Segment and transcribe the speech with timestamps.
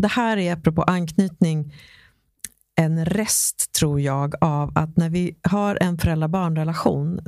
[0.00, 1.74] Det här är, apropå anknytning,
[2.74, 7.20] en rest, tror jag, av att när vi har en föräldrar-barn-relation,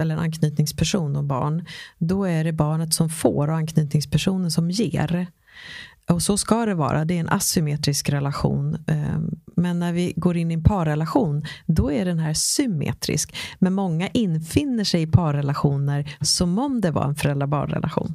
[0.00, 1.66] eller en anknytningsperson och barn,
[1.98, 5.26] då är det barnet som får och anknytningspersonen som ger.
[6.10, 8.84] Och så ska det vara, det är en asymmetrisk relation.
[8.86, 13.36] Ehm, men när vi går in i en parrelation, då är den här symmetrisk.
[13.58, 18.14] Men många infinner sig i parrelationer som om det var en föräldrar-barn-relation.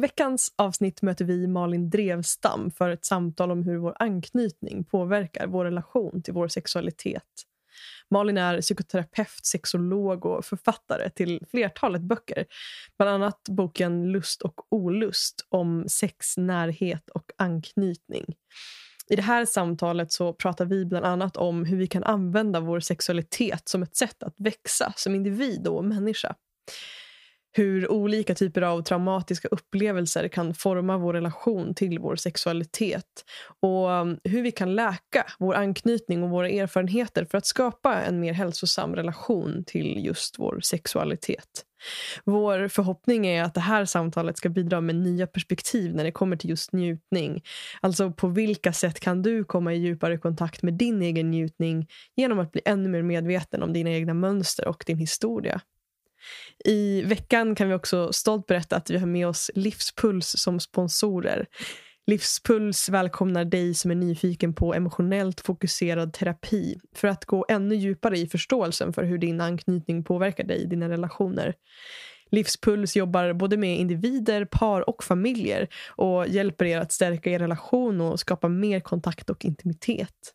[0.00, 5.64] Veckans avsnitt möter vi Malin Drevstam för ett samtal om hur vår anknytning påverkar vår
[5.64, 7.24] relation till vår sexualitet.
[8.10, 12.46] Malin är psykoterapeut, sexolog och författare till flertalet böcker.
[12.98, 18.24] Bland annat boken Lust och olust om sex, närhet och anknytning.
[19.10, 22.80] I det här samtalet så pratar vi bland annat om hur vi kan använda vår
[22.80, 26.34] sexualitet som ett sätt att växa som individ och människa
[27.58, 33.04] hur olika typer av traumatiska upplevelser kan forma vår relation till vår sexualitet
[33.62, 38.20] och um, hur vi kan läka vår anknytning och våra erfarenheter för att skapa en
[38.20, 41.64] mer hälsosam relation till just vår sexualitet.
[42.24, 46.36] Vår förhoppning är att det här samtalet ska bidra med nya perspektiv när det kommer
[46.36, 47.42] till just njutning.
[47.80, 52.38] Alltså på vilka sätt kan du komma i djupare kontakt med din egen njutning genom
[52.38, 55.60] att bli ännu mer medveten om dina egna mönster och din historia.
[56.64, 61.46] I veckan kan vi också stolt berätta att vi har med oss Livspuls som sponsorer.
[62.06, 68.18] Livspuls välkomnar dig som är nyfiken på emotionellt fokuserad terapi för att gå ännu djupare
[68.18, 71.54] i förståelsen för hur din anknytning påverkar dig i dina relationer.
[72.30, 78.00] Livspuls jobbar både med individer, par och familjer och hjälper er att stärka er relation
[78.00, 80.34] och skapa mer kontakt och intimitet.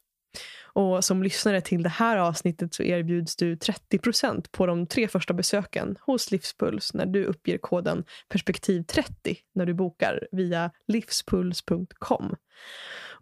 [0.76, 5.34] Och som lyssnare till det här avsnittet så erbjuds du 30% på de tre första
[5.34, 12.36] besöken hos Livspuls när du uppger koden perspektiv30 när du bokar via livspuls.com.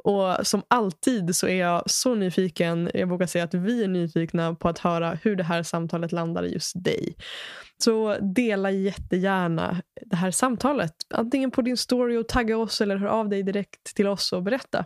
[0.03, 4.55] Och som alltid så är jag så nyfiken, jag vågar säga att vi är nyfikna
[4.55, 7.15] på att höra hur det här samtalet landar i just dig.
[7.83, 13.07] Så dela jättegärna det här samtalet, antingen på din story och tagga oss eller hör
[13.07, 14.85] av dig direkt till oss och berätta.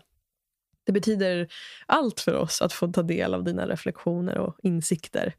[0.85, 1.47] Det betyder
[1.85, 5.33] allt för oss att få ta del av dina reflektioner och insikter.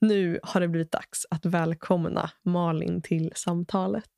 [0.00, 4.10] Nu har det blivit dags att välkomna Malin till samtalet.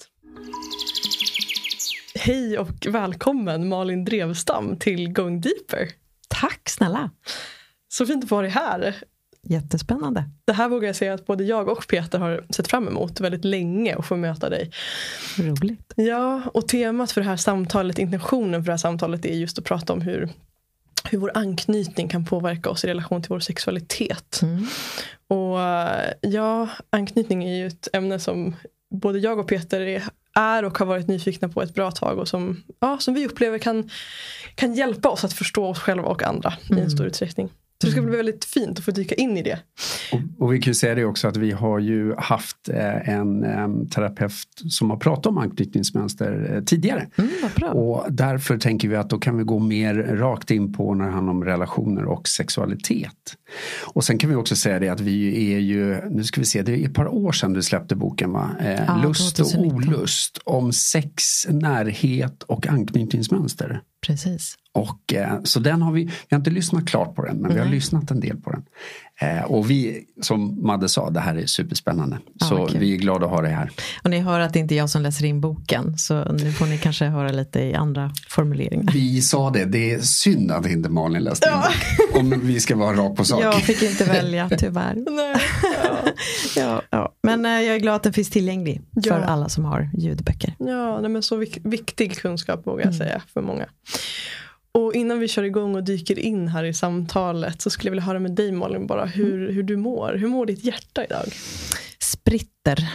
[2.15, 5.89] Hej och välkommen Malin Drevstam till Going Deeper.
[6.29, 7.11] Tack snälla.
[7.89, 8.97] Så fint att få ha dig här.
[9.49, 10.25] Jättespännande.
[10.45, 13.45] Det här vågar jag säga att både jag och Peter har sett fram emot väldigt
[13.45, 14.71] länge att få möta dig.
[15.39, 15.93] Roligt.
[15.97, 19.65] Ja, och temat för det här samtalet, intentionen för det här samtalet är just att
[19.65, 20.29] prata om hur,
[21.05, 24.41] hur vår anknytning kan påverka oss i relation till vår sexualitet.
[24.43, 24.67] Mm.
[25.29, 25.59] Och
[26.21, 28.55] ja, anknytning är ju ett ämne som
[28.93, 30.03] både jag och Peter är,
[30.35, 33.59] är och har varit nyfikna på ett bra tag och som, ja, som vi upplever
[33.59, 33.91] kan,
[34.55, 36.69] kan hjälpa oss att förstå oss själva och andra mm.
[36.69, 36.91] i en mm.
[36.91, 37.51] stor utsträckning.
[37.83, 39.59] Så det ska bli väldigt fint att få dyka in i det.
[40.13, 43.89] Och, och vi kan ju säga det också att vi har ju haft eh, en,
[43.89, 44.33] terapeut
[44.69, 47.09] som har pratat om anknytningsmönster eh, tidigare.
[47.17, 51.05] Mm, och därför tänker vi att då kan vi gå mer rakt in på när
[51.05, 53.37] det handlar om relationer och sexualitet.
[53.83, 56.63] Och sen kan vi också säga det att vi är ju, nu ska vi se,
[56.63, 58.51] det är ett par år sedan du släppte boken va?
[58.61, 63.81] Eh, ja, Lust och olust om sex, närhet och anknytningsmönster.
[64.07, 64.57] Precis.
[64.75, 67.55] Och, eh, så den har vi, vi har inte lyssnat klart på den men mm.
[67.55, 68.63] vi har lyssnat en del på den.
[69.21, 72.19] Eh, och vi, som Madde sa, det här är superspännande.
[72.41, 72.81] Ah, så okay.
[72.81, 73.71] vi är glada att ha det här.
[74.05, 76.67] Och ni hör att det inte är jag som läser in boken så nu får
[76.67, 78.93] ni kanske höra lite i andra formuleringar.
[78.93, 82.21] Vi sa det, det är synd att inte Malin läste in ja.
[82.21, 83.43] Om vi ska vara rakt på sak.
[83.43, 84.95] Jag fick inte välja tyvärr.
[85.11, 85.37] Nej,
[85.85, 86.13] ja.
[86.57, 87.13] ja, ja.
[87.23, 90.55] Men eh, jag är glad att den finns tillgänglig för alla som har ljudböcker.
[90.59, 92.99] Ja, nej, men så vik viktig kunskap vågar jag mm.
[92.99, 93.67] säga för många.
[94.75, 98.05] Och innan vi kör igång och dyker in här i samtalet så skulle jag vilja
[98.05, 99.55] höra med dig Malin bara hur, mm.
[99.55, 100.15] hur du mår.
[100.15, 101.25] Hur mår ditt hjärta idag?
[101.99, 102.89] Spritter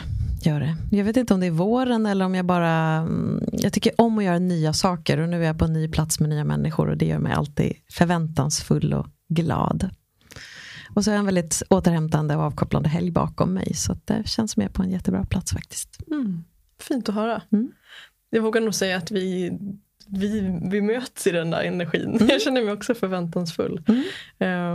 [0.44, 0.76] gör det.
[0.92, 2.72] Jag vet inte om det är våren eller om jag bara...
[2.72, 5.88] Mm, jag tycker om att göra nya saker och nu är jag på en ny
[5.88, 9.90] plats med nya människor och det gör mig alltid förväntansfull och glad.
[10.96, 14.52] Och så är jag en väldigt återhämtande och avkopplande helg bakom mig så det känns
[14.52, 15.98] som jag är på en jättebra plats faktiskt.
[16.12, 16.44] Mm.
[16.80, 17.42] Fint att höra.
[17.52, 17.72] Mm.
[18.30, 19.52] Jag vågar nog säga att vi
[20.08, 22.16] vi, vi möts i den där energin.
[22.16, 22.28] Mm.
[22.28, 23.82] Jag känner mig också förväntansfull.
[23.88, 24.04] Mm.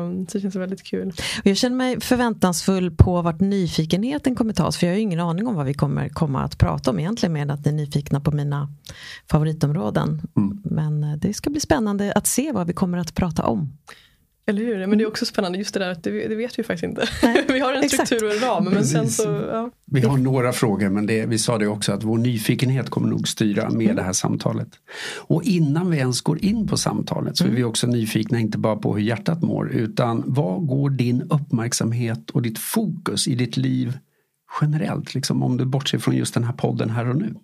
[0.01, 1.13] Um, så det känns väldigt kul.
[1.45, 4.77] Jag känner mig förväntansfull på vart nyfikenheten kommer ta oss.
[4.77, 7.33] För jag har ingen aning om vad vi kommer komma att prata om egentligen.
[7.33, 8.69] Med att ni är nyfikna på mina
[9.31, 10.23] favoritområden.
[10.37, 10.63] Mm.
[10.65, 13.79] Men eh, det ska bli spännande att se vad vi kommer att prata om.
[14.47, 14.87] Eller hur?
[14.87, 17.09] Men det är också spännande just det där att det, det vet vi faktiskt inte.
[17.53, 18.65] vi har en struktur och en ram.
[18.65, 19.71] Men sen så, ja.
[19.87, 23.29] Vi har några frågor men det, vi sa det också att vår nyfikenhet kommer nog
[23.29, 23.97] styra med mm.
[23.97, 24.69] det här samtalet.
[25.17, 27.57] Och innan vi ens går in på samtalet så är mm.
[27.57, 32.43] vi också nyfikna inte bara på hur hjärtat mår utan vad går din uppmärksamhet och
[32.43, 33.99] ditt fokus i ditt liv
[34.61, 35.15] generellt?
[35.15, 37.35] Liksom om du bortser från just den här podden här och nu.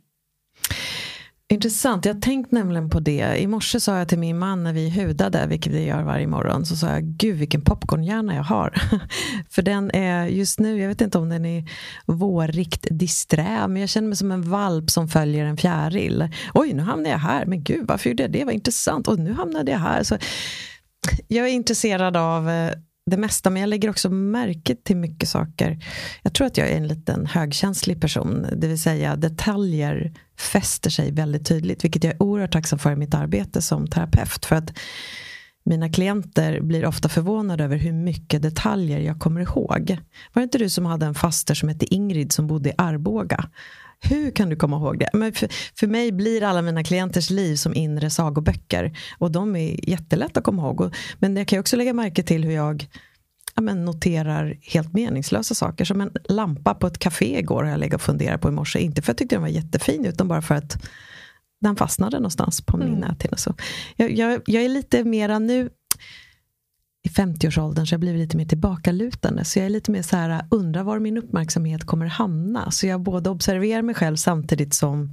[1.50, 3.36] Intressant, jag har tänkt nämligen på det.
[3.38, 6.66] I morse sa jag till min man när vi hudade, vilket vi gör varje morgon,
[6.66, 8.74] så sa jag gud vilken popcornhjärna jag har.
[9.50, 11.70] För den är just nu, jag vet inte om den är
[12.06, 16.28] vårrikt disträ, men jag känner mig som en valp som följer en fjäril.
[16.54, 18.44] Oj, nu hamnade jag här, men gud varför gjorde jag det?
[18.44, 19.08] Vad intressant.
[19.08, 20.02] Och nu hamnade jag här.
[20.02, 20.18] Så
[21.28, 22.72] jag är intresserad av eh,
[23.10, 25.84] det mesta, men jag lägger också märke till mycket saker.
[26.22, 31.12] Jag tror att jag är en liten högkänslig person, det vill säga detaljer fäster sig
[31.12, 34.44] väldigt tydligt, vilket jag är oerhört tacksam för i mitt arbete som terapeut.
[34.44, 34.72] För att
[35.64, 39.98] mina klienter blir ofta förvånade över hur mycket detaljer jag kommer ihåg.
[40.32, 43.48] Var det inte du som hade en faster som hette Ingrid som bodde i Arboga?
[44.00, 45.10] Hur kan du komma ihåg det?
[45.12, 45.48] Men för,
[45.78, 48.98] för mig blir alla mina klienters liv som inre sagoböcker.
[49.18, 50.94] Och de är jättelätta att komma ihåg.
[51.18, 52.86] men jag kan också lägga märke till hur jag
[53.54, 55.84] ja, men noterar helt meningslösa saker.
[55.84, 58.78] Som en lampa på ett café igår har jag legat och funderat på i morse.
[58.78, 60.86] Inte för att jag tyckte den var jättefin utan bara för att
[61.60, 63.00] den fastnade någonstans på min mm.
[63.00, 63.36] näthinna.
[63.36, 63.54] Så
[63.96, 65.70] jag, jag, jag är lite mera nu
[67.02, 69.44] i 50-årsåldern så jag blivit lite mer tillbakalutande.
[69.44, 72.70] Så jag är lite mer så här, undrar var min uppmärksamhet kommer hamna.
[72.70, 75.10] Så jag både observerar mig själv samtidigt som,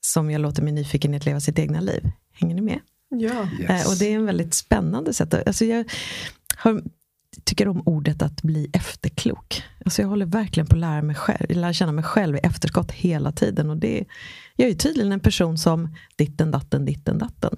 [0.00, 2.10] som jag låter min nyfikenhet leva sitt egna liv.
[2.32, 2.80] Hänger ni med?
[3.08, 3.48] Ja.
[3.60, 3.88] Yes.
[3.88, 5.34] och det är en väldigt spännande sätt.
[5.46, 5.84] Alltså jag
[6.56, 6.82] har,
[7.44, 9.62] tycker om ordet att bli efterklok.
[9.84, 12.92] Alltså jag håller verkligen på att lära, mig själv, lära känna mig själv i efterskott
[12.92, 13.70] hela tiden.
[13.70, 14.04] Och det,
[14.56, 17.56] jag är tydligen en person som ditten datten ditten datten.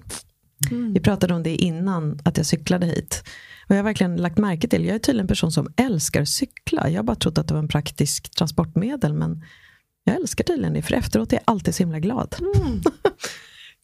[0.71, 0.93] Mm.
[0.93, 3.23] Vi pratade om det innan att jag cyklade hit.
[3.67, 6.89] Och jag har verkligen lagt märke till, jag är tydligen en person som älskar cykla.
[6.89, 9.13] Jag har bara trott att det var en praktisk transportmedel.
[9.13, 9.43] Men
[10.03, 12.35] jag älskar tydligen det, för efteråt är jag alltid så himla glad.
[12.39, 12.81] Mm.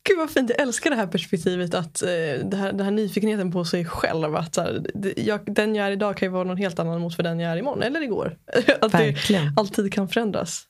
[0.07, 2.07] Gud vad fint, jag älskar det här perspektivet att eh,
[2.45, 4.35] det här, den här nyfikenheten på sig själv.
[4.35, 4.85] Att så här,
[5.17, 7.51] jag, den jag är idag kan ju vara någon helt annan mot för den jag
[7.51, 8.37] är imorgon eller igår.
[8.81, 9.45] att Verkligen.
[9.45, 10.63] det alltid kan förändras.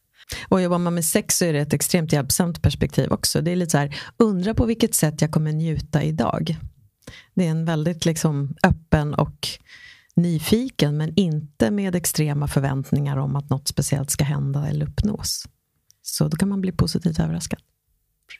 [0.48, 3.42] Och jobbar man med sex så är det ett extremt hjälpsamt perspektiv också.
[3.42, 6.58] Det är lite så här, undra på vilket sätt jag kommer njuta idag.
[7.34, 9.48] Det är en väldigt liksom öppen och
[10.16, 15.46] nyfiken men inte med extrema förväntningar om att något speciellt ska hända eller uppnås.
[16.02, 17.60] Så då kan man bli positivt överraskad.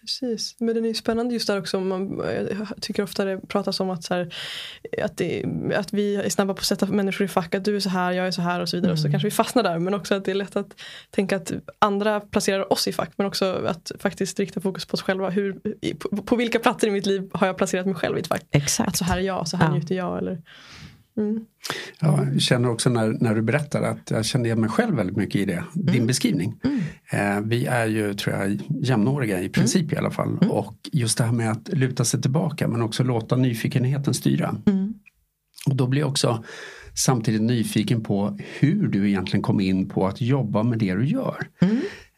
[0.02, 1.80] Precis, men den är spännande just där också.
[1.80, 2.22] Man,
[2.58, 4.36] jag tycker ofta det pratas om att, så här,
[5.04, 5.46] att, det,
[5.76, 7.56] att vi är snabba på att sätta människor i fack.
[7.56, 8.90] Att du är så här, jag är så här och så vidare.
[8.90, 8.94] Mm.
[8.94, 9.12] Och så mm.
[9.12, 9.80] kanske vi fastnar där.
[9.80, 13.12] Men också att det är lätt att tänka att andra placerar oss i fack.
[13.16, 15.30] Men också att faktiskt rikta fokus på oss själva.
[15.30, 15.54] Hur,
[15.94, 18.44] på, på vilka platser i mitt liv har jag placerat mig själv i ett fack?
[18.52, 18.90] Exakt.
[18.90, 19.74] Att så här är jag, så här ja.
[19.74, 20.18] njuter jag.
[20.18, 20.42] Eller,
[21.18, 21.46] Mm.
[22.00, 25.42] Ja, jag känner också när, när du berättar att jag kände mig själv väldigt mycket
[25.42, 26.08] i det, din mm.
[26.08, 26.60] beskrivning.
[26.64, 26.80] Mm.
[27.12, 29.96] Eh, vi är ju, tror jag, jämnåriga i princip mm.
[29.96, 30.38] i alla fall.
[30.42, 30.52] Mm.
[30.52, 34.56] Och just det här med att luta sig tillbaka men också låta nyfikenheten styra.
[35.68, 36.44] Och då blir jag också
[36.96, 41.48] samtidigt nyfiken på hur du egentligen kom in på att jobba med det du gör.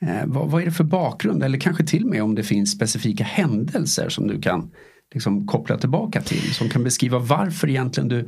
[0.02, 2.72] Eh, vad, vad är det för bakgrund eller kanske till och med om det finns
[2.72, 4.72] specifika händelser som du kan
[5.14, 8.28] liksom koppla tillbaka till som kan beskriva varför egentligen du,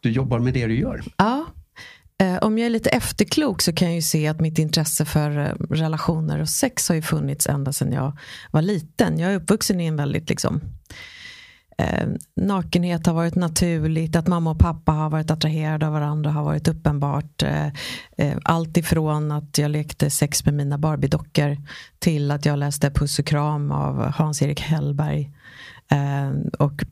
[0.00, 1.02] du jobbar med det du gör.
[1.16, 1.46] Ja.
[2.22, 5.38] Eh, om jag är lite efterklok så kan jag ju se att mitt intresse för
[5.38, 8.18] eh, relationer och sex har ju funnits ända sedan jag
[8.50, 9.18] var liten.
[9.18, 10.60] Jag är uppvuxen i en väldigt liksom,
[11.78, 16.44] eh, nakenhet har varit naturligt, att mamma och pappa har varit attraherade av varandra har
[16.44, 17.42] varit uppenbart.
[17.42, 17.66] Eh,
[18.16, 21.56] eh, allt ifrån att jag lekte sex med mina Barbie-dockor
[21.98, 25.41] till att jag läste Puss och kram av Hans-Erik Hellberg Eh,
[25.92, 26.84] Ehm, och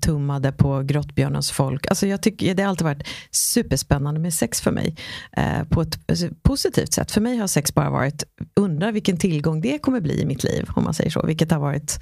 [0.00, 1.86] tummade på grottbjörnens folk.
[1.86, 4.96] Alltså jag tycker, det har alltid varit superspännande med sex för mig.
[5.32, 7.10] Eh, på ett alltså, positivt sätt.
[7.10, 10.68] För mig har sex bara varit, undrar vilken tillgång det kommer bli i mitt liv.
[10.76, 11.26] Om man säger så.
[11.26, 11.98] Vilket har varit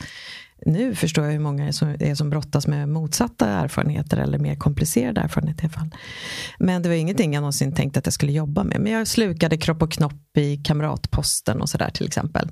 [0.67, 1.65] nu förstår jag hur många
[1.99, 5.91] det är som brottas med motsatta erfarenheter eller mer komplicerade erfarenheter i alla fall.
[6.59, 8.81] Men det var ingenting jag någonsin tänkte att jag skulle jobba med.
[8.81, 12.49] Men jag slukade kropp och knopp i kamratposten och sådär till exempel.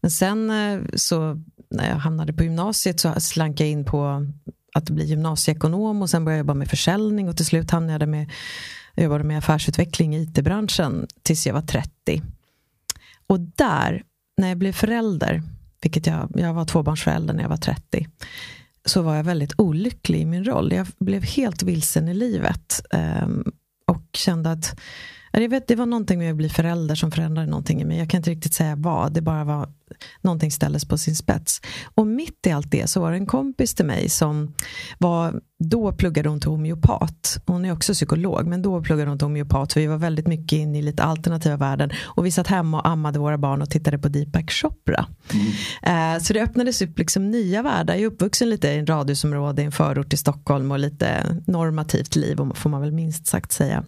[0.00, 1.42] Men sen eh, så
[1.74, 4.26] när jag hamnade på gymnasiet så slank jag in på
[4.74, 8.08] att bli gymnasieekonom och sen började jag jobba med försäljning och till slut hamnade jag
[8.08, 8.30] med,
[8.94, 12.22] jag jobbade med affärsutveckling i it-branschen tills jag var 30.
[13.26, 14.02] Och där,
[14.36, 15.42] när jag blev förälder,
[15.82, 18.06] vilket jag, jag var tvåbarnsförälder när jag var 30,
[18.84, 20.72] så var jag väldigt olycklig i min roll.
[20.72, 22.82] Jag blev helt vilsen i livet.
[22.90, 23.28] eh,
[23.86, 24.80] och kände att
[25.42, 27.98] jag vet, det var någonting med att bli förälder som förändrade någonting i mig.
[27.98, 29.12] Jag kan inte riktigt säga vad.
[29.12, 29.68] Det bara var
[30.20, 31.60] någonting ställdes på sin spets.
[31.94, 34.54] Och mitt i allt det så var det en kompis till mig som
[34.98, 37.42] var, då pluggade hon till homeopat.
[37.46, 39.72] Hon är också psykolog, men då pluggade hon till homeopat.
[39.72, 41.90] För vi var väldigt mycket inne i lite alternativa världen.
[42.02, 45.06] Och vi satt hemma och ammade våra barn och tittade på Deepak Chopra.
[45.82, 46.20] Mm.
[46.20, 47.94] så det öppnades upp liksom nya världar.
[47.94, 52.16] Jag är uppvuxen lite i en radhusområde i en förort i Stockholm och lite normativt
[52.16, 53.84] liv, får man väl minst sagt säga.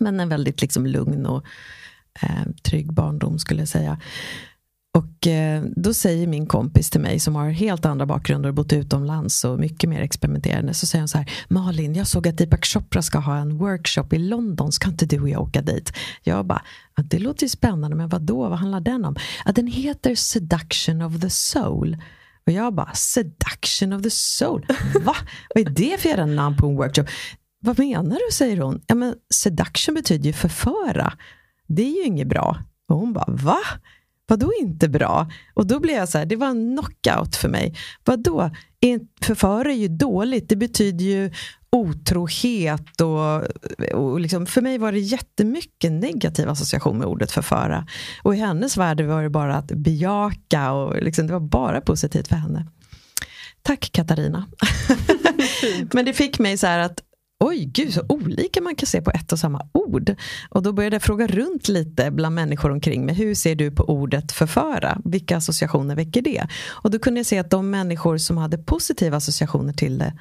[0.00, 1.44] Men en väldigt liksom lugn och
[2.22, 3.98] eh, trygg barndom skulle jag säga.
[4.94, 8.72] Och eh, då säger min kompis till mig som har helt andra bakgrunder och bott
[8.72, 10.74] utomlands och mycket mer experimenterande.
[10.74, 14.06] Så säger hon så här, Malin jag såg att Deepak Chopra ska ha en workshop
[14.12, 15.92] i London, ska inte du och jag åka dit?
[16.22, 16.62] Jag bara,
[17.04, 18.48] det låter ju spännande men vad då?
[18.48, 19.16] vad handlar den om?
[19.44, 21.96] Ja, den heter Seduction of the Soul.
[22.46, 24.66] Och jag bara, Seduction of the Soul?
[25.04, 25.16] Va?
[25.54, 27.04] Vad är det för jävla namn på en workshop?
[27.64, 28.34] Vad menar du?
[28.34, 28.80] säger hon.
[28.86, 31.12] Ja, men seduction betyder ju förföra.
[31.66, 32.58] Det är ju inget bra.
[32.88, 33.58] Och hon bara, va?
[34.26, 35.30] Vadå inte bra?
[35.54, 37.76] Och då blev jag så här, det var en knockout för mig.
[38.04, 38.50] Vadå?
[39.20, 40.48] Förföra är ju dåligt.
[40.48, 41.30] Det betyder ju
[41.70, 43.42] otrohet och,
[43.94, 47.86] och liksom, för mig var det jättemycket negativ association med ordet förföra.
[48.22, 52.28] Och i hennes värld var det bara att bejaka och liksom, det var bara positivt
[52.28, 52.66] för henne.
[53.62, 54.46] Tack Katarina.
[55.92, 57.02] Men det fick mig så här att
[57.42, 60.14] oj, gud så olika man kan se på ett och samma ord.
[60.48, 63.14] Och då började jag fråga runt lite bland människor omkring mig.
[63.14, 65.00] Hur ser du på ordet förföra?
[65.04, 66.46] Vilka associationer väcker det?
[66.68, 70.12] Och då kunde jag se att de människor som hade positiva associationer till det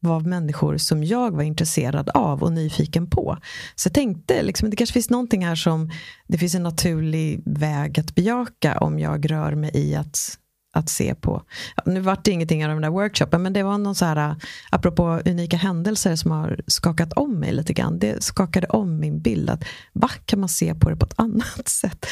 [0.00, 3.38] var människor som jag var intresserad av och nyfiken på.
[3.74, 5.90] Så jag tänkte, liksom, det kanske finns någonting här som
[6.26, 10.38] det finns en naturlig väg att bejaka om jag rör mig i att
[10.78, 11.42] att se på.
[11.86, 14.36] Nu vart det ingenting av de där workshopen, men det var någon så här, äh,
[14.70, 17.98] apropå unika händelser som har skakat om mig lite grann.
[17.98, 19.50] Det skakade om min bild.
[19.50, 22.06] att Va, kan man se på det på ett annat sätt?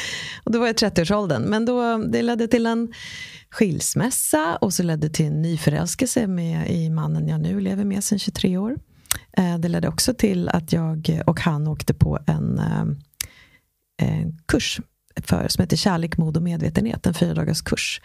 [0.45, 1.43] Och då var jag 30-årsåldern.
[1.43, 2.93] Men då, det ledde till en
[3.51, 8.19] skilsmässa och så ledde till en nyförälskelse med, i mannen jag nu lever med sedan
[8.19, 8.77] 23 år.
[9.37, 12.85] Äh, det ledde också till att jag och han åkte på en, äh,
[14.03, 14.81] en kurs
[15.23, 18.01] för, som heter Kärlek, mod och medvetenhet, en fyra dagars kurs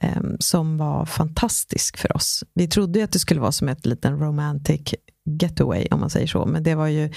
[0.00, 2.44] Ehm, som var fantastisk för oss.
[2.54, 4.94] Vi trodde att det skulle vara som ett liten romantic
[5.36, 6.46] getaway om man säger så.
[6.46, 7.10] Men det var ju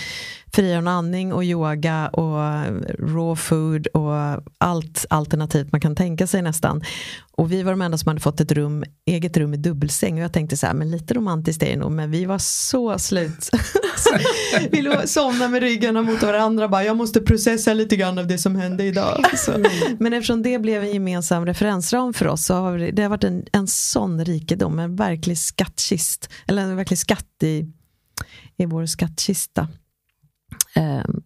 [0.53, 2.37] frigörande andning och yoga och
[2.99, 6.83] raw food och allt alternativt man kan tänka sig nästan.
[7.35, 10.13] Och vi var de enda som hade fått ett rum, eget rum i dubbelsäng.
[10.13, 11.91] Och jag tänkte så här, men lite romantiskt är det nog.
[11.91, 13.49] Men vi var så slut.
[14.71, 16.67] vi låg, somnade med ryggarna mot varandra.
[16.67, 19.25] Bara, jag måste processa lite grann av det som hände idag.
[19.37, 19.51] Så.
[19.99, 22.45] Men eftersom det blev en gemensam referensram för oss.
[22.45, 24.79] Så har det, det har varit en, en sån rikedom.
[24.79, 26.29] En verklig skattkist.
[26.47, 27.65] Eller en verklig skatt i
[28.57, 29.67] i vår skattkista.
[30.75, 31.21] Ehm,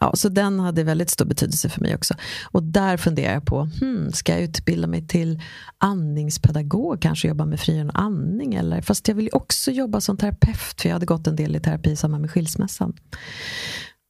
[0.00, 2.14] ja, så den hade väldigt stor betydelse för mig också.
[2.44, 5.42] Och där funderar jag på, hmm, ska jag utbilda mig till
[5.78, 8.54] andningspedagog, kanske jobba med frigörande andning?
[8.54, 8.80] Eller?
[8.82, 11.60] Fast jag vill ju också jobba som terapeut, för jag hade gått en del i
[11.60, 12.96] terapi i samband med skilsmässan.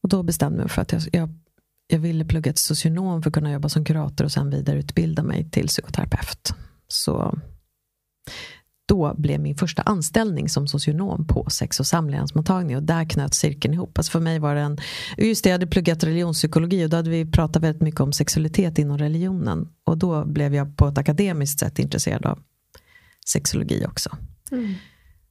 [0.03, 1.29] Och då bestämde jag mig för att jag, jag,
[1.87, 5.49] jag ville plugga till socionom för att kunna jobba som kurator och sen vidareutbilda mig
[5.51, 6.53] till psykoterapeut.
[6.87, 7.39] Så
[8.91, 13.73] då blev min första anställning som socionom på sex och samlevnadsmottagning och där knöt cirkeln
[13.73, 13.97] ihop.
[13.97, 14.77] Alltså för mig var det en,
[15.17, 18.77] just det, jag hade pluggat religionspsykologi och då hade vi pratat väldigt mycket om sexualitet
[18.77, 19.67] inom religionen.
[19.83, 22.39] Och då blev jag på ett akademiskt sätt intresserad av
[23.25, 24.17] sexologi också.
[24.51, 24.73] Mm.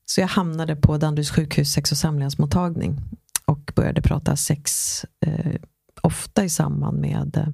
[0.05, 2.97] Så jag hamnade på Danderyds sjukhus sex och samlevnadsmottagning
[3.45, 4.71] och började prata sex
[5.27, 5.61] eh,
[6.03, 7.49] ofta i samband med eh,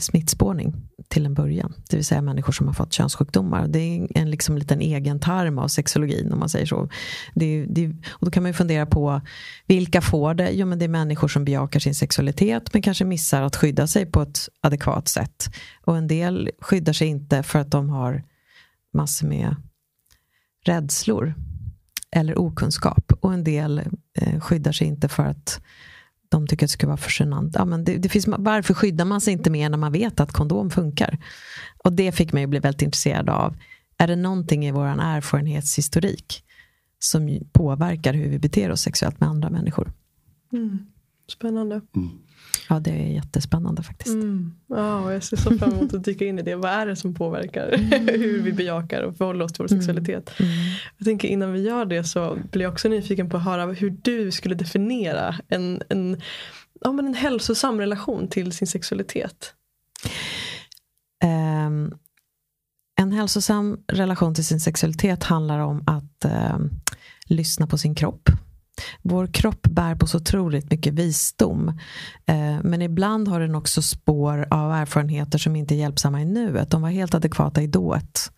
[0.00, 0.74] smittspårning
[1.10, 1.74] till en början.
[1.90, 3.68] Det vill säga människor som har fått könssjukdomar.
[3.68, 6.88] Det är en liksom liten egen tarm av sexologin om man säger så.
[7.34, 9.20] Det, det, och då kan man ju fundera på
[9.66, 10.50] vilka får det?
[10.50, 14.06] Jo men det är människor som bejakar sin sexualitet men kanske missar att skydda sig
[14.06, 15.50] på ett adekvat sätt.
[15.84, 18.22] Och en del skyddar sig inte för att de har
[18.92, 19.56] massor med
[20.64, 21.34] rädslor
[22.16, 23.12] eller okunskap.
[23.20, 23.78] Och en del
[24.18, 25.60] eh, skyddar sig inte för att
[26.30, 27.54] de tycker att det ska vara för genant.
[27.54, 30.32] Ja, men det, det finns, varför skyddar man sig inte mer när man vet att
[30.32, 31.18] kondom funkar?
[31.84, 33.56] Och det fick mig att bli väldigt intresserad av.
[33.98, 36.44] Är det någonting i vår erfarenhetshistorik
[36.98, 39.92] som påverkar hur vi beter oss sexuellt med andra människor?
[40.52, 40.78] Mm.
[41.32, 41.80] Spännande.
[41.96, 42.10] Mm.
[42.68, 44.14] Ja, det är jättespännande faktiskt.
[44.14, 44.54] Mm.
[44.66, 46.54] Ja, jag ser så fram emot att dyka in i det.
[46.54, 47.76] Vad är det som påverkar
[48.18, 49.82] hur vi bejakar och förhåller oss till vår mm.
[49.82, 50.40] sexualitet?
[50.40, 50.52] Mm.
[50.98, 53.90] Jag tänker innan vi gör det så blir jag också nyfiken på att höra hur
[53.90, 56.20] du skulle definiera en, en,
[56.80, 59.54] ja, men en hälsosam relation till sin sexualitet.
[61.24, 61.94] Um,
[63.00, 66.58] en hälsosam relation till sin sexualitet handlar om att eh,
[67.24, 68.30] lyssna på sin kropp.
[69.02, 71.68] Vår kropp bär på så otroligt mycket visdom.
[72.26, 76.70] Eh, men ibland har den också spår av erfarenheter som inte är hjälpsamma i nuet.
[76.70, 78.30] De var helt adekvata i dået.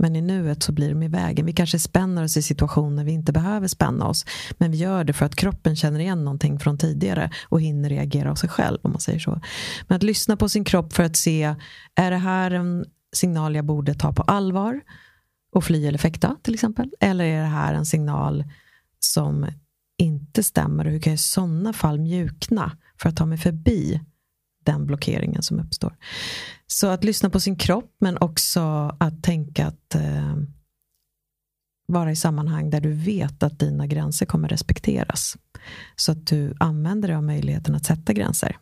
[0.00, 1.46] Men i nuet så blir de i vägen.
[1.46, 4.26] Vi kanske spänner oss i situationer vi inte behöver spänna oss.
[4.58, 8.30] Men vi gör det för att kroppen känner igen någonting från tidigare och hinner reagera
[8.30, 8.78] av sig själv.
[8.82, 9.40] om man säger så.
[9.88, 11.54] Men att lyssna på sin kropp för att se,
[11.94, 14.80] är det här en signal jag borde ta på allvar
[15.52, 16.90] och fly eller fäkta till exempel?
[17.00, 18.44] Eller är det här en signal
[19.00, 19.46] som
[20.00, 24.00] inte stämmer och hur kan jag i sådana fall mjukna för att ta mig förbi
[24.64, 25.96] den blockeringen som uppstår.
[26.66, 28.60] Så att lyssna på sin kropp men också
[29.00, 30.36] att tänka att eh,
[31.86, 35.36] vara i sammanhang där du vet att dina gränser kommer respekteras.
[35.96, 38.56] Så att du använder dig av möjligheten att sätta gränser.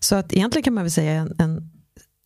[0.00, 1.70] Så att egentligen kan man väl säga en, en,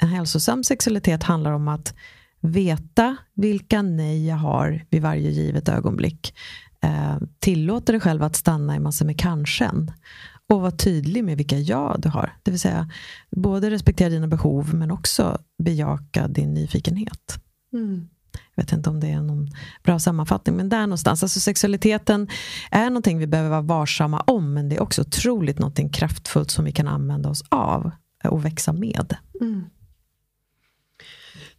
[0.02, 1.94] en hälsosam sexualitet handlar om att
[2.40, 6.34] veta vilka nej jag har vid varje givet ögonblick.
[6.82, 9.70] Eh, tillåter dig själv att stanna i massor med kanske
[10.48, 12.36] och vara tydlig med vilka ja du har.
[12.42, 12.90] Det vill säga
[13.30, 17.38] både respektera dina behov men också bejaka din nyfikenhet.
[17.72, 18.08] Mm.
[18.54, 19.48] Jag vet inte om det är någon
[19.82, 21.22] bra sammanfattning, men där någonstans.
[21.22, 22.28] Alltså sexualiteten
[22.70, 26.64] är någonting vi behöver vara varsamma om, men det är också otroligt någonting kraftfullt som
[26.64, 27.90] vi kan använda oss av
[28.24, 29.16] och växa med.
[29.40, 29.64] Mm.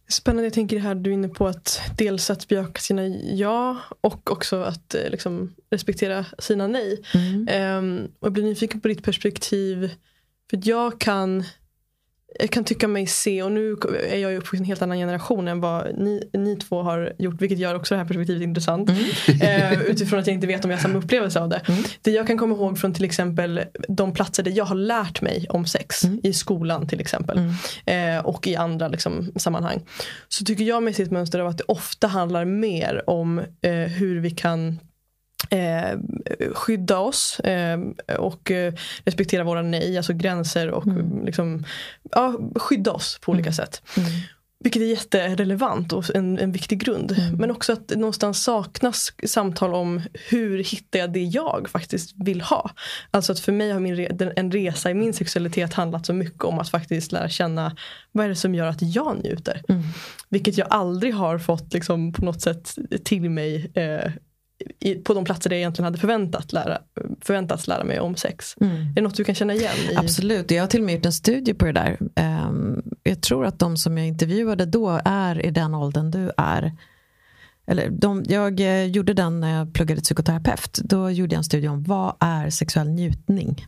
[0.08, 3.76] Spännande, jag tänker det här du är inne på att dels att bejaka sina ja
[4.00, 7.02] och också att eh, liksom, respektera sina nej.
[7.14, 7.78] Mm.
[7.78, 9.94] Um, och jag blir nyfiken på ditt perspektiv.
[10.50, 11.44] För jag kan
[12.38, 13.76] jag kan tycka mig se, och nu
[14.10, 17.12] är jag ju uppvuxen i en helt annan generation än vad ni, ni två har
[17.18, 18.90] gjort, vilket gör också det här perspektivet intressant.
[18.90, 19.72] Mm.
[19.72, 21.60] eh, utifrån att jag inte vet om jag har samma upplevelse av det.
[21.66, 21.84] Mm.
[22.02, 25.46] Det jag kan komma ihåg från till exempel de platser där jag har lärt mig
[25.48, 26.20] om sex, mm.
[26.22, 27.38] i skolan till exempel,
[27.86, 28.16] mm.
[28.18, 29.80] eh, och i andra liksom, sammanhang.
[30.28, 33.72] Så tycker jag mig se ett mönster av att det ofta handlar mer om eh,
[33.72, 34.78] hur vi kan
[35.50, 35.98] Eh,
[36.54, 37.80] skydda oss eh,
[38.18, 41.26] och eh, respektera våra nej, alltså gränser och mm.
[41.26, 41.64] liksom,
[42.10, 43.54] ja, skydda oss på olika mm.
[43.54, 43.82] sätt.
[43.96, 44.10] Mm.
[44.64, 47.12] Vilket är jätterelevant och en, en viktig grund.
[47.12, 47.34] Mm.
[47.34, 52.70] Men också att någonstans saknas samtal om hur hittar jag det jag faktiskt vill ha.
[53.10, 56.44] Alltså att för mig har min re, en resa i min sexualitet handlat så mycket
[56.44, 57.76] om att faktiskt lära känna
[58.12, 59.62] vad är det som gör att jag njuter.
[59.68, 59.82] Mm.
[60.28, 64.12] Vilket jag aldrig har fått liksom, på något sätt till mig eh,
[64.80, 66.78] i, på de platser där jag egentligen hade förväntat lära,
[67.20, 68.54] förväntats lära mig om sex.
[68.60, 68.76] Mm.
[68.76, 69.74] Är det något du kan känna igen?
[69.92, 69.96] I...
[69.96, 71.98] Absolut, jag har till och med gjort en studie på det där.
[72.46, 76.72] Um, jag tror att de som jag intervjuade då är i den åldern du är.
[77.66, 80.80] Eller de, jag eh, gjorde den när jag pluggade psykoterapeut.
[80.84, 83.66] Då gjorde jag en studie om vad är sexuell njutning?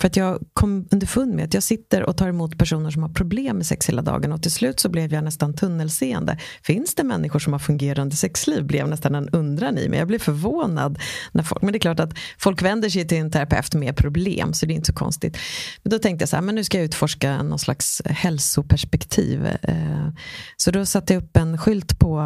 [0.00, 3.10] För att jag kom underfund med att jag sitter och tar emot personer som har
[3.10, 6.38] problem med sex hela dagen och till slut så blev jag nästan tunnelseende.
[6.62, 8.64] Finns det människor som har fungerande sexliv?
[8.64, 9.98] Blev nästan en undran i mig.
[9.98, 10.98] Jag blev förvånad.
[11.32, 14.52] När folk, men det är klart att folk vänder sig till en terapeut med problem
[14.52, 15.38] så det är inte så konstigt.
[15.82, 19.46] Men då tänkte jag så här, men nu ska jag utforska någon slags hälsoperspektiv.
[19.46, 20.08] Eh,
[20.56, 22.20] så då satte jag upp en skylt på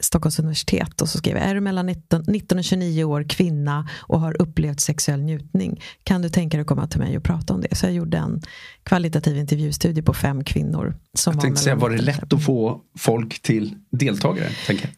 [0.00, 3.88] Stockholms universitet och så skrev jag, är du mellan 19, 19 och 29 år, kvinna
[3.98, 7.54] och har upplevt sexuell njutning, kan du tänka dig att komma till mig och prata
[7.54, 7.74] om det?
[7.76, 8.42] Så jag gjorde en
[8.82, 10.96] kvalitativ intervjustudie på fem kvinnor.
[11.14, 14.48] Som jag tänkte säga, var det lätt att få folk till deltagare?
[14.66, 14.90] Tänker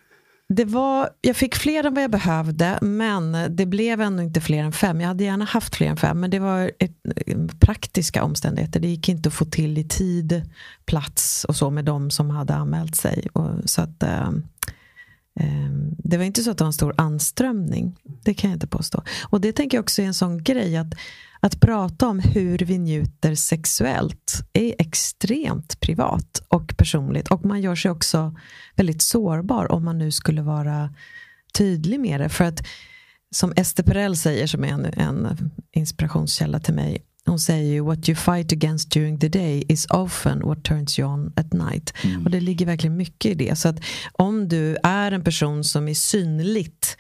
[0.48, 4.64] Det var, jag fick fler än vad jag behövde, men det blev ändå inte fler
[4.64, 5.00] än fem.
[5.00, 6.92] Jag hade gärna haft fler än fem, men det var ett,
[7.60, 8.80] praktiska omständigheter.
[8.80, 10.42] Det gick inte att få till i tid,
[10.84, 13.28] plats och så med de som hade anmält sig.
[13.32, 14.30] Och, så att, eh,
[15.40, 17.97] Ehm, det var inte så att det var en stor anströmning.
[18.25, 19.03] Det kan jag inte påstå.
[19.29, 20.95] Och det tänker jag också är en sån grej att,
[21.40, 27.29] att prata om hur vi njuter sexuellt är extremt privat och personligt.
[27.29, 28.37] Och man gör sig också
[28.77, 30.95] väldigt sårbar om man nu skulle vara
[31.55, 32.29] tydlig med det.
[32.29, 32.66] För att
[33.31, 38.08] som Ester Perel säger, som är en, en inspirationskälla till mig, hon säger ju what
[38.08, 41.94] you fight against during the day is often what turns you on at night.
[42.04, 42.24] Mm.
[42.24, 43.58] Och det ligger verkligen mycket i det.
[43.58, 43.80] Så att
[44.12, 46.96] om du är en person som är synligt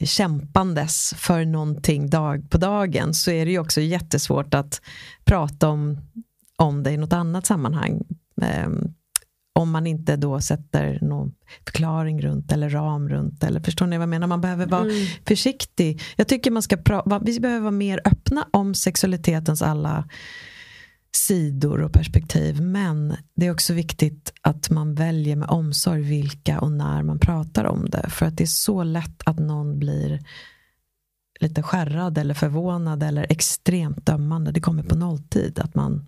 [0.00, 4.80] kämpandes för någonting dag på dagen så är det ju också jättesvårt att
[5.24, 5.98] prata om,
[6.56, 8.02] om det i något annat sammanhang.
[8.66, 8.94] Um,
[9.56, 11.32] om man inte då sätter någon
[11.64, 13.44] förklaring runt eller ram runt.
[13.44, 14.26] Eller förstår ni vad jag menar?
[14.26, 15.06] Man behöver vara mm.
[15.26, 16.02] försiktig.
[16.16, 16.76] Jag tycker man ska
[17.22, 20.08] vi behöver vara mer öppna om sexualitetens alla
[21.16, 22.60] sidor och perspektiv.
[22.60, 27.64] Men det är också viktigt att man väljer med omsorg vilka och när man pratar
[27.64, 28.10] om det.
[28.10, 30.20] För att det är så lätt att någon blir
[31.40, 34.52] lite skärrad eller förvånad eller extremt dömande.
[34.52, 36.06] Det kommer på nolltid att man,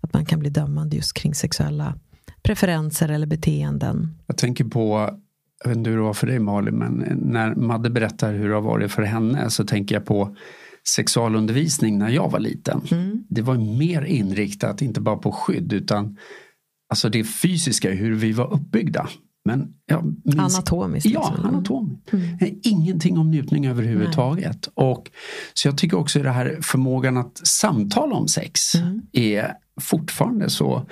[0.00, 1.94] att man kan bli dömande just kring sexuella
[2.42, 4.08] preferenser eller beteenden.
[4.26, 5.10] Jag tänker på,
[5.64, 8.54] jag vet inte hur det var för dig Malin, men när Madde berättar hur det
[8.54, 10.36] har varit för henne så tänker jag på
[10.88, 12.80] sexualundervisning när jag var liten.
[12.90, 13.24] Mm.
[13.28, 16.16] Det var mer inriktat, inte bara på skydd utan
[16.90, 19.08] alltså det fysiska, hur vi var uppbyggda.
[19.44, 21.10] Men jag minns, anatomiskt?
[21.10, 21.54] Ja, liksom.
[21.54, 22.12] anatomiskt.
[22.12, 22.60] Mm.
[22.62, 24.68] Ingenting om njutning överhuvudtaget.
[24.74, 25.10] Och,
[25.54, 29.02] så jag tycker också det här förmågan att samtala om sex mm.
[29.12, 30.86] är fortfarande så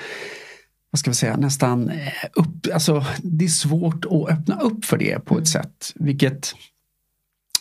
[0.90, 4.98] vad ska vi säga, nästan eh, upp, alltså det är svårt att öppna upp för
[4.98, 5.46] det på ett mm.
[5.46, 5.92] sätt.
[5.94, 6.55] Vilket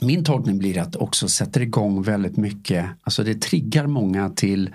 [0.02, 4.70] min tolkning blir att också sätter igång väldigt mycket, alltså det triggar många till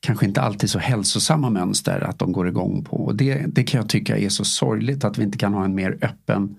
[0.00, 2.96] kanske inte alltid så hälsosamma mönster att de går igång på.
[2.96, 5.74] Och det, det kan jag tycka är så sorgligt att vi inte kan ha en
[5.74, 6.56] mer öppen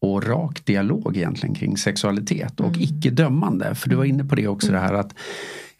[0.00, 2.80] och rak dialog egentligen kring sexualitet och mm.
[2.80, 3.74] icke dömande.
[3.74, 4.80] För du var inne på det också mm.
[4.80, 5.14] det här att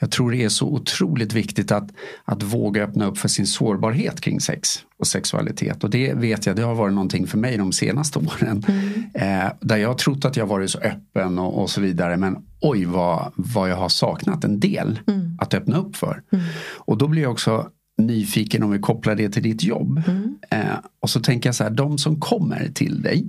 [0.02, 1.90] jag tror det är så otroligt viktigt att,
[2.24, 5.84] att våga öppna upp för sin sårbarhet kring sex och sexualitet.
[5.84, 8.64] Och det vet jag, det har varit någonting för mig de senaste åren.
[8.68, 9.44] Mm.
[9.44, 12.16] Eh, där jag har trott att jag varit så öppen och, och, så vidare.
[12.16, 15.38] Men oj vad, vad jag har saknat en del mm.
[15.40, 16.22] att öppna upp för.
[16.32, 16.44] Mm.
[16.76, 17.68] Och då blir jag också
[18.06, 20.02] nyfiken om vi kopplar det till ditt jobb.
[20.06, 20.38] Mm.
[20.50, 23.26] Eh, och så tänker jag så här, de som kommer till dig.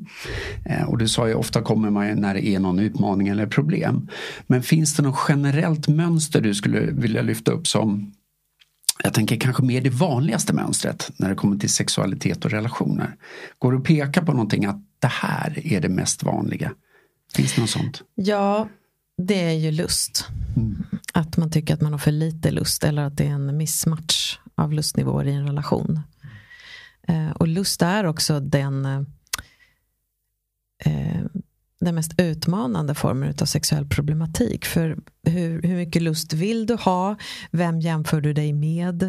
[0.66, 4.10] Eh, och du sa ju ofta kommer man när det är någon utmaning eller problem.
[4.48, 8.14] Men finns det något generellt mönster du skulle vilja lyfta upp som
[9.04, 13.16] jag tänker kanske mer det vanligaste mönstret när det kommer till sexualitet och relationer.
[13.60, 16.72] Går det att peka på någonting att det här är det mest vanliga?
[17.36, 18.02] Finns det något sånt?
[18.16, 18.70] Ja,
[19.18, 20.28] det är ju lust.
[20.56, 20.84] Mm.
[21.14, 24.38] Att man tycker att man har för lite lust eller att det är en missmatch
[24.56, 26.00] av lustnivåer i en relation.
[27.08, 28.86] Eh, och lust är också den,
[30.86, 31.22] eh,
[31.80, 34.66] den mest utmanande formen av sexuell problematik.
[34.66, 37.16] För hur, hur mycket lust vill du ha?
[37.52, 39.04] Vem jämför du dig med?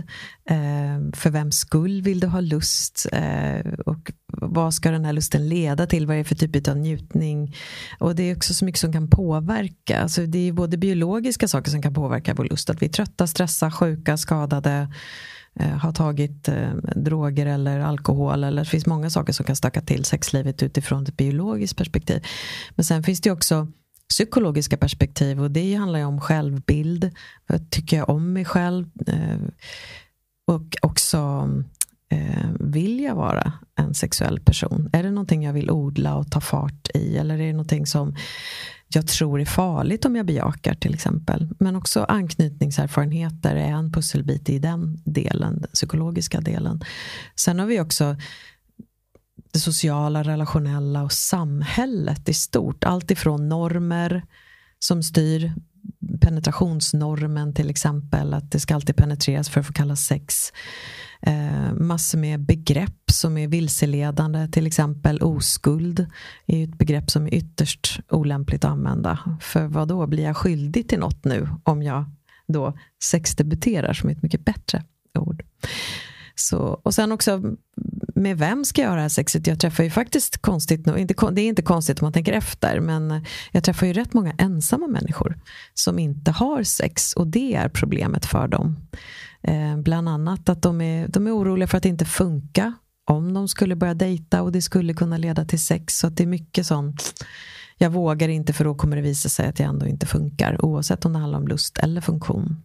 [0.51, 3.07] Eh, för vems skull vill du ha lust?
[3.13, 6.07] Eh, och vad ska den här lusten leda till?
[6.07, 7.57] Vad är det för typ av njutning?
[7.99, 10.01] Och det är också så mycket som kan påverka.
[10.01, 12.71] Alltså det är både biologiska saker som kan påverka vår lust.
[12.71, 14.89] Att vi är trötta, stressade, sjuka, skadade
[15.61, 18.45] Eh, har tagit eh, droger eller alkohol.
[18.45, 22.27] Eller det finns många saker som kan stöka till sexlivet utifrån ett biologiskt perspektiv.
[22.71, 23.69] Men sen finns det också
[24.09, 27.11] psykologiska perspektiv och det handlar ju om självbild.
[27.47, 28.87] Vad tycker jag om mig själv?
[29.07, 29.39] Eh,
[30.47, 31.51] och också
[32.61, 34.91] vill jag vara en sexuell person?
[34.93, 37.17] Är det någonting jag vill odla och ta fart i?
[37.17, 38.17] Eller är det någonting som
[38.95, 41.49] jag tror är farligt om jag bejakar till exempel.
[41.59, 46.81] Men också anknytningserfarenheter är en pusselbit i den delen, den psykologiska delen.
[47.37, 48.17] Sen har vi också
[49.53, 52.85] det sociala, relationella och samhället i stort.
[52.85, 54.23] Allt ifrån normer
[54.79, 55.53] som styr
[56.21, 60.53] penetrationsnormen till exempel, att det ska alltid penetreras för att få kallas sex.
[61.23, 66.07] Eh, massor med begrepp som är vilseledande, till exempel oskuld
[66.47, 69.39] är ett begrepp som är ytterst olämpligt att använda.
[69.41, 72.05] För vad då blir jag skyldig till något nu om jag
[72.47, 74.85] då sexdebuterar som är ett mycket bättre
[75.19, 75.43] ord.
[76.37, 77.43] Så, och sen också,
[78.15, 79.47] med vem ska jag ha det här sexet?
[79.47, 82.81] Jag träffar ju faktiskt konstigt nog, inte, det är inte konstigt om man tänker efter,
[82.81, 85.39] men jag träffar ju rätt många ensamma människor
[85.75, 88.77] som inte har sex och det är problemet för dem.
[89.43, 92.73] Eh, bland annat att de är, de är oroliga för att det inte funka
[93.05, 95.99] om de skulle börja dejta och det skulle kunna leda till sex.
[95.99, 97.25] Så det är mycket sånt.
[97.79, 101.05] Jag vågar inte för då kommer det visa sig att jag ändå inte funkar oavsett
[101.05, 102.63] om det handlar om lust eller funktion.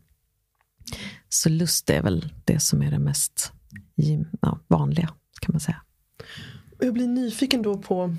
[1.29, 3.51] Så lust är väl det som är det mest
[4.41, 5.09] ja, vanliga
[5.41, 5.81] kan man säga.
[6.79, 8.15] Jag blir nyfiken då på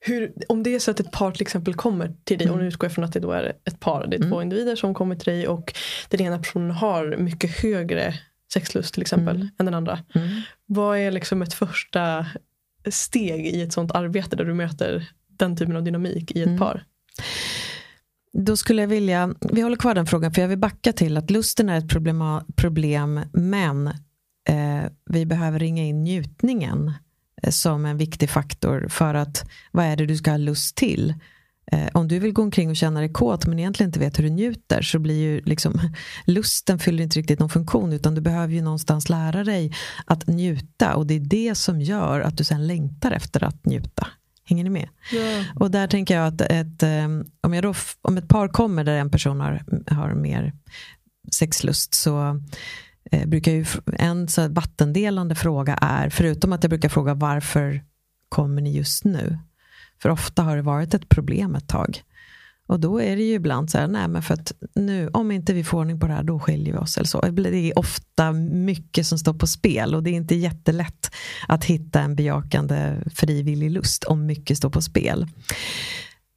[0.00, 2.54] hur, om det är så att ett par till exempel kommer till dig, mm.
[2.54, 4.30] och nu utgår jag från att det då är ett par, det är mm.
[4.30, 5.74] två individer som kommer till dig och
[6.08, 8.14] den ena personen har mycket högre
[8.52, 9.48] sexlust till exempel mm.
[9.58, 9.98] än den andra.
[10.14, 10.28] Mm.
[10.66, 12.26] Vad är liksom ett första
[12.90, 16.58] steg i ett sånt arbete där du möter den typen av dynamik i ett mm.
[16.58, 16.84] par?
[18.32, 21.30] Då skulle jag vilja, vi håller kvar den frågan för jag vill backa till att
[21.30, 22.24] lusten är ett problem,
[22.56, 23.86] problem men
[24.48, 26.92] eh, vi behöver ringa in njutningen
[27.42, 31.14] eh, som en viktig faktor för att vad är det du ska ha lust till?
[31.72, 34.24] Eh, om du vill gå omkring och känna dig kåt men egentligen inte vet hur
[34.24, 35.80] du njuter så blir ju liksom
[36.26, 39.72] lusten fyller inte riktigt någon funktion utan du behöver ju någonstans lära dig
[40.04, 44.06] att njuta och det är det som gör att du sen längtar efter att njuta.
[44.44, 44.88] Hänger ni med?
[45.12, 45.44] Yeah.
[45.54, 47.04] Och där tänker jag att ett, eh,
[47.40, 50.52] om, jag då, om ett par kommer där en person har, har mer
[51.32, 52.40] sexlust så
[53.10, 53.66] eh, brukar ju
[53.98, 57.84] en så vattendelande fråga är, förutom att jag brukar fråga varför
[58.28, 59.38] kommer ni just nu?
[60.02, 62.02] För ofta har det varit ett problem ett tag.
[62.66, 65.54] Och då är det ju ibland så här, nej men för att nu, om inte
[65.54, 66.96] vi får ordning på det här, då skiljer vi oss.
[66.96, 67.20] Eller så.
[67.20, 71.10] Det är ofta mycket som står på spel och det är inte jättelätt
[71.48, 75.26] att hitta en bejakande frivillig lust om mycket står på spel.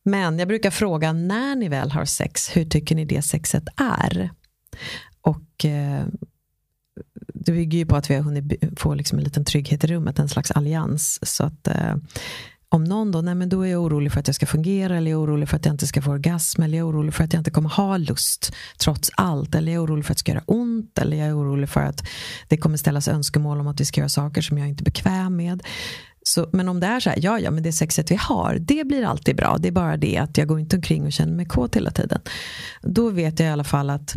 [0.03, 4.29] Men jag brukar fråga, när ni väl har sex, hur tycker ni det sexet är?
[5.21, 6.05] Och eh,
[7.33, 10.19] det bygger ju på att vi har hunnit få liksom en liten trygghet i rummet,
[10.19, 11.19] en slags allians.
[11.21, 11.95] Så att eh,
[12.71, 15.11] om någon då, nej men då är jag orolig för att jag ska fungera, eller
[15.11, 17.23] jag är orolig för att jag inte ska få orgasm, eller jag är orolig för
[17.23, 20.19] att jag inte kommer ha lust trots allt, eller jag är orolig för att det
[20.19, 22.07] ska göra ont, eller jag är orolig för att
[22.47, 25.35] det kommer ställas önskemål om att vi ska göra saker som jag inte är bekväm
[25.35, 25.63] med.
[26.23, 28.87] Så, men om det är så här, ja ja, men det sexet vi har, det
[28.87, 29.57] blir alltid bra.
[29.59, 32.21] Det är bara det att jag går inte omkring och känner mig kåt hela tiden.
[32.81, 34.15] Då vet jag i alla fall att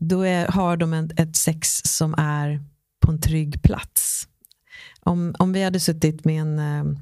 [0.00, 2.64] då är, har de en, ett sex som är
[3.00, 4.28] på en trygg plats.
[5.00, 6.98] Om, om vi hade suttit med en eh,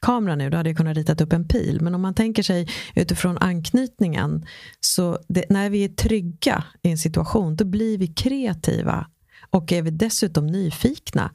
[0.00, 1.80] kamera nu, då hade jag kunnat ritat upp en pil.
[1.80, 4.46] Men om man tänker sig utifrån anknytningen,
[4.80, 9.06] så det, när vi är trygga i en situation, då blir vi kreativa.
[9.50, 11.30] Och är vi dessutom nyfikna,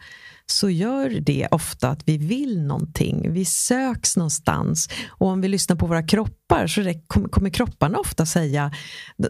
[0.46, 3.34] så gör det ofta att vi vill någonting.
[3.34, 4.90] Vi söks någonstans.
[5.10, 6.94] Och om vi lyssnar på våra kroppar så
[7.30, 8.72] kommer kropparna ofta säga,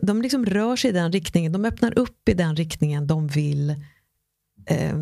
[0.01, 3.75] de liksom rör sig i den riktningen, de öppnar upp i den riktningen de vill
[4.65, 4.95] eh,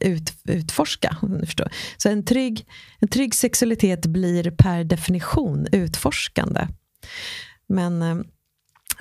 [0.00, 1.16] ut, utforska.
[1.40, 1.68] Förstår.
[1.96, 2.66] Så en trygg,
[2.98, 6.68] en trygg sexualitet blir per definition utforskande.
[7.68, 8.16] Men eh,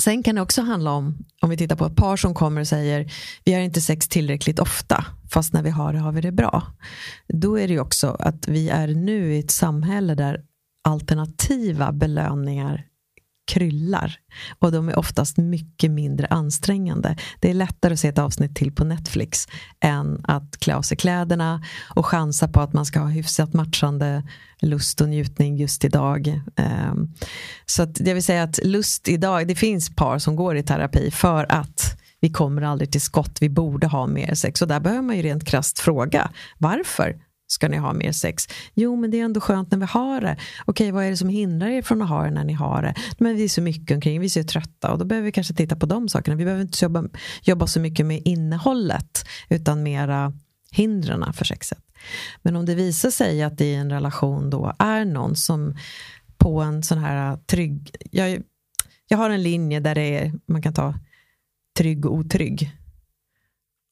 [0.04, 2.68] sen kan det också handla om, om vi tittar på ett par som kommer och
[2.68, 3.12] säger
[3.44, 6.64] vi har inte sex tillräckligt ofta, fast när vi har det har vi det bra.
[7.28, 10.42] Då är det ju också att vi är nu i ett samhälle där
[10.84, 12.86] alternativa belöningar
[13.52, 14.16] kryllar.
[14.60, 17.16] Och de är oftast mycket mindre ansträngande.
[17.40, 19.48] Det är lättare att se ett avsnitt till på Netflix
[19.80, 21.64] än att klä av sig kläderna
[21.96, 24.24] och chansa på att man ska ha hyfsat matchande
[24.62, 26.42] lust och njutning just idag.
[26.56, 27.14] Ehm,
[27.66, 31.12] så att jag vill säga att lust idag, det finns par som går i terapi
[31.12, 34.62] för att vi kommer aldrig till skott, vi borde ha mer sex.
[34.62, 37.16] Och där behöver man ju rent krast fråga, varför?
[37.52, 38.48] Ska ni ha mer sex?
[38.74, 40.38] Jo, men det är ändå skönt när vi har det.
[40.66, 42.96] Okej, vad är det som hindrar er från att ha det när ni har det?
[43.18, 45.54] Men vi är så mycket omkring, vi är så trötta och då behöver vi kanske
[45.54, 46.38] titta på de sakerna.
[46.38, 47.04] Vi behöver inte jobba,
[47.42, 50.34] jobba så mycket med innehållet utan mera
[50.72, 51.80] hindren för sexet.
[52.42, 55.76] Men om det visar sig att det i en relation då är någon som
[56.38, 57.96] på en sån här trygg...
[58.12, 58.42] Jag,
[59.08, 60.94] jag har en linje där det är, man kan ta
[61.78, 62.72] trygg och otrygg.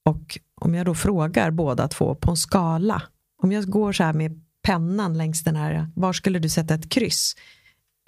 [0.06, 3.02] Och om jag då frågar båda två på en skala
[3.44, 6.90] om jag går så här med pennan längs den här, var skulle du sätta ett
[6.90, 7.36] kryss?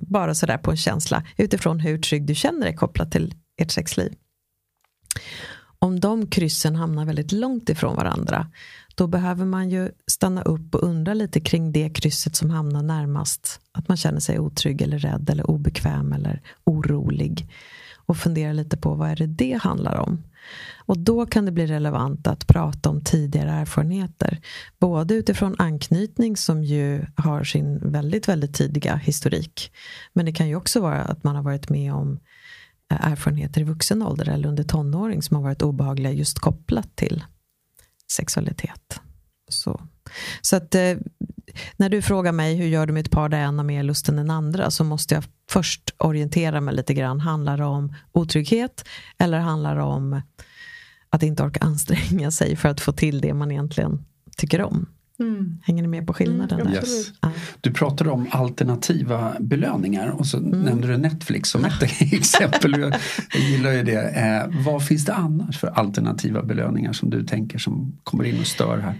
[0.01, 3.71] Bara så där på en känsla utifrån hur trygg du känner dig kopplat till ert
[3.71, 4.13] sexliv.
[5.79, 8.51] Om de kryssen hamnar väldigt långt ifrån varandra
[8.95, 13.61] då behöver man ju stanna upp och undra lite kring det krysset som hamnar närmast.
[13.71, 17.49] Att man känner sig otrygg eller rädd eller obekväm eller orolig.
[17.95, 20.23] Och fundera lite på vad är det det handlar om.
[20.91, 24.41] Och då kan det bli relevant att prata om tidigare erfarenheter.
[24.79, 29.71] Både utifrån anknytning som ju har sin väldigt, väldigt tidiga historik.
[30.13, 32.19] Men det kan ju också vara att man har varit med om
[32.91, 37.23] eh, erfarenheter i vuxen ålder eller under tonåring som har varit obehagliga just kopplat till
[38.11, 38.99] sexualitet.
[39.49, 39.81] Så,
[40.41, 40.97] så att eh,
[41.77, 44.09] när du frågar mig hur gör du med ett par där en har mer lust
[44.09, 47.19] än den andra så måste jag först orientera mig lite grann.
[47.19, 48.85] Handlar det om otrygghet
[49.17, 50.21] eller handlar det om
[51.11, 54.05] att inte orka anstränga sig för att få till det man egentligen
[54.37, 54.87] tycker om?
[55.19, 55.59] Mm.
[55.63, 56.61] Hänger ni med på skillnaden?
[56.61, 57.11] Mm, yes.
[57.61, 60.61] Du pratade om alternativa belöningar och så mm.
[60.61, 62.79] nämnde du Netflix som ett exempel.
[62.79, 62.93] Jag,
[63.33, 64.01] jag gillar ju det.
[64.01, 68.47] Eh, vad finns det annars för alternativa belöningar som du tänker som kommer in och
[68.47, 68.95] stör här?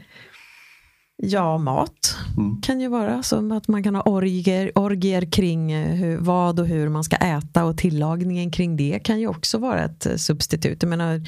[1.24, 2.62] Ja, mat mm.
[2.62, 6.68] kan ju vara som att man kan ha orgier, orgier kring eh, hur, vad och
[6.68, 10.84] hur man ska äta och tillagningen kring det kan ju också vara ett eh, substitut.
[10.84, 11.22] Jag menar,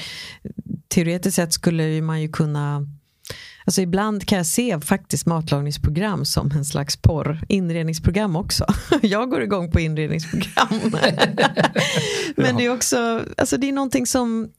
[0.87, 2.87] teoretiskt sett skulle man ju kunna
[3.65, 7.41] Alltså ibland kan jag se faktiskt matlagningsprogram som en slags porr.
[7.47, 8.65] Inredningsprogram också.
[9.01, 10.79] Jag går igång på inredningsprogram.
[12.35, 14.49] Men det är också, alltså det är någonting som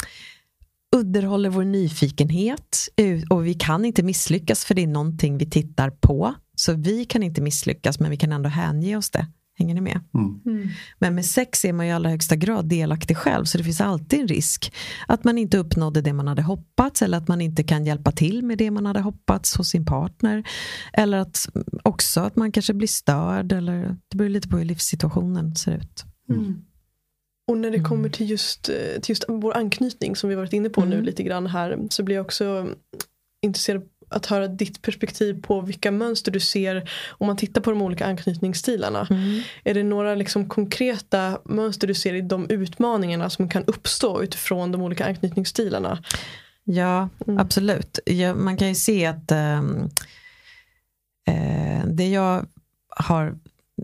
[0.95, 2.89] underhåller vår nyfikenhet
[3.31, 6.35] och vi kan inte misslyckas för det är någonting vi tittar på.
[6.57, 9.27] Så vi kan inte misslyckas men vi kan ändå hänge oss det.
[9.59, 10.01] Hänger ni med?
[10.15, 10.41] Mm.
[10.47, 10.69] Mm.
[10.99, 14.21] Men med sex är man i allra högsta grad delaktig själv så det finns alltid
[14.21, 14.73] en risk
[15.07, 18.43] att man inte uppnådde det man hade hoppats eller att man inte kan hjälpa till
[18.43, 20.49] med det man hade hoppats hos sin partner.
[20.93, 21.49] Eller att
[21.83, 26.05] också att man kanske blir störd eller det beror lite på hur livssituationen ser ut.
[26.31, 26.65] Mm.
[27.47, 27.89] Och när det mm.
[27.89, 30.91] kommer till just, eh, till just vår anknytning som vi varit inne på mm.
[30.91, 32.69] nu lite grann här så blir jag också
[33.43, 37.83] intresserad att höra ditt perspektiv på vilka mönster du ser om man tittar på de
[37.83, 39.07] olika anknytningsstilarna.
[39.11, 39.41] Mm.
[39.65, 44.73] Är det några liksom konkreta mönster du ser i de utmaningarna som kan uppstå utifrån
[44.73, 46.03] de olika anknytningsstilarna?
[46.65, 47.39] Ja, Mm.
[47.39, 47.99] absolut.
[48.07, 49.89] Ja, man kan ju se att ehm,
[51.27, 52.47] eh, det jag
[52.89, 53.39] har,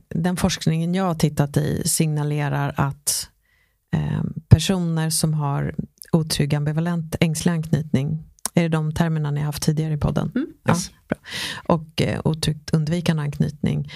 [0.09, 3.31] den forskningen jag har tittat i signalerar att
[3.92, 5.74] ehm, personer som har
[6.12, 8.24] otrygg, ambivalent, ängslig anknytning,
[8.55, 10.33] är det de termerna ni har haft tidigare i podden?
[10.35, 10.46] Mm.
[10.68, 10.90] Yes.
[11.09, 11.16] Ja.
[11.74, 13.90] Och eh, otryggt undvikande anknytning.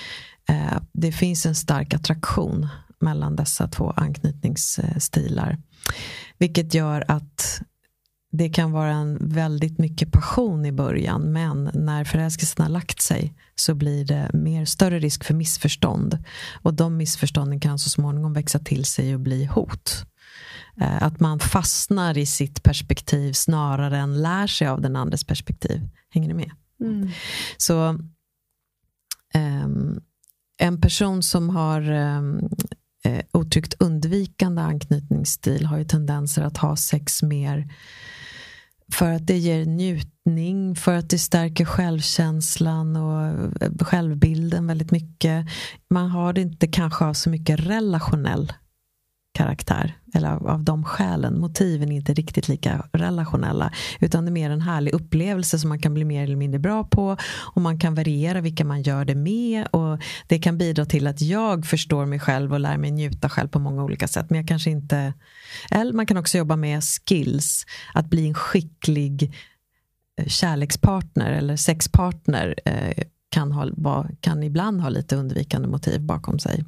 [0.49, 2.69] Eh, det finns en stark attraktion
[3.01, 5.59] mellan dessa två anknytningsstilar.
[6.39, 7.63] Vilket gör att
[8.37, 13.35] det kan vara en väldigt mycket passion i början men när förälskelsen har lagt sig
[13.55, 16.25] så blir det mer större risk för missförstånd.
[16.63, 20.07] Och de missförstånden kan så småningom växa till sig och bli hot.
[20.81, 25.89] Eh, Att man fastnar i sitt perspektiv snarare än lär sig av den andres perspektiv.
[26.11, 26.51] Hänger ni med?
[26.81, 27.11] Mm.
[27.57, 27.99] Så
[29.35, 30.01] ehm,
[30.59, 32.51] en person som har um,
[33.05, 37.69] eh, otryggt undvikande anknytningsstil har ju tendenser att ha sex mer
[38.93, 43.27] för att det ger njutning, för att det stärker självkänslan och
[43.63, 45.47] eh, självbilden väldigt mycket.
[45.91, 48.53] Man har det inte kanske av så mycket relationell
[49.35, 49.99] karaktär.
[50.15, 51.41] Eller av, av de skälen.
[51.41, 53.73] Motiven är inte riktigt lika relationella.
[54.01, 56.85] Utan det är mer en härlig upplevelse som man kan bli mer eller mindre bra
[56.85, 57.17] på.
[57.55, 59.67] Och man kan variera vilka man gör det med.
[59.67, 63.49] Och det kan bidra till att jag förstår mig själv och lär mig njuta själv
[63.49, 64.31] på många olika sätt.
[64.31, 65.15] Men jag kanske inte...
[65.71, 67.67] Eller man kan också jobba med skills.
[67.95, 69.35] Att bli en skicklig
[70.21, 72.55] eh, kärlekspartner eller sexpartner.
[72.65, 76.65] Eh, kan, ha, kan ibland ha lite undvikande motiv bakom sig.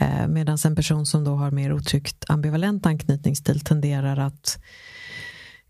[0.00, 4.58] Eh, Medan en person som då har mer otryggt ambivalent anknytningsstil tenderar att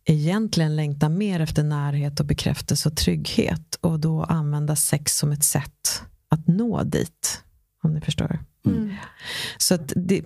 [0.05, 5.45] egentligen längta mer efter närhet och bekräftelse och trygghet och då använda sex som ett
[5.45, 7.43] sätt att nå dit.
[7.83, 8.39] Om ni förstår.
[8.67, 8.95] Mm.
[9.59, 10.23] Så att det,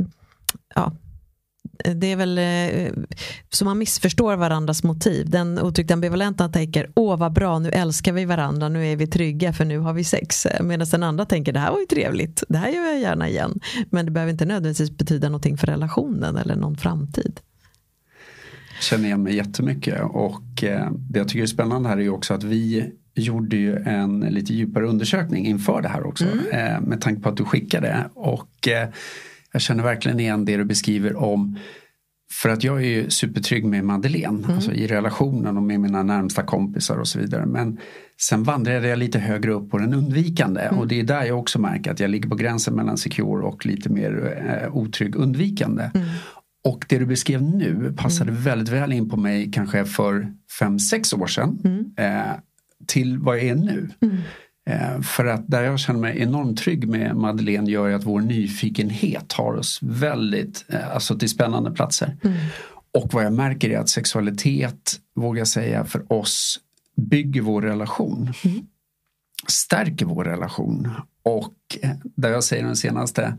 [0.74, 0.92] ja,
[1.94, 2.92] det är väl eh,
[3.50, 5.30] så man missförstår varandras motiv.
[5.30, 9.52] Den otryggt ambivalenta tänker, åh vad bra, nu älskar vi varandra, nu är vi trygga
[9.52, 10.46] för nu har vi sex.
[10.60, 13.60] Medan den andra tänker, det här var ju trevligt, det här gör jag gärna igen.
[13.90, 17.40] Men det behöver inte nödvändigtvis betyda någonting för relationen eller någon framtid.
[18.80, 22.34] känner igen mig jättemycket och eh, det jag tycker är spännande här är ju också
[22.34, 27.22] att vi gjorde ju en lite djupare undersökning inför det här också eh, med tanke
[27.22, 28.88] på att du skickade och eh,
[29.56, 31.58] jag känner verkligen igen det du beskriver om
[32.32, 36.42] för att jag är ju supertrygg med Madeleine, alltså i relationen och med mina närmsta
[36.42, 37.46] kompisar och så vidare.
[37.46, 37.78] Men
[38.20, 41.58] sen vandrade jag lite högre upp på den undvikande och det är där jag också
[41.58, 45.90] märker att jag ligger på gränsen mellan secure och lite mer eh, otrygg undvikande.
[46.64, 51.12] Och det du beskrev nu passade väldigt väl in på mig kanske för fem sex
[51.12, 51.58] år sedan.
[51.96, 52.36] Eh,
[52.86, 53.88] till vad jag är nu.
[54.70, 58.20] Eh, för att där jag känner mig enormt trygg med Madeleine gör ju att vår
[58.20, 62.16] nyfikenhet har oss väldigt, eh, alltså till spännande platser.
[62.94, 66.60] Och vad jag märker är att sexualitet, vågar jag säga, för oss
[66.96, 68.32] bygger vår relation.
[69.46, 70.90] Stärker vår relation.
[71.26, 73.36] Och eh, där jag säger den senaste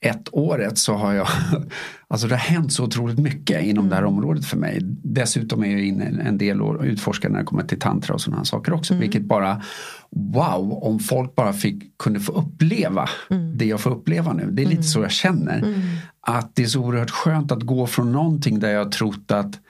[0.00, 1.28] ett året så har jag,
[2.08, 4.78] alltså det har hänt så otroligt mycket inom det här området för mig.
[5.02, 8.44] Dessutom är jag inne en del och utforskar när det kommer till tantra och sådana
[8.44, 8.94] saker också.
[8.94, 9.62] Vilket bara,
[10.10, 13.08] wow, om folk bara fick, kunde få uppleva
[13.54, 14.48] det jag får uppleva nu.
[14.50, 15.74] Det är lite så jag känner.
[16.20, 19.60] Att det är så oerhört skönt att gå från någonting där jag trott att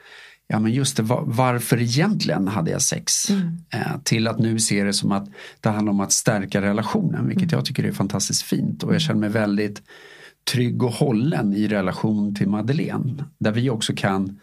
[0.51, 3.29] Ja men just det, va- varför egentligen hade jag sex?
[3.73, 7.51] Eh, till att nu se det som att det handlar om att stärka relationen, vilket
[7.51, 8.83] jag tycker är fantastiskt fint.
[8.83, 9.81] Och jag känner mig väldigt
[10.51, 13.23] trygg och hållen i relation till Madeleine.
[13.39, 14.39] Där vi också kan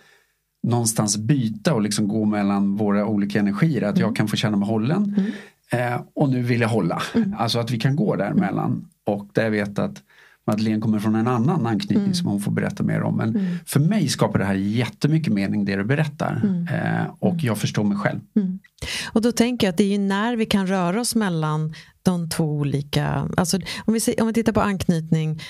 [0.62, 3.82] någonstans byta och liksom gå mellan våra olika energier.
[3.82, 5.32] Att jag kan få känna mig hållen
[5.72, 7.02] eh, och nu vill jag hålla.
[7.38, 8.88] Alltså att vi kan gå däremellan.
[9.06, 10.02] Och där jag vet att
[10.48, 13.16] Madeleine kommer från en annan anknytning som hon får berätta mer om.
[13.16, 16.42] Men för mig skapar det här jättemycket mening det du berättar.
[16.70, 18.20] Eh, och jag förstår mig själv.
[19.12, 22.28] Och då tänker jag att det är ju när vi kan röra oss mellan de
[22.28, 25.40] två olika, alltså om vi, om vi tittar på anknytning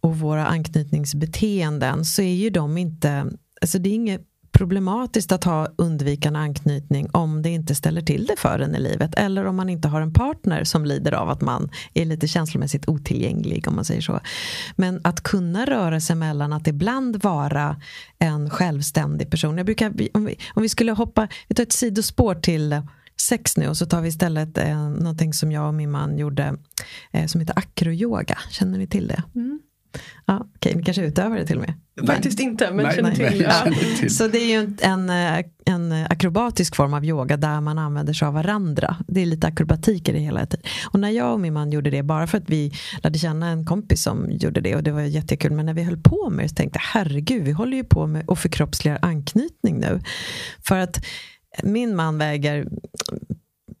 [0.00, 3.26] och våra anknytningsbeteenden så är ju de inte,
[3.60, 8.36] alltså det är inget problematiskt att ha undvikande anknytning om det inte ställer till det
[8.38, 11.40] för en i livet eller om man inte har en partner som lider av att
[11.40, 14.20] man är lite känslomässigt otillgänglig om man säger så.
[14.76, 17.76] Men att kunna röra sig mellan att ibland vara
[18.18, 19.56] en självständig person.
[19.56, 22.82] Jag brukar, om, vi, om vi skulle hoppa, vi tar ett sidospår till
[23.20, 26.56] sex nu och så tar vi istället eh, någonting som jag och min man gjorde
[27.12, 28.38] eh, som heter akroyoga.
[28.50, 29.22] Känner ni till det?
[30.26, 31.74] Ja, Okej, ni kanske utövar det till och med?
[32.06, 33.40] Faktiskt inte, men Nej, känner nej, till.
[33.40, 33.50] Ja.
[33.64, 34.16] känner till.
[34.16, 35.10] Så det är ju en, en,
[35.64, 38.96] en akrobatisk form av yoga där man använder sig av varandra.
[39.08, 40.66] Det är lite akrobatik i det hela tiden.
[40.92, 42.72] Och när jag och min man gjorde det, bara för att vi
[43.02, 46.02] lärde känna en kompis som gjorde det och det var jättekul, men när vi höll
[46.02, 49.78] på med det så tänkte jag herregud, vi håller ju på med att förkroppsliga anknytning
[49.78, 50.00] nu.
[50.62, 51.04] För att
[51.62, 52.68] min man väger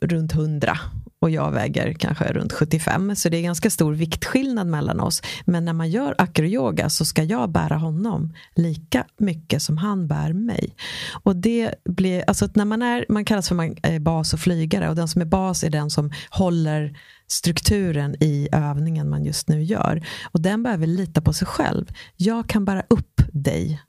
[0.00, 0.78] runt 100
[1.22, 5.22] och jag väger kanske runt 75 så det är ganska stor viktskillnad mellan oss.
[5.44, 10.32] Men när man gör akroyoga så ska jag bära honom lika mycket som han bär
[10.32, 10.74] mig.
[11.22, 14.88] Och det blir, alltså när man är, man kallas för man, eh, bas och flygare
[14.88, 16.98] och den som är bas är den som håller
[17.28, 20.06] strukturen i övningen man just nu gör.
[20.32, 21.86] Och den behöver lita på sig själv.
[22.16, 23.82] Jag kan bära upp dig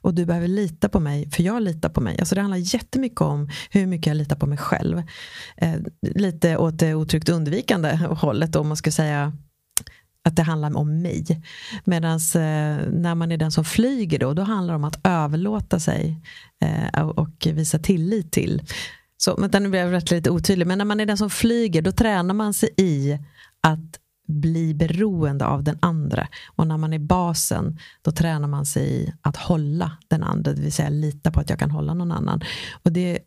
[0.00, 2.18] och du behöver lita på mig, för jag litar på mig.
[2.18, 5.02] Alltså det handlar jättemycket om hur mycket jag litar på mig själv.
[5.56, 9.32] Eh, lite åt det otryggt undvikande hållet om man ska säga
[10.24, 11.42] att det handlar om mig.
[11.84, 15.80] Medan eh, när man är den som flyger då, då handlar det om att överlåta
[15.80, 16.20] sig
[16.60, 18.62] eh, och visa tillit till.
[19.16, 20.66] Så, vänta, nu blev jag rätt lite otydlig.
[20.66, 23.18] Men när man är den som flyger, då tränar man sig i
[23.60, 26.28] att bli beroende av den andra.
[26.56, 30.60] Och när man är basen, då tränar man sig i att hålla den andra, det
[30.62, 32.40] vill säga lita på att jag kan hålla någon annan.
[32.82, 33.18] Och det,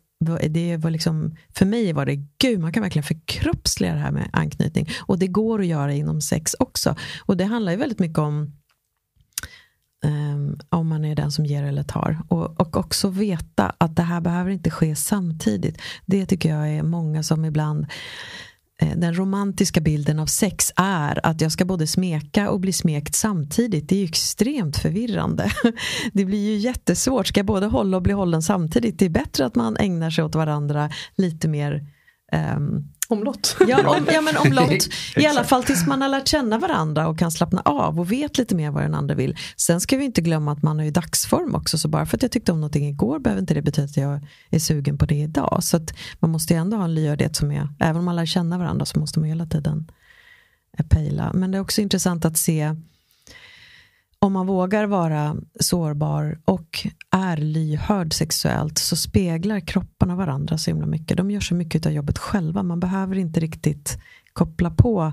[0.48, 4.30] det var liksom, för mig var det, gud, man kan verkligen förkroppsliga det här med
[4.32, 4.88] anknytning.
[5.00, 6.96] Och det går att göra inom sex också.
[7.22, 8.52] Och det handlar ju väldigt mycket om
[10.04, 12.18] Um, om man är den som ger eller tar.
[12.28, 15.80] Och, och också veta att det här behöver inte ske samtidigt.
[16.06, 17.86] Det tycker jag är många som ibland
[18.80, 23.14] Eh, den romantiska bilden av sex är att jag ska både smeka och bli smekt
[23.14, 23.88] samtidigt.
[23.88, 25.50] Det är ju extremt förvirrande.
[26.12, 27.26] Det blir ju jättesvårt.
[27.26, 28.98] Ska jag både hålla och bli hållen samtidigt?
[28.98, 31.86] Det är bättre att man ägnar sig åt varandra lite mer
[32.56, 33.56] um, Omlott.
[33.68, 34.88] Ja, om, ja men omlott.
[35.16, 38.38] I alla fall tills man har lärt känna varandra och kan slappna av och vet
[38.38, 39.36] lite mer vad den andra vill.
[39.56, 41.78] Sen ska vi inte glömma att man är i dagsform också.
[41.78, 44.20] Så bara för att jag tyckte om någonting igår behöver inte det betyda att jag
[44.50, 45.58] är sugen på det idag.
[45.62, 48.26] Så att man måste ju ändå ha en lyhördhet som är, även om man lär
[48.26, 49.90] känna varandra så måste man hela tiden
[50.88, 51.32] pejla.
[51.34, 52.74] Men det är också intressant att se
[54.22, 60.86] om man vågar vara sårbar och är lyhörd sexuellt så speglar kropparna varandra så himla
[60.86, 61.16] mycket.
[61.16, 62.62] De gör så mycket av jobbet själva.
[62.62, 63.98] Man behöver inte riktigt
[64.32, 65.12] koppla på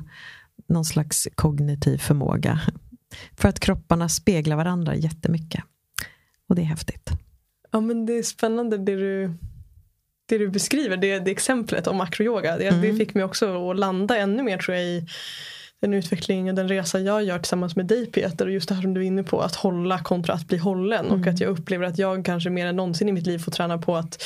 [0.68, 2.62] någon slags kognitiv förmåga.
[3.38, 5.64] För att kropparna speglar varandra jättemycket.
[6.50, 7.10] Och det är häftigt.
[7.72, 9.34] Ja, men det är spännande det du,
[10.26, 12.58] det du beskriver, det, det exemplet om akroyoga.
[12.58, 12.98] Det, det Mm.
[12.98, 15.08] fick mig också att landa ännu mer tror jag i
[15.82, 18.46] den utveckling och den resa jag gör tillsammans med dig Peter.
[18.46, 21.06] Och just det här som du är inne på, att hålla kontra att bli hållen.
[21.12, 23.78] Och att jag upplever att jag kanske mer än någonsin i mitt liv får träna
[23.78, 24.24] på att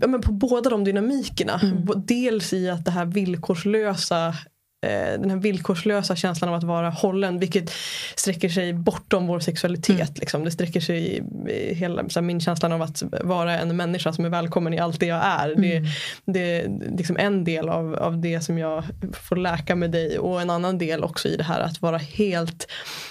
[0.00, 1.60] ja, men på båda de dynamikerna.
[1.74, 4.34] Bo- Dels i att det här villkorslösa
[4.82, 7.70] den här villkorslösa känslan av att vara hållen vilket
[8.16, 10.18] sträcker sig bortom vår sexualitet.
[10.18, 10.44] Liksom.
[10.44, 14.24] Det sträcker sig i, i hela här, min känslan av att vara en människa som
[14.24, 15.54] är välkommen i allt det jag är.
[15.54, 15.82] Det,
[16.24, 20.40] det är liksom en del av, av det som jag får läka med dig och
[20.40, 22.66] en annan del också i det här att vara helt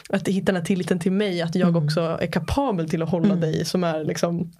[0.10, 3.36] att hitta den här tilliten till mig att jag också är kapabel till att hålla
[3.36, 4.52] dig som är liksom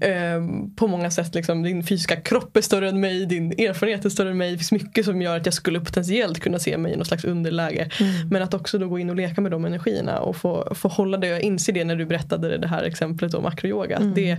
[0.00, 0.42] Eh,
[0.76, 1.34] på många sätt.
[1.34, 4.50] Liksom, din fysiska kropp är större än mig, din erfarenhet är större än mig.
[4.52, 7.24] Det finns mycket som gör att jag skulle potentiellt kunna se mig i något slags
[7.24, 7.90] underläge.
[8.30, 11.18] Men att också då gå in och leka med de energierna och få, få hålla
[11.18, 11.26] det.
[11.26, 13.96] Jag inser det när du berättade det här exemplet om akroyoga.
[13.96, 14.36] att Det,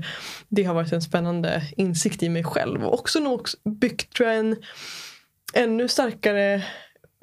[0.49, 2.83] det har varit en spännande insikt i mig själv.
[2.83, 4.55] Och också nog byggt tror jag en
[5.53, 6.53] ännu starkare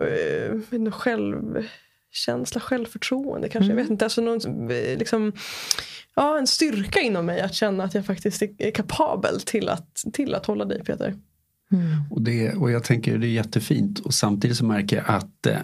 [0.02, 1.64] eh, inte,
[2.14, 3.68] självkänsla, självförtroende kanske.
[3.68, 4.04] Jag vet inte.
[4.04, 5.32] Alltså någon, eh, liksom,
[6.16, 10.04] ja, en styrka inom mig att känna att jag faktiskt är är kapabel till att,
[10.12, 11.14] till att hålla dig Peter.
[12.10, 15.56] Och, det, och jag tänker det är jättefint och samtidigt så märker jag att eh,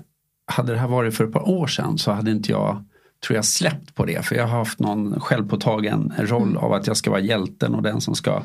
[0.46, 2.84] hade det här varit för ett par år sedan så hade inte jag
[3.26, 6.96] tror jag släppt på det för jag har haft någon självpåtagen roll av att jag
[6.96, 8.42] ska vara hjälten och den som ska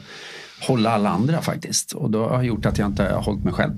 [0.67, 1.91] hålla alla andra faktiskt.
[1.91, 3.73] Och då har gjort att jag inte har hållit mig själv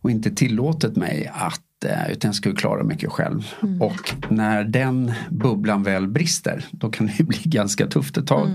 [0.00, 3.54] och inte tillåtit mig att utan jag skulle klara mycket själv.
[3.80, 8.48] Och när den bubblan väl brister då kan det bli ganska tufft ett tag.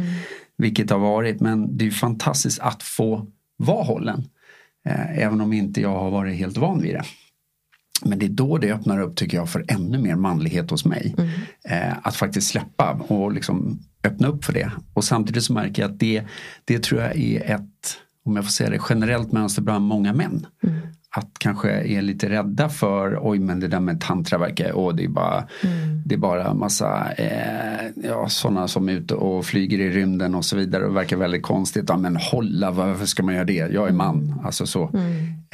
[0.58, 4.28] Vilket har varit men det är fantastiskt att få vara hållen.
[4.86, 7.04] Eh, även om inte jag har varit helt van vid det.
[8.06, 11.16] Men det är då det öppnar upp tycker jag för ännu mer manlighet hos mig.
[11.70, 14.72] Eh, att faktiskt släppa och liksom öppna upp för det.
[14.94, 16.24] Och samtidigt så märker jag att det,
[16.66, 20.46] det tror jag är ett, om jag får säga det, generellt mönster bland många män.
[21.16, 25.03] Att kanske är lite rädda för, oj men det där med tantra verkar, åh det
[25.03, 25.47] är bara,
[26.05, 30.45] det är bara massa, eh, ja sådana som är ute och flyger i rymden och
[30.45, 31.86] så vidare och verkar väldigt konstigt.
[31.88, 33.53] Ja men hålla, varför ska man göra det?
[33.53, 34.41] Jag är man.
[34.43, 34.84] Alltså så.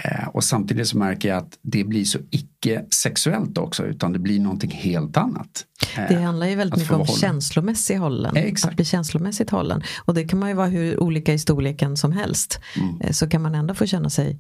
[0.04, 4.14] Eh, och samtidigt så märker jag att det blir så icke icke sexuellt också utan
[4.14, 5.66] det blir någonting helt annat.
[6.10, 7.16] Det handlar ju väldigt mycket om hållen.
[7.16, 8.38] känslomässig hållen.
[8.38, 8.72] Exakt.
[8.72, 9.84] Att bli känslomässigt hållen.
[10.06, 12.60] Och det kan man ju vara hur olika i storleken som helst.
[12.76, 13.02] Mm.
[13.02, 14.40] Eh, så kan man ändå få känna sig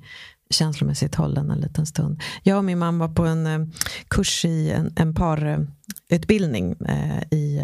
[0.49, 2.21] känslomässigt hållen en liten stund.
[2.43, 3.59] Jag och min mamma var på en eh,
[4.07, 7.61] kurs i en, en parutbildning eh, i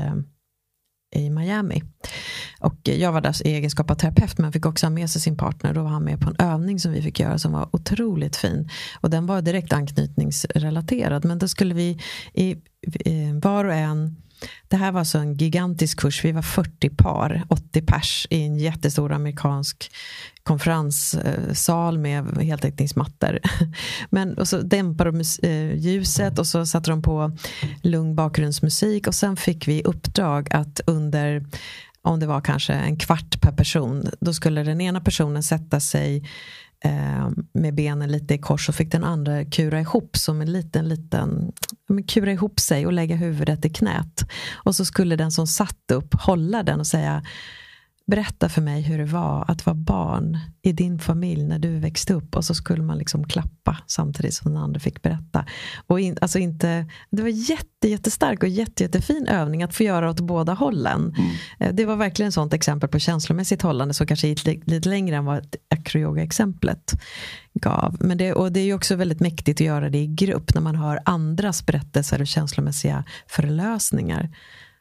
[1.15, 1.83] i Miami.
[2.59, 5.37] Och jag var där i egenskap av terapeut men fick också ha med sig sin
[5.37, 5.73] partner.
[5.73, 8.69] Då var han med på en övning som vi fick göra som var otroligt fin.
[9.01, 11.25] Och den var direkt anknytningsrelaterad.
[11.25, 11.99] Men då skulle vi
[12.33, 12.55] i,
[13.05, 14.15] i var och en
[14.67, 16.25] det här var så en gigantisk kurs.
[16.25, 19.91] Vi var 40 par, 80 pers i en jättestor amerikansk
[20.45, 23.39] konferenssal med heltäckningsmattor.
[24.09, 27.31] Men och så dämpade de eh, ljuset och så satte de på
[27.81, 31.45] lugn bakgrundsmusik och sen fick vi uppdrag att under
[32.01, 36.29] om det var kanske en kvart per person, då skulle den ena personen sätta sig
[36.83, 40.89] eh, med benen lite i kors och fick den andra kura ihop som en liten,
[40.89, 41.51] liten,
[42.07, 44.25] kura ihop sig och lägga huvudet i knät.
[44.53, 47.23] Och så skulle den som satt upp hålla den och säga
[48.07, 52.13] Berätta för mig hur det var att vara barn i din familj när du växte
[52.13, 52.35] upp.
[52.35, 55.45] Och så skulle man liksom klappa samtidigt som den andra fick berätta.
[55.87, 60.09] Och in, alltså inte, det var jätte, jättestark och jätte, jättefin övning att få göra
[60.09, 61.15] åt båda hållen.
[61.17, 61.31] Mm.
[61.59, 65.15] Eh, det var verkligen ett sånt exempel på känslomässigt hållande som kanske gick lite längre
[65.15, 66.93] än vad acroyoga-exemplet
[67.53, 67.97] gav.
[67.99, 70.75] Men det, och det är också väldigt mäktigt att göra det i grupp när man
[70.75, 74.35] hör andras berättelser och känslomässiga förlösningar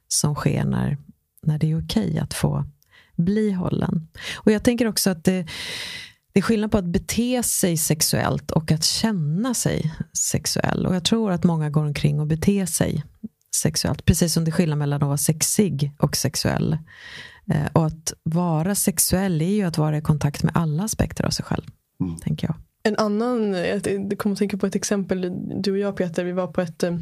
[0.09, 0.99] som sker när,
[1.43, 2.65] när det är okej okay att få
[3.17, 4.09] bli hållen.
[4.37, 5.47] Och jag tänker också att det,
[6.33, 9.95] det är skillnad på att bete sig sexuellt och att känna sig
[10.31, 10.87] sexuell.
[10.87, 13.05] Och jag tror att många går omkring och beter sig
[13.57, 14.05] sexuellt.
[14.05, 16.79] Precis som det är skillnad mellan att vara sexig och sexuell.
[17.51, 21.31] Eh, och att vara sexuell är ju att vara i kontakt med alla aspekter av
[21.31, 21.65] sig själv.
[22.01, 22.17] Mm.
[22.17, 22.57] Tänker jag.
[22.83, 23.83] En annan, jag
[24.19, 25.33] kommer att tänka på ett exempel.
[25.63, 26.99] Du och jag Peter, vi var på ett eh,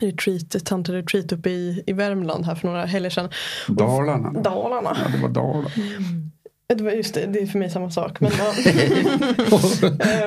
[0.00, 3.30] retreat, tantra-retreat uppe i, i Värmland här för några helger sedan.
[3.68, 4.42] Dalarna.
[4.42, 4.96] Dalarna.
[5.04, 5.70] Ja, det var Dalarna.
[5.76, 6.30] Mm.
[6.76, 8.20] Det var just det, det är för mig samma sak.
[8.20, 8.32] Men,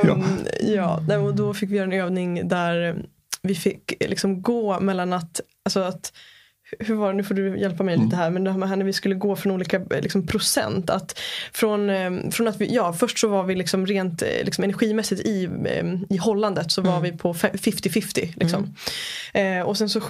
[0.09, 0.23] um,
[0.61, 3.05] ja, och då fick vi göra en övning där
[3.41, 6.13] vi fick liksom gå mellan att, alltså att
[6.79, 8.17] hur var det, nu får du hjälpa mig lite mm.
[8.17, 10.89] här, men det här när vi skulle gå från olika liksom, procent.
[10.89, 11.19] Att
[11.53, 15.21] från, eh, från att vi, ja, först så var vi liksom rent eh, liksom, energimässigt
[15.21, 17.03] i, eh, i hållandet så var mm.
[17.03, 18.33] vi på 50-50.
[18.35, 18.75] Liksom.
[19.33, 19.59] Mm.
[19.59, 20.01] Eh, och sen så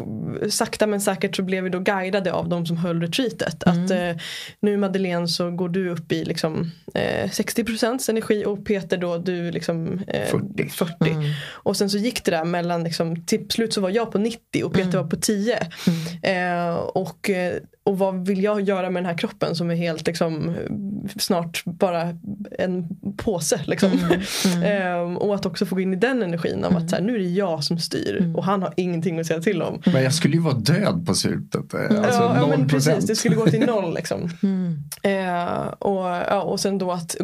[0.49, 3.63] sakta men säkert så blev vi då guidade av de som höll retreatet.
[3.63, 4.09] Att mm.
[4.09, 4.21] eh,
[4.59, 9.51] nu Madeleine så går du upp i liksom, eh, 60% energi och Peter då du
[9.51, 10.69] liksom 40.
[10.69, 10.93] 40.
[11.01, 11.23] Mm.
[11.47, 14.63] Och sen så gick det där mellan, liksom, till slut så var jag på 90
[14.63, 15.67] och Peter var på 10.
[16.45, 20.07] Eh, och, eh, och vad vill jag göra med den här kroppen som är helt
[20.07, 20.55] liksom,
[21.19, 22.17] snart bara
[22.59, 22.87] en
[23.17, 23.61] påse.
[23.65, 23.91] Liksom.
[23.91, 25.11] Mm, mm.
[25.11, 26.83] eh, och att också få gå in i den energin av mm.
[26.83, 28.35] att så här, nu är det jag som styr mm.
[28.35, 29.81] och han har ingenting att säga till om.
[29.85, 31.73] Men jag skulle ju vara död på slutet.
[31.73, 33.93] Eh, alltså ja, ja men precis, det skulle gå till noll.
[33.93, 34.29] Liksom.
[34.43, 34.83] Mm.
[35.03, 37.15] Eh, och, ja, och sen då att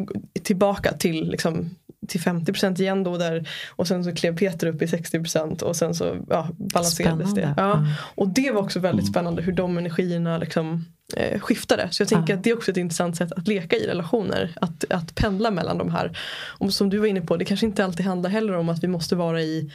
[0.44, 1.70] tillbaka till liksom,
[2.08, 5.96] till 50% igen då där och sen så klev Peter upp i 60% och sen
[5.96, 7.42] så ja, balanserades spännande.
[7.42, 7.54] det.
[7.58, 7.78] Ja.
[7.78, 7.90] Mm.
[8.16, 9.14] Och det var också väldigt mm.
[9.14, 10.86] spännande hur de energierna liksom,
[11.18, 11.88] eh, skiftade.
[11.92, 12.38] Så jag tänker ah.
[12.38, 14.54] att det är också ett intressant sätt att leka i relationer.
[14.62, 16.18] Att, att pendla mellan de här.
[16.58, 18.88] Och som du var inne på, det kanske inte alltid handlar heller om att vi
[18.88, 19.72] måste vara i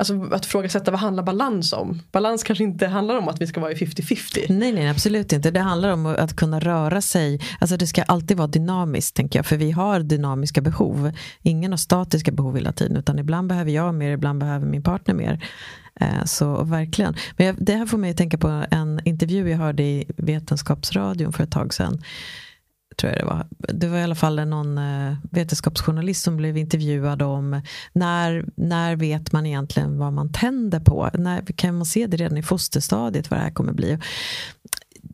[0.00, 2.02] Alltså att frågasätta vad handlar balans om?
[2.12, 4.46] Balans kanske inte handlar om att vi ska vara i 50-50.
[4.48, 5.50] Nej, nej, absolut inte.
[5.50, 7.40] Det handlar om att kunna röra sig.
[7.58, 9.46] Alltså det ska alltid vara dynamiskt, tänker jag.
[9.46, 11.12] För vi har dynamiska behov.
[11.42, 12.96] Ingen har statiska behov hela tiden.
[12.96, 15.44] Utan ibland behöver jag mer, ibland behöver min partner mer.
[16.00, 17.14] Eh, så verkligen.
[17.36, 21.32] Men jag, det här får mig att tänka på en intervju jag hörde i Vetenskapsradion
[21.32, 22.02] för ett tag sedan
[23.00, 23.46] tror jag det var.
[23.58, 29.32] Det var i alla fall någon eh, vetenskapsjournalist som blev intervjuad om när, när vet
[29.32, 31.10] man egentligen vad man tänder på?
[31.14, 33.98] När, kan man se det redan i fosterstadiet vad det här kommer bli?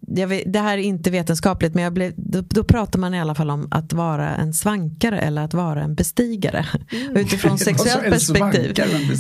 [0.07, 3.35] Vet, det här är inte vetenskapligt men jag blev, då, då, pratar man i alla
[3.35, 6.67] fall om att vara en svankare eller att vara en bestigare.
[6.93, 7.17] Mm.
[7.17, 8.75] Utifrån sexuellt perspektiv.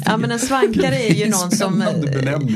[0.05, 1.85] Ja men en svankare är ju någon som...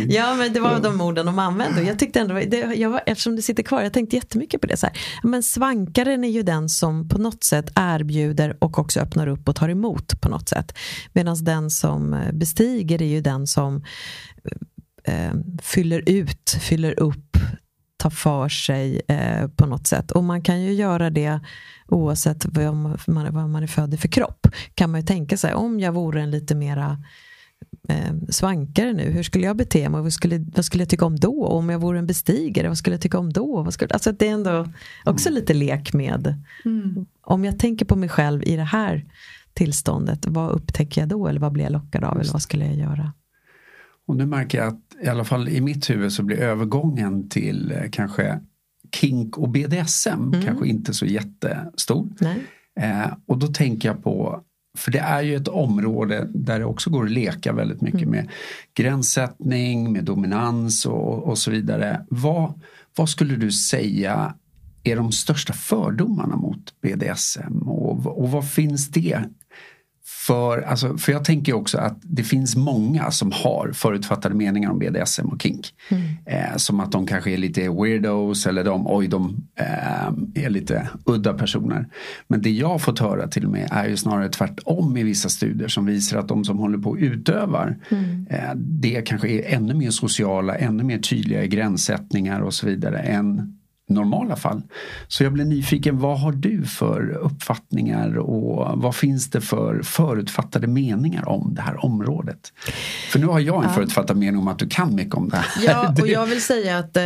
[0.08, 1.80] Ja men det var de orden de använde.
[1.80, 4.66] Och jag tyckte ändå, det, jag var, eftersom det sitter kvar, jag tänkte jättemycket på
[4.66, 4.76] det.
[4.76, 4.96] Så här.
[5.22, 9.56] Men svankaren är ju den som på något sätt erbjuder och också öppnar upp och
[9.56, 10.78] tar emot på något sätt.
[11.12, 13.84] Medan den som bestiger är ju den som
[15.04, 17.36] eh, fyller ut, fyller upp,
[18.00, 20.10] ta för sig eh, på något sätt.
[20.10, 21.40] Och man kan ju göra det
[21.88, 24.46] oavsett vad man, vad man är född i för kropp.
[24.74, 26.98] Kan man ju tänka sig, om jag vore en lite mera
[27.88, 30.00] eh, svankare nu, hur skulle jag bete mig?
[30.02, 31.42] Vad skulle, vad skulle jag tycka om då?
[31.42, 33.62] Och om jag vore en bestigare, vad skulle jag tycka om då?
[33.62, 34.66] Vad skulle, alltså det är ändå
[35.04, 35.40] också mm.
[35.40, 36.42] lite lek med.
[36.64, 37.06] Mm.
[37.22, 39.04] Om jag tänker på mig själv i det här
[39.52, 42.76] tillståndet, vad upptäcker jag då eller vad blir jag lockad av eller vad skulle jag
[42.76, 43.12] göra?
[44.06, 47.72] Och nu märker jag att i alla fall i mitt huvud så blir övergången till
[47.72, 48.40] eh, kanske
[48.94, 50.42] kink och BDSM mm.
[50.42, 52.08] kanske inte så jättestor.
[52.80, 54.44] Eh, och då tänker jag på
[54.78, 58.10] för det är ju ett område där det också går att leka väldigt mycket mm.
[58.10, 58.28] med
[58.74, 62.06] gränssättning, med dominans och, och så vidare.
[62.10, 62.60] Vad,
[62.96, 64.34] vad skulle du säga
[64.84, 69.24] är de största fördomarna mot BDSM och, och vad finns det
[70.30, 74.78] för, alltså, för jag tänker också att det finns många som har förutfattade meningar om
[74.78, 75.66] BDSM och kink.
[75.88, 76.02] Mm.
[76.26, 80.88] Eh, som att de kanske är lite weirdos eller de, oj, de eh, är lite
[81.04, 81.86] udda personer.
[82.28, 85.28] Men det jag har fått höra till och med är ju snarare tvärtom i vissa
[85.28, 88.26] studier som visar att de som håller på och utövar mm.
[88.30, 92.98] eh, det kanske är ännu mer sociala, ännu mer tydliga i gränssättningar och så vidare
[92.98, 93.59] än
[93.90, 94.62] normala fall.
[95.08, 100.66] Så jag blir nyfiken, vad har du för uppfattningar och vad finns det för förutfattade
[100.66, 102.52] meningar om det här området?
[103.12, 103.74] För nu har jag en ja.
[103.74, 105.46] förutfattad mening om att du kan mycket om det här.
[105.66, 107.02] Ja, och jag vill säga att eh,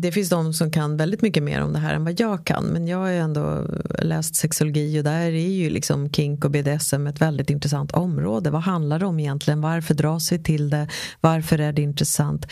[0.00, 2.64] det finns de som kan väldigt mycket mer om det här än vad jag kan.
[2.64, 3.66] Men jag har ju ändå
[3.98, 8.50] läst sexologi och där är ju liksom kink och BDSM ett väldigt intressant område.
[8.50, 9.60] Vad handlar det om egentligen?
[9.60, 10.88] Varför dras vi till det?
[11.20, 12.46] Varför är det intressant?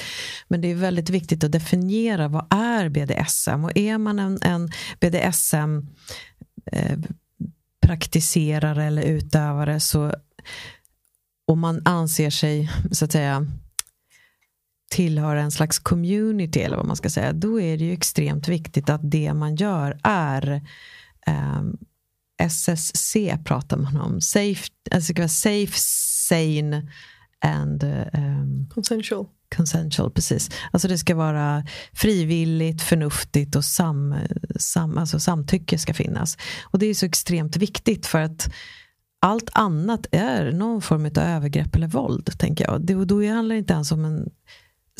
[0.49, 3.57] Men det är väldigt viktigt att definiera vad är BDSM?
[3.59, 3.64] BDSM.
[3.64, 5.86] Och är man en, en BDSM
[6.72, 6.98] eh,
[7.86, 10.14] praktiserare eller utövare så
[11.46, 13.46] och man anser sig så att säga
[14.90, 18.90] tillhöra en slags community eller vad man ska säga, då är det ju extremt viktigt
[18.90, 20.62] att det man gör är
[21.26, 21.62] eh,
[22.40, 25.72] SSC pratar man om, safe, alltså safe
[26.28, 26.90] sane
[27.40, 29.26] and um, consensual
[29.57, 30.51] consensual, precis.
[30.70, 34.14] Alltså det ska vara frivilligt, förnuftigt och sam,
[34.57, 36.36] sam, alltså samtycke ska finnas.
[36.62, 38.51] Och det är så extremt viktigt för att
[39.20, 42.86] allt annat är någon form av övergrepp eller våld, tänker jag.
[42.86, 44.30] Det, och då handlar det inte ens om en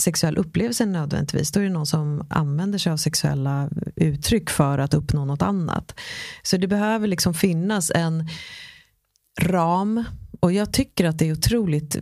[0.01, 1.53] sexuell upplevelse nödvändigtvis.
[1.53, 6.01] Då är det någon som använder sig av sexuella uttryck för att uppnå något annat.
[6.43, 8.29] Så det behöver liksom finnas en
[9.41, 10.05] ram
[10.41, 11.97] och jag tycker att det är otroligt,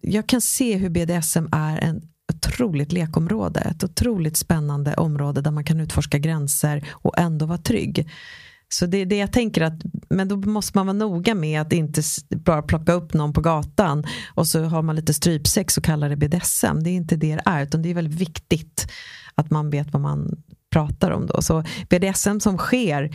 [0.00, 2.02] jag kan se hur BDSM är en
[2.34, 3.60] otroligt lekområde.
[3.60, 8.10] Ett otroligt spännande område där man kan utforska gränser och ändå vara trygg.
[8.68, 11.72] Så det är det jag tänker att, men då måste man vara noga med att
[11.72, 12.02] inte
[12.36, 16.16] bara plocka upp någon på gatan och så har man lite strypsex och kallar det
[16.16, 16.82] BDSM.
[16.82, 18.86] Det är inte det det är, utan det är väldigt viktigt
[19.34, 21.42] att man vet vad man pratar om då.
[21.42, 23.10] Så BDSM som sker Eh,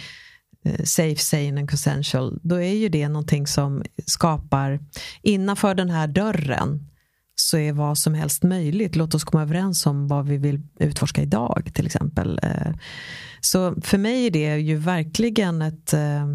[0.67, 4.79] Eh, safe, sane and consensual, då är ju det någonting som skapar,
[5.21, 6.89] innanför den här dörren
[7.35, 8.95] så är vad som helst möjligt.
[8.95, 12.39] Låt oss komma överens om vad vi vill utforska idag till exempel.
[12.43, 12.73] Eh,
[13.41, 16.27] så för mig är det ju verkligen ett eh,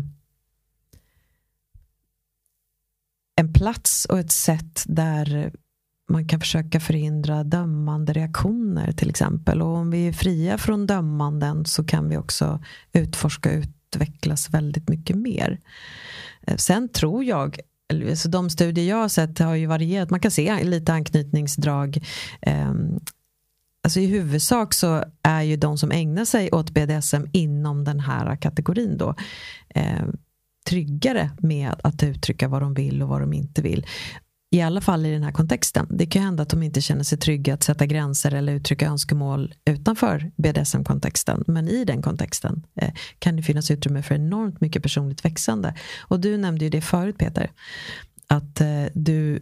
[3.37, 5.53] en plats och ett sätt där
[6.09, 9.63] man kan försöka förhindra dömande reaktioner till exempel.
[9.63, 12.63] Och om vi är fria från dömanden så kan vi också
[12.93, 15.61] utforska ut utvecklas väldigt mycket mer.
[16.47, 17.61] Eh, sen tror jag
[18.15, 20.11] så de studier jag har sett har ju varierat.
[20.11, 22.05] Man kan se lite anknytningsdrag.
[22.43, 23.01] Ehm,
[23.85, 28.37] alltså I huvudsak så är ju de som ägnar sig åt BDSM inom den här
[28.37, 29.15] kategorin då
[29.75, 30.17] ehm,
[30.67, 33.87] tryggare med att uttrycka vad de vill och vad de inte vill.
[34.53, 35.87] I alla fall i den här kontexten.
[35.91, 39.55] Det kan hända att de inte känner sig trygga att sätta gränser eller uttrycka önskemål
[39.65, 41.45] utanför BDSM-kontexten.
[41.47, 45.75] Men i den kontexten eh, kan det finnas utrymme för enormt mycket personligt växande.
[46.01, 47.51] Och du nämnde ju det förut Peter.
[48.27, 49.41] Att eh, du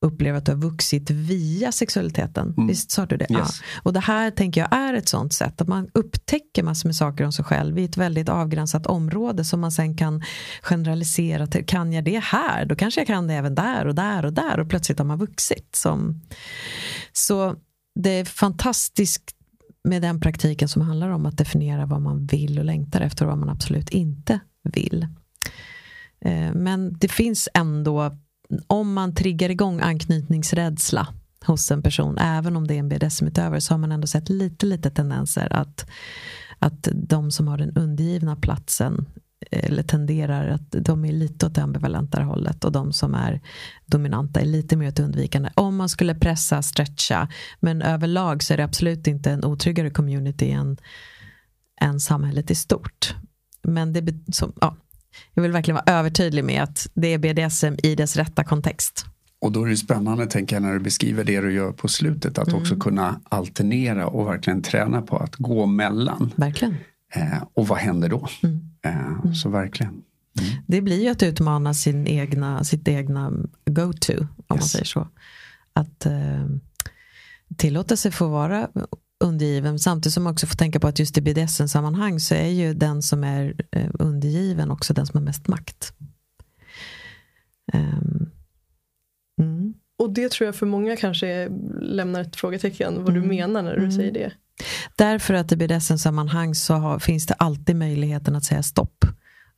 [0.00, 2.54] upplever att du har vuxit via sexualiteten.
[2.56, 2.66] Mm.
[2.66, 3.30] Visst sa du det?
[3.30, 3.30] Yes.
[3.30, 3.80] Ja.
[3.82, 5.60] Och det här tänker jag är ett sånt sätt.
[5.60, 9.60] Att man upptäcker massor med saker om sig själv i ett väldigt avgränsat område som
[9.60, 10.22] man sen kan
[10.62, 11.66] generalisera till.
[11.66, 12.64] Kan jag det här?
[12.64, 14.60] Då kanske jag kan det även där och där och där.
[14.60, 15.76] Och plötsligt har man vuxit.
[15.76, 16.20] Som...
[17.12, 17.54] Så
[17.94, 19.34] det är fantastiskt
[19.84, 23.30] med den praktiken som handlar om att definiera vad man vill och längtar efter och
[23.30, 25.06] vad man absolut inte vill.
[26.24, 28.12] Eh, men det finns ändå
[28.66, 31.08] om man triggar igång anknytningsrädsla
[31.46, 34.66] hos en person, även om det är en BDSM-utövare, så har man ändå sett lite,
[34.66, 35.90] lite tendenser att,
[36.58, 39.06] att de som har den undergivna platsen
[39.50, 43.40] eller tenderar att de är lite åt det ambivalenta hållet och de som är
[43.86, 45.50] dominanta är lite mer åt undvikande.
[45.54, 47.28] Om man skulle pressa, stretcha,
[47.60, 50.76] men överlag så är det absolut inte en otryggare community än,
[51.80, 53.14] än samhället i stort.
[53.62, 54.76] Men det, som, ja,
[55.34, 59.06] jag vill verkligen vara övertydlig med att det är BDSM i dess rätta kontext.
[59.40, 62.38] Och då är det spännande tänker jag när du beskriver det du gör på slutet
[62.38, 62.60] att mm.
[62.60, 66.32] också kunna alternera och verkligen träna på att gå mellan.
[66.36, 66.76] Verkligen.
[67.14, 68.28] Eh, och vad händer då?
[68.42, 68.60] Mm.
[68.82, 69.34] Eh, mm.
[69.34, 70.02] Så verkligen.
[70.66, 73.32] Det blir ju att utmana sin egna, sitt egna
[73.70, 74.48] go-to, om yes.
[74.48, 75.08] man säger så.
[75.72, 76.46] Att eh,
[77.56, 78.68] tillåta sig få vara
[79.20, 82.74] undergiven samtidigt som man också får tänka på att just i BDSM-sammanhang så är ju
[82.74, 85.92] den som är eh, undergiven också den som har mest makt.
[87.72, 88.30] Um,
[89.40, 89.74] mm.
[89.98, 91.48] Och det tror jag för många kanske
[91.80, 93.22] lämnar ett frågetecken vad mm.
[93.22, 93.92] du menar när du mm.
[93.92, 94.32] säger det.
[94.96, 99.04] Därför att i BDSM-sammanhang så har, finns det alltid möjligheten att säga stopp.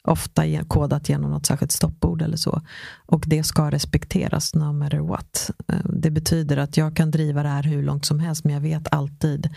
[0.05, 2.63] Ofta kodat genom något särskilt stoppord eller så.
[3.07, 5.51] Och det ska respekteras no matter what.
[5.69, 8.61] Eh, det betyder att jag kan driva det här hur långt som helst men jag
[8.61, 9.49] vet alltid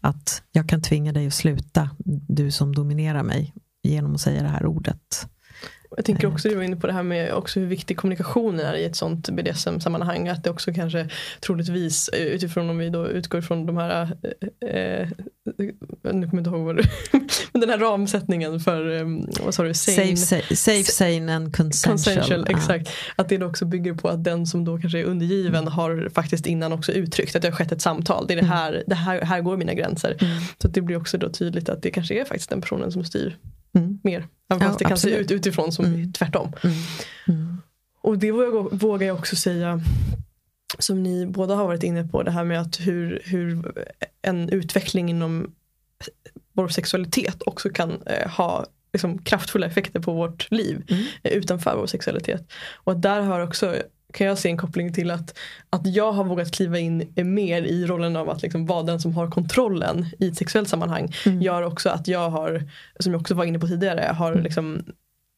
[0.00, 1.90] att jag kan tvinga dig att sluta,
[2.28, 5.28] du som dominerar mig, genom att säga det här ordet.
[5.96, 8.74] Jag tänker också, du var inne på det här med också hur viktig kommunikationen är
[8.74, 10.28] i ett sånt BDSM-sammanhang.
[10.28, 11.08] Att det också kanske
[11.40, 14.16] troligtvis utifrån om vi då utgår från de här,
[14.60, 15.08] eh, eh
[15.56, 15.72] nu
[16.02, 16.82] kommer jag inte ihåg vad du,
[17.52, 19.06] men den här ramsättningen för, eh,
[19.44, 22.16] vad sa du, sane, safe, safe, sane and consensual.
[22.16, 22.90] consensual exakt.
[23.16, 25.72] Att det också bygger på att den som då kanske är undergiven mm.
[25.72, 28.26] har faktiskt innan också uttryckt att det har skett ett samtal.
[28.26, 28.56] Det är det mm.
[28.56, 30.16] här, det här, här går mina gränser.
[30.20, 30.38] Mm.
[30.62, 33.36] Så det blir också då tydligt att det kanske är faktiskt den personen som styr
[33.74, 33.98] mm.
[34.02, 34.28] mer.
[34.50, 36.12] Även fast ja, det kan se ut utifrån som mm.
[36.12, 36.52] tvärtom.
[36.64, 36.76] Mm.
[37.28, 37.56] Mm.
[38.00, 38.32] Och det
[38.70, 39.80] vågar jag också säga
[40.78, 43.72] som ni båda har varit inne på det här med att hur, hur
[44.22, 45.54] en utveckling inom
[46.52, 51.04] vår sexualitet också kan eh, ha liksom, kraftfulla effekter på vårt liv mm.
[51.22, 52.52] eh, utanför vår sexualitet.
[52.74, 53.76] Och där har också
[54.12, 55.38] kan jag se en koppling till att,
[55.70, 59.14] att jag har vågat kliva in mer i rollen av att liksom vara den som
[59.14, 61.14] har kontrollen i ett sexuellt sammanhang.
[61.26, 61.42] Mm.
[61.42, 62.62] Gör också att jag har,
[63.00, 64.44] som jag också var inne på tidigare, har mm.
[64.44, 64.82] liksom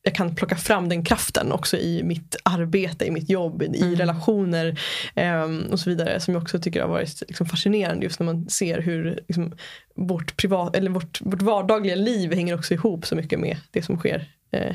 [0.02, 3.96] jag kan plocka fram den kraften också i mitt arbete, i mitt jobb, i mm.
[3.96, 4.80] relationer
[5.16, 6.20] um, och så vidare.
[6.20, 9.52] Som jag också tycker har varit liksom, fascinerande just när man ser hur liksom,
[9.94, 13.98] vårt, privat, eller vårt, vårt vardagliga liv hänger också ihop så mycket med det som
[13.98, 14.74] sker uh,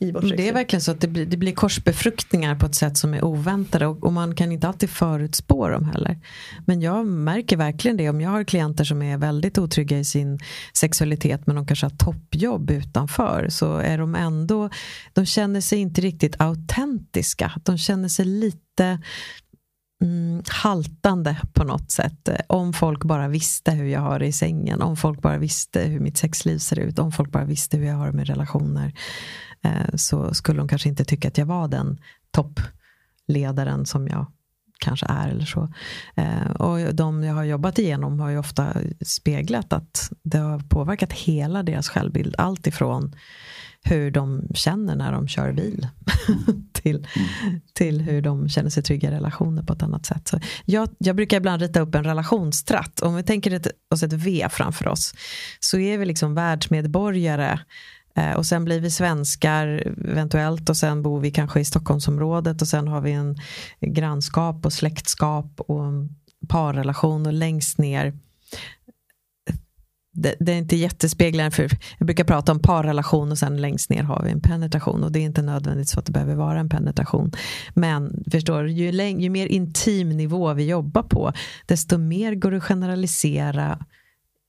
[0.00, 2.96] i vårt Det är verkligen så att det blir, det blir korsbefruktningar på ett sätt
[2.96, 6.18] som är oväntade och, och, man kan inte alltid förutspå dem heller.
[6.66, 10.38] Men jag märker verkligen det om jag har klienter som är väldigt otrygga i sin
[10.74, 14.70] sexualitet men de kanske har toppjobb utanför så är de ändå,
[15.12, 17.52] de känner sig inte riktigt autentiska.
[17.64, 18.98] De känner sig lite
[20.02, 22.28] mm, haltande på något sätt.
[22.46, 26.00] Om folk bara visste hur jag har det i sängen, om folk bara visste hur
[26.00, 28.92] mitt sexliv ser ut, om folk bara visste hur jag har det med relationer.
[29.64, 32.00] Eh, så skulle de kanske inte tycka att jag var den
[32.30, 34.26] toppledaren som jag
[34.80, 35.72] kanske är eller så.
[36.14, 41.12] Eh, och de jag har jobbat igenom har ju ofta speglat att det har påverkat
[41.12, 42.34] hela deras självbild.
[42.38, 43.14] Allt ifrån
[43.82, 45.88] hur de känner när de kör bil
[46.72, 47.06] till,
[47.72, 50.28] till hur de känner sig trygga i relationer på ett annat sätt.
[50.28, 53.00] Så jag, jag brukar ibland rita upp en relationstratt.
[53.00, 55.14] Om vi tänker oss ett V framför oss
[55.60, 57.60] så är vi liksom världsmedborgare
[58.20, 59.66] Eh, och sen blir vi svenskar
[60.10, 63.36] eventuellt och sen bor vi kanske i Stockholmsområdet och sen har vi en
[63.80, 65.84] grannskap och släktskap och
[66.48, 68.12] parrelation och längst ner
[70.12, 71.68] det, det, är inte jättespeglande för
[71.98, 75.18] jag brukar prata om parrelation och sen längst ner har vi en penetration och det
[75.18, 77.32] är inte nödvändigt så att det behöver vara en penetration.
[77.74, 78.90] Men förstår ju,
[79.20, 81.32] ju mer intim nivå vi jobbar på
[81.66, 83.78] desto mer går det att generalisera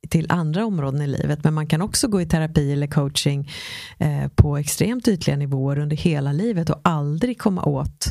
[0.09, 1.43] till andra områden i livet.
[1.43, 3.49] Men man kan också gå i terapi eller coaching
[3.97, 8.07] eh, på extremt ytliga nivåer under hela livet och aldrig komma åt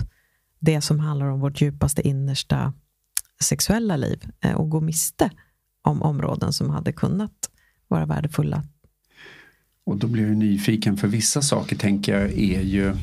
[0.60, 2.72] det som handlar om vårt djupaste innersta
[3.42, 5.30] sexuella liv eh, och gå miste
[5.82, 7.50] om områden som hade kunnat
[7.88, 8.64] vara värdefulla.
[9.86, 12.94] Och då blir jag nyfiken för vissa saker tänker jag är ju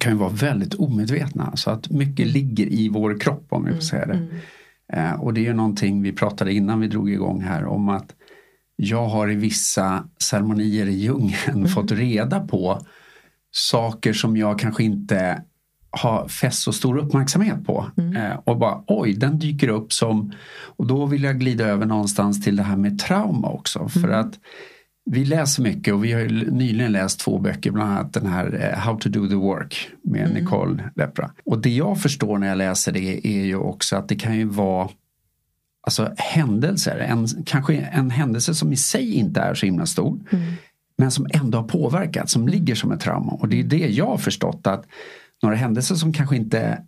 [0.00, 3.72] kan ju vara väldigt omedvetna så att mycket ligger i vår kropp om vi får
[3.72, 4.14] mm, säga det.
[4.14, 4.30] Mm.
[4.30, 4.40] Eh,
[5.18, 8.14] och det är ju någonting vi pratade innan vi drog igång här om att
[8.76, 11.68] jag har i vissa ceremonier i djungeln mm.
[11.68, 12.86] fått reda på
[13.50, 15.42] saker som jag kanske inte
[15.90, 17.86] har fäst så stor uppmärksamhet på.
[17.96, 18.16] Mm.
[18.16, 20.32] Eh, och bara oj, den dyker upp som...
[20.62, 23.78] Och då vill jag glida över någonstans till det här med trauma också.
[23.78, 23.88] Mm.
[23.88, 24.38] För att
[25.10, 28.78] vi läser mycket och vi har nyligen läst två böcker, bland annat den här eh,
[28.78, 30.32] How to do the work med mm.
[30.32, 31.30] Nicole Lepra.
[31.44, 34.44] Och det jag förstår när jag läser det är ju också att det kan ju
[34.44, 34.88] vara
[35.82, 40.20] alltså, händelser, en, kanske en händelse som i sig inte är så himla stor.
[40.30, 40.52] Mm.
[40.98, 43.32] Men som ändå har påverkat, som ligger som ett trauma.
[43.32, 44.86] Och det är det jag har förstått att
[45.42, 46.82] några händelser som kanske inte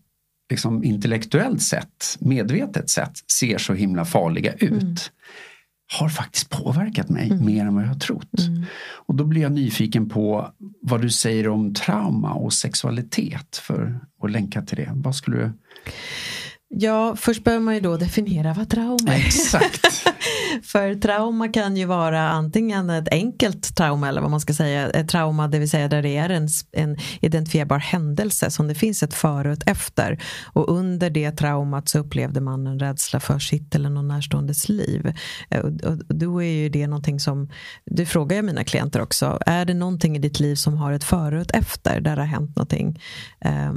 [0.50, 4.72] liksom intellektuellt sett, medvetet sett, ser så himla farliga ut.
[4.82, 4.96] Mm
[5.92, 7.46] har faktiskt påverkat mig mm.
[7.46, 8.38] mer än vad jag har trott.
[8.48, 8.64] Mm.
[8.94, 14.30] Och då blir jag nyfiken på vad du säger om trauma och sexualitet för att
[14.30, 14.90] länka till det.
[14.94, 15.52] Vad skulle du
[16.70, 19.26] Ja, först behöver man ju då definiera vad trauma är.
[19.26, 19.86] Exakt.
[20.62, 25.08] För trauma kan ju vara antingen ett enkelt trauma eller vad man ska säga, ett
[25.08, 29.14] trauma det vill säga där det är en, en identifierbar händelse som det finns ett
[29.14, 30.22] före och ett efter.
[30.52, 35.12] Och under det traumat så upplevde man en rädsla för sitt eller någon närståendes liv.
[35.50, 37.50] Eh, och, och då är ju det någonting som,
[37.84, 41.04] det frågar jag mina klienter också, är det någonting i ditt liv som har ett
[41.04, 43.02] före och ett efter där det har hänt någonting?
[43.40, 43.72] Eh,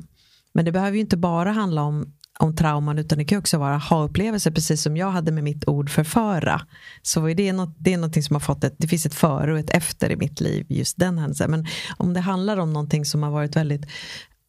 [0.54, 3.78] men det behöver ju inte bara handla om om trauman utan det kan också vara
[3.78, 6.62] ha-upplevelser precis som jag hade med mitt ord förföra.
[7.02, 9.54] Så är det, något, det är någonting som har fått ett, det finns ett före
[9.54, 11.52] och ett efter i mitt liv, just den händelsen.
[11.52, 11.66] Men
[11.98, 13.86] om det handlar om någonting som har varit väldigt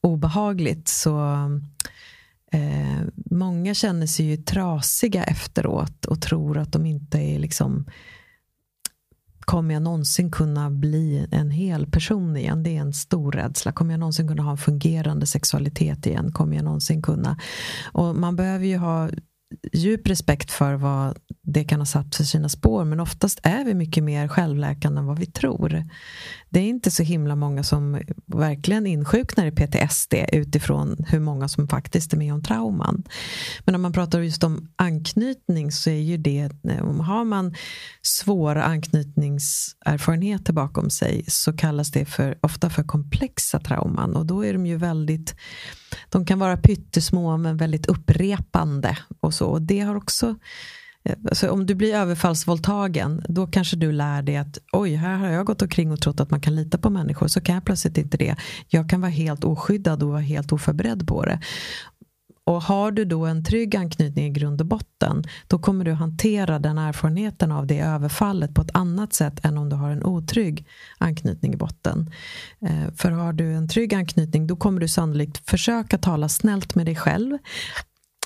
[0.03, 1.21] obehagligt så
[2.53, 7.87] eh, många känner sig ju trasiga efteråt och tror att de inte är liksom
[9.45, 12.63] kommer jag någonsin kunna bli en hel person igen?
[12.63, 13.73] Det är en stor rädsla.
[13.73, 16.33] Kommer jag någonsin kunna ha en fungerande sexualitet igen?
[16.33, 17.39] Kommer jag någonsin kunna?
[17.93, 19.09] Och man behöver ju ha
[19.73, 23.75] djup respekt för vad det kan ha satt för sina spår men oftast är vi
[23.75, 25.85] mycket mer självläkande än vad vi tror.
[26.51, 31.69] Det är inte så himla många som verkligen insjuknar i PTSD utifrån hur många som
[31.69, 33.05] faktiskt är med om trauman.
[33.65, 36.51] Men om man pratar just om anknytning så är ju det,
[37.01, 37.55] har man
[38.03, 44.53] svåra anknytningserfarenheter bakom sig så kallas det för, ofta för komplexa trauman och då är
[44.53, 45.35] de ju väldigt
[46.09, 49.47] de kan vara pyttesmå men väldigt upprepande och så.
[49.47, 50.37] Och det har också
[51.05, 55.29] eh, Alltså om du blir överfallsvåldtagen, då kanske du lär dig att oj, här har
[55.29, 57.99] jag gått omkring och trott att man kan lita på människor, så kan jag plötsligt
[57.99, 58.37] inte det.
[58.69, 61.41] Jag kan vara helt oskyddad och vara helt oförberedd på det.
[62.45, 66.59] Och har du då en trygg anknytning i grund och botten, då kommer du hantera
[66.59, 70.67] den erfarenheten av det överfallet på ett annat sätt än om du har en otrygg
[70.99, 72.11] anknytning i botten.
[72.61, 76.87] Eh, för har du en trygg anknytning, då kommer du sannolikt försöka tala snällt med
[76.87, 77.39] dig själv,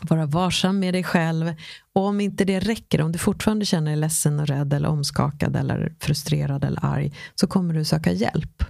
[0.03, 1.55] vara varsam med dig själv.
[1.93, 5.57] Och om inte det räcker, om du fortfarande känner dig ledsen och rädd eller omskakad
[5.57, 8.65] eller frustrerad eller arg, så kommer du söka hjälp.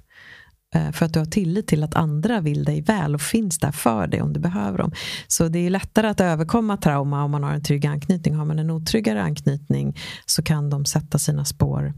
[0.76, 3.72] Eh, för att du har tillit till att andra vill dig väl och finns där
[3.72, 4.92] för dig om du behöver dem.
[5.28, 8.34] Så det är lättare att överkomma trauma om man har en trygg anknytning.
[8.34, 11.94] Har man en otryggare anknytning så kan de sätta sina spår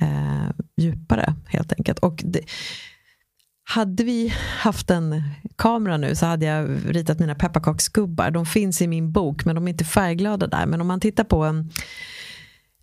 [0.00, 1.98] eh, djupare helt enkelt.
[1.98, 2.40] Och det,
[3.64, 5.22] hade vi haft en
[5.56, 8.30] kamera nu så hade jag ritat mina pepparkaksgubbar.
[8.30, 10.66] De finns i min bok men de är inte färgglada där.
[10.66, 11.70] Men om man tittar på en,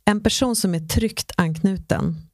[0.05, 2.28] en person som är tryggt anknuten.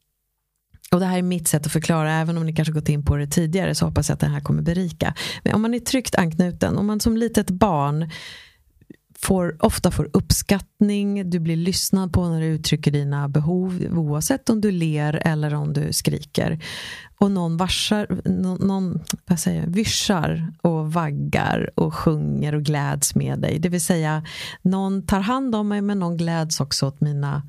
[0.92, 3.16] Och det här är mitt sätt att förklara, även om ni kanske gått in på
[3.16, 5.14] det tidigare så hoppas jag att det här kommer berika.
[5.44, 8.10] Men om man är tryggt anknuten, om man som litet barn
[9.18, 14.62] får, ofta får uppskattning, du blir lyssnad på när du uttrycker dina behov oavsett om
[14.62, 16.60] du ler eller om du skriker.
[17.20, 23.16] Och någon varsar, någon, någon vad säger jag, vyschar och vaggar och sjunger och gläds
[23.16, 23.60] med dig.
[23.60, 24.24] Det vill säga,
[24.62, 27.42] någon tar hand om mig men någon gläds också åt mina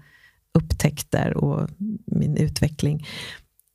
[0.56, 1.70] upptäckter och
[2.06, 3.06] min utveckling.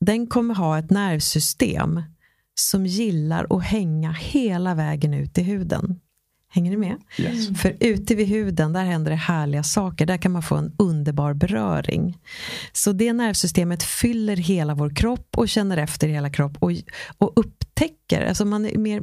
[0.00, 2.02] Den kommer ha ett nervsystem
[2.54, 6.00] som gillar att hänga hela vägen ut i huden.
[6.54, 6.96] Hänger ni med?
[7.18, 7.60] Yes.
[7.60, 10.06] För ute vid huden, där händer det härliga saker.
[10.06, 12.18] Där kan man få en underbar beröring.
[12.72, 16.72] Så det nervsystemet fyller hela vår kropp och känner efter hela kropp och,
[17.18, 17.32] och
[17.82, 19.00] upptäcker, alltså man, är mer,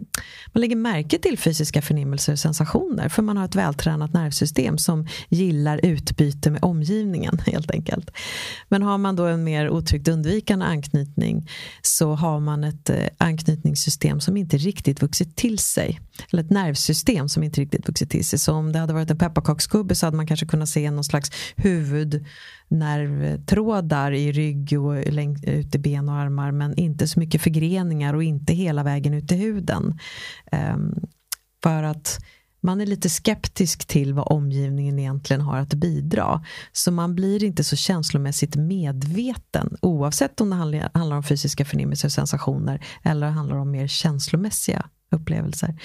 [0.53, 3.09] man lägger märke till fysiska förnimmelser och sensationer.
[3.09, 8.11] För man har ett vältränat nervsystem som gillar utbyte med omgivningen helt enkelt.
[8.69, 11.49] Men har man då en mer otryggt undvikande anknytning
[11.82, 15.99] så har man ett eh, anknytningssystem som inte riktigt vuxit till sig.
[16.32, 18.39] Eller ett nervsystem som inte riktigt vuxit till sig.
[18.39, 21.32] Så om det hade varit en pepparkaksgubbe så hade man kanske kunnat se någon slags
[21.55, 22.25] huvud
[22.70, 25.03] nervtrådar i rygg och
[25.43, 29.32] ut i ben och armar men inte så mycket förgreningar och inte hela vägen ut
[29.32, 29.99] i huden.
[30.51, 30.95] Ehm,
[31.63, 32.20] för att
[32.61, 36.43] man är lite skeptisk till vad omgivningen egentligen har att bidra.
[36.72, 42.11] Så man blir inte så känslomässigt medveten oavsett om det handlar om fysiska förnimmelser och
[42.11, 45.76] sensationer eller handlar om mer känslomässiga upplevelser.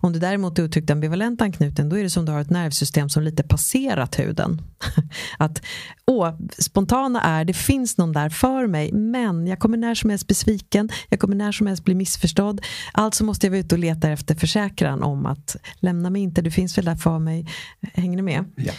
[0.00, 3.08] Om du däremot är otryggt ambivalent anknuten då är det som du har ett nervsystem
[3.08, 4.62] som lite passerat huden.
[5.38, 5.62] Att
[6.06, 10.26] åh, spontana är, det finns någon där för mig men jag kommer när som helst
[10.26, 12.60] besviken, jag kommer när som helst bli missförstådd.
[12.92, 16.50] Alltså måste jag vara ute och leta efter försäkran om att lämna mig inte, du
[16.50, 17.46] finns väl där för mig.
[17.94, 18.44] Hänger ni med?
[18.56, 18.72] Ja.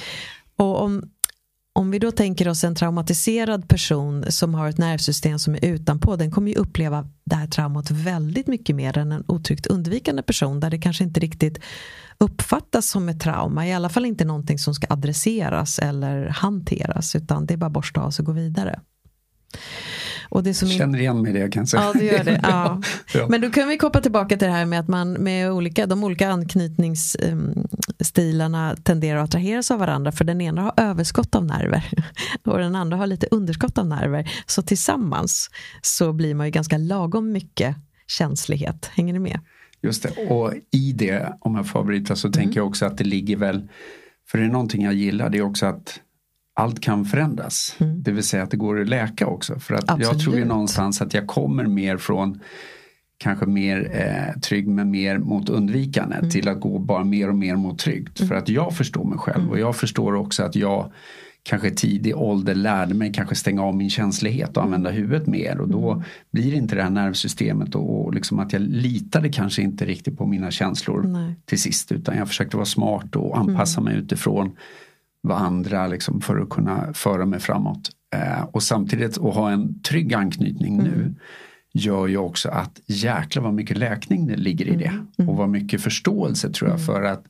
[0.58, 1.04] Och om
[1.78, 6.16] om vi då tänker oss en traumatiserad person som har ett nervsystem som är utanpå,
[6.16, 10.60] den kommer ju uppleva det här traumat väldigt mycket mer än en otryggt undvikande person
[10.60, 11.60] där det kanske inte riktigt
[12.18, 17.46] uppfattas som ett trauma, i alla fall inte någonting som ska adresseras eller hanteras utan
[17.46, 18.80] det är bara borsta av sig och gå vidare.
[20.30, 21.84] Och det som Känner igen mig i det kan jag säga.
[21.84, 22.40] Ja, det gör det.
[22.48, 22.82] Ja.
[23.14, 23.28] Ja.
[23.30, 26.04] Men då kan vi koppla tillbaka till det här med att man med olika, de
[26.04, 30.12] olika anknytningsstilarna tenderar att attraheras av varandra.
[30.12, 31.90] För den ena har överskott av nerver
[32.46, 34.32] och den andra har lite underskott av nerver.
[34.46, 35.50] Så tillsammans
[35.82, 37.76] så blir man ju ganska lagom mycket
[38.08, 38.90] känslighet.
[38.94, 39.40] Hänger ni med?
[39.82, 40.10] Just det.
[40.30, 43.68] Och i det, om jag får avbryta, så tänker jag också att det ligger väl...
[44.28, 46.00] För det är någonting jag gillar, det är också att
[46.58, 47.76] allt kan förändras.
[47.80, 49.60] Det vill säga att det går att läka också.
[49.60, 50.47] För att jag tror ju Absolut.
[50.47, 52.39] någonstans att jag kommer mer från
[53.18, 57.55] kanske mer eh, trygg men mer mot undvikande till att gå bara mer och mer
[57.55, 58.28] mot tryggt.
[58.28, 60.91] För att jag förstår mig själv och jag förstår också att jag
[61.43, 65.70] kanske tidig ålder lärde mig kanske stänga av min känslighet och använda huvudet mer och
[65.70, 70.18] då blir inte det här nervsystemet och, och liksom att jag litade kanske inte riktigt
[70.18, 71.36] på mina känslor Nej.
[71.45, 74.55] till sist utan jag försökte vara smart och anpassa mig utifrån
[75.28, 77.90] vad andra liksom för att kunna föra mig framåt.
[78.16, 81.16] Eh, och samtidigt att ha en trygg anknytning nu
[81.74, 85.06] gör ju också att jäkla vad mycket läkning det ligger i det.
[85.28, 87.24] Och vad mycket förståelse tror jag för att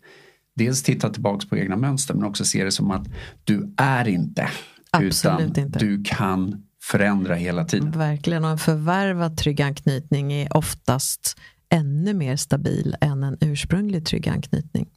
[0.55, 3.07] dels titta tillbaks på egna mönster men också se det som att
[3.43, 4.49] du är inte.
[4.91, 5.79] Absolut utan inte.
[5.79, 7.91] du kan förändra hela tiden.
[7.91, 11.37] Verkligen, och en förvärvad trygg anknytning är oftast
[11.69, 14.87] ännu mer stabil än en ursprunglig trygg anknytning.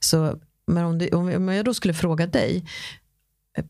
[0.00, 2.64] Så men om, du, om jag då skulle fråga dig,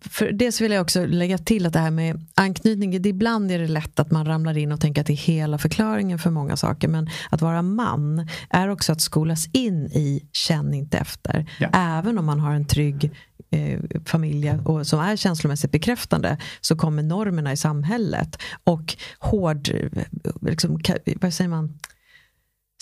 [0.01, 3.59] för dels vill jag också lägga till att det här med anknytning, det, ibland är
[3.59, 6.57] det lätt att man ramlar in och tänker att det är hela förklaringen för många
[6.57, 6.89] saker.
[6.89, 11.51] Men att vara man är också att skolas in i känn inte efter.
[11.59, 11.69] Ja.
[11.73, 13.11] Även om man har en trygg
[13.51, 20.03] eh, familj och som är känslomässigt bekräftande så kommer normerna i samhället och hård, eh,
[20.41, 20.81] liksom,
[21.21, 21.79] vad säger man,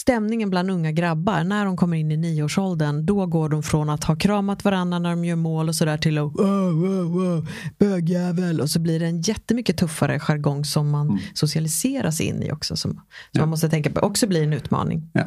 [0.02, 4.04] stämningen bland unga grabbar när de kommer in i nioårsåldern då går de från att
[4.04, 7.48] ha kramat varandra när de gör mål och sådär till att wow, wow, wow,
[7.78, 12.76] bögjävel och så blir det en jättemycket tuffare jargong som man socialiseras in i också
[12.76, 13.00] som, som
[13.32, 13.40] Ja.
[13.40, 15.10] man måste tänka på också blir en utmaning.
[15.12, 15.24] Ja.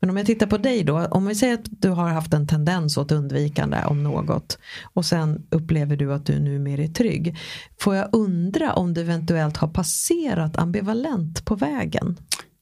[0.00, 2.46] Men om jag tittar på dig då, om vi säger att du har haft en
[2.46, 4.58] tendens åt undvikande om något
[4.94, 7.36] och sen upplever du att du nu mer är trygg.
[7.80, 12.16] Får jag undra om du eventuellt har passerat ambivalent på vägen?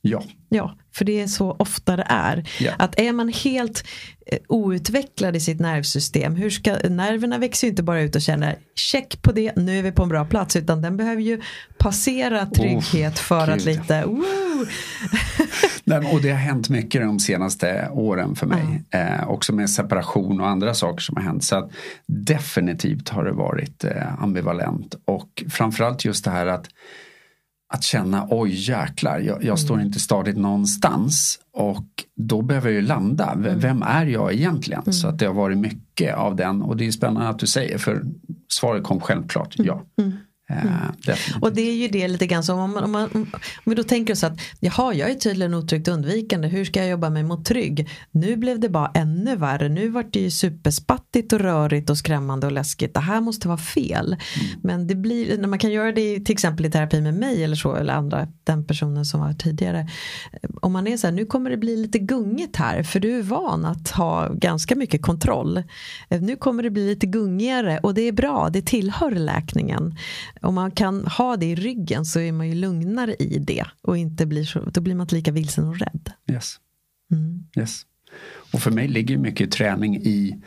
[0.07, 2.49] Ja, Ja, för det är så ofta det är.
[2.61, 2.73] Ja.
[2.79, 3.85] Att är man helt
[4.27, 8.57] eh, outvecklad i sitt nervsystem, hur ska, nerverna växer ju inte bara ut och känner
[8.75, 11.41] check på det, nu är vi på en bra plats, utan den behöver ju
[11.79, 13.67] passera trygghet för att gud.
[13.67, 14.67] lite, woo,
[15.85, 18.85] Nej, och det har hänt mycket de senaste åren för mig.
[18.91, 21.45] Eh, också med separation och andra saker som har hänt.
[21.45, 21.71] Så att
[22.07, 24.95] definitivt har det varit eh, ambivalent.
[25.05, 26.69] Och framförallt just det här att
[27.75, 31.39] att känna oj jäklar, jag, jag står inte stadigt någonstans.
[31.53, 31.87] Och
[32.17, 33.35] då behöver jag ju landa.
[33.37, 34.93] V- Vem är jag egentligen?
[34.93, 36.63] Så att det har varit mycket av den.
[36.63, 38.03] Och det är spännande att du säger för
[38.53, 39.83] svaret kom självklart ja.
[40.01, 40.09] Eh,
[40.49, 41.43] definitivt.
[41.43, 43.27] Och det är ju det lite grann som om, man, om, man, om
[43.65, 47.11] vi då tänker oss att jaha, jag är tydligen otryggt undvikande, hur ska jag jobba
[47.11, 47.89] mig mot trygg?
[48.11, 52.47] Nu blev det bara ännu värre, nu vart det ju superspattigt och rörigt och skrämmande
[52.47, 52.95] och läskigt.
[52.95, 54.17] Det här måste vara fel.
[54.63, 57.57] Men det blir, när man kan göra det till exempel i terapi med mig eller
[57.57, 59.89] så, eller andra, den personen som var tidigare.
[60.63, 63.23] Om man är så här, nu kommer det bli lite gungigt här, för du är
[63.23, 65.63] van att ha ganska mycket kontroll.
[66.09, 69.97] Eh, Nu kommer det bli lite gungigare och det är bra, det tillhör läkningen
[70.41, 73.97] om man kan ha det i ryggen så är man ju lugnare i det och
[73.97, 76.13] inte blir så, då blir man inte lika vilsen och rädd.
[76.31, 76.57] Yes.
[77.13, 77.45] Mm.
[77.57, 77.83] Yes.
[78.53, 80.43] Och för mig ligger mycket träning i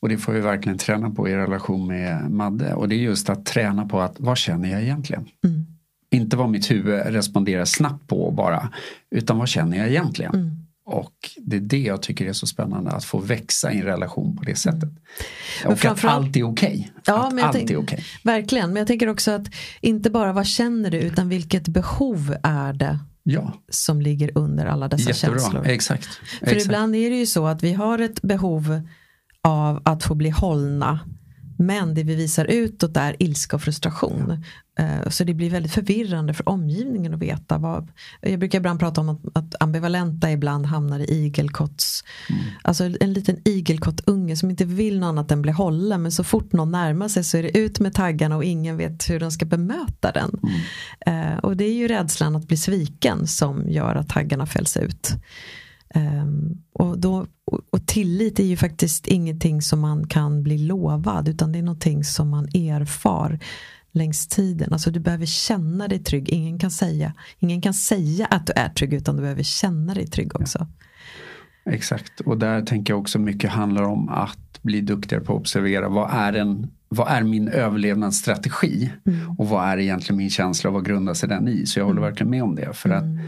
[0.00, 3.30] och det får vi verkligen träna på i relation med Madde och det är just
[3.30, 5.28] att träna på att vad känner jag egentligen?
[5.44, 5.66] Mm.
[6.10, 8.72] Inte vad mitt huvud responderar snabbt på bara
[9.10, 10.34] utan vad känner jag egentligen?
[10.34, 10.65] Mm.
[10.88, 14.36] Och det är det jag tycker är så spännande att få växa i en relation
[14.36, 14.88] på det sättet.
[15.64, 16.92] Men Och att allt är okej.
[17.06, 18.04] Ja, allt tänk- är okej.
[18.24, 19.46] Verkligen, men jag tänker också att
[19.80, 24.88] inte bara vad känner du utan vilket behov är det Ja, som ligger under alla
[24.88, 25.38] dessa jättebra.
[25.38, 25.66] känslor.
[25.66, 26.04] Exakt.
[26.38, 26.64] För Exakt.
[26.64, 28.80] ibland är det ju så att vi har ett behov
[29.42, 31.00] av att få bli hållna.
[31.58, 34.44] Men det vi visar utåt är ilska och frustration.
[34.78, 37.58] Eh, Så det blir väldigt förvirrande för omgivningen att veta.
[37.58, 37.88] Vad,
[38.20, 42.04] jag brukar ibland prata om att, ambivalenta ibland hamnar i igelkotts...
[42.62, 46.02] Alltså en liten igelkottunge som inte vill något annat än bli hållen.
[46.02, 49.10] Men så fort någon närmar sig så är det ut med taggarna och ingen vet
[49.10, 50.40] hur de ska bemöta den.
[51.06, 55.12] Eh, och det är ju rädslan att bli sviken som gör att taggarna fälls ut.
[55.94, 61.52] Ehm, och, då, och, tillit är ju faktiskt ingenting som man kan bli lovad utan
[61.52, 63.38] det är någonting som man erfar
[63.92, 64.72] längs tiden.
[64.72, 66.28] Alltså du behöver känna dig trygg.
[66.28, 70.06] Ingen kan säga, ingen kan säga att du är trygg utan du behöver känna dig
[70.06, 70.66] trygg också.
[71.70, 75.88] Exakt, och där tänker jag också mycket handlar om att bli duktigare på att observera
[75.88, 78.92] vad är en vad är min överlevnadsstrategi?
[79.06, 79.30] Mm.
[79.38, 81.66] Och vad är egentligen min känsla och vad grundar sig den i?
[81.66, 82.10] Så jag håller mm.
[82.10, 82.72] verkligen med om det.
[82.72, 83.18] För att mm.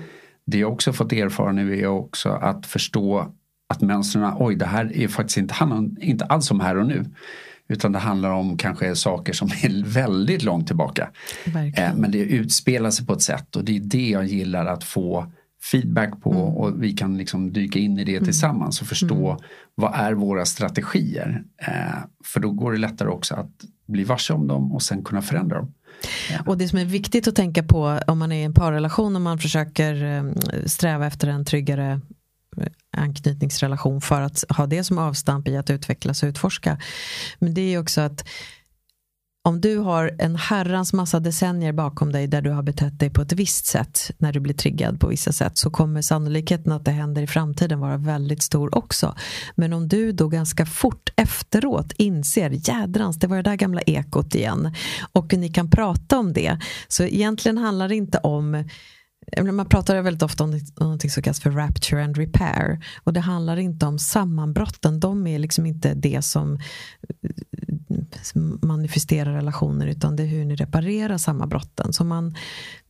[0.47, 3.33] det jag också fått erfara nu är också att förstå
[3.69, 7.05] att mönstren, oj det här är faktiskt inte, handlar inte alls om här och nu.
[7.69, 11.11] Utan det handlar om kanske saker som är väldigt långt tillbaka.
[11.75, 14.85] Eh, men det utspelar sig på ett sätt och det är det jag gillar att
[14.85, 16.43] få feedback på mm.
[16.43, 18.25] och vi kan liksom dyka in i det mm.
[18.25, 19.43] tillsammans och förstå mm.
[19.75, 21.43] vad är våra strategier.
[21.66, 23.51] Eh, för då går det lättare också att
[23.87, 25.73] bli varse om dem och sen kunna förändra dem.
[26.47, 29.23] Och det som är viktigt att tänka på om man är i en parrelation och
[29.23, 30.25] man försöker eh,
[30.66, 32.01] sträva efter en tryggare
[32.96, 36.78] anknytningsrelation för att ha det som avstamp i att utvecklas och utforska.
[37.38, 38.24] Men det är också att
[39.49, 43.22] om du har en herrans massa decennier bakom dig där du har betett dig på
[43.22, 46.90] ett visst sätt när du blir triggad på vissa sätt så kommer sannolikheten att det
[46.90, 49.14] händer i framtiden vara väldigt stor också.
[49.55, 54.34] Men om du då ganska fort efteråt inser jädrans, det var det där gamla ekot
[54.34, 54.74] igen
[55.12, 56.59] och ni kan prata om det.
[56.88, 58.64] Så egentligen handlar det inte om
[59.53, 62.85] man pratar väldigt ofta om något som kallas för rapture and repair.
[63.05, 65.01] Och det handlar inte om sammanbrotten.
[65.01, 66.59] De är liksom inte det som
[67.03, 71.93] eh, manifesterar relationer utan det är hur ni reparerar sammanbrotten.
[71.93, 72.35] Så man,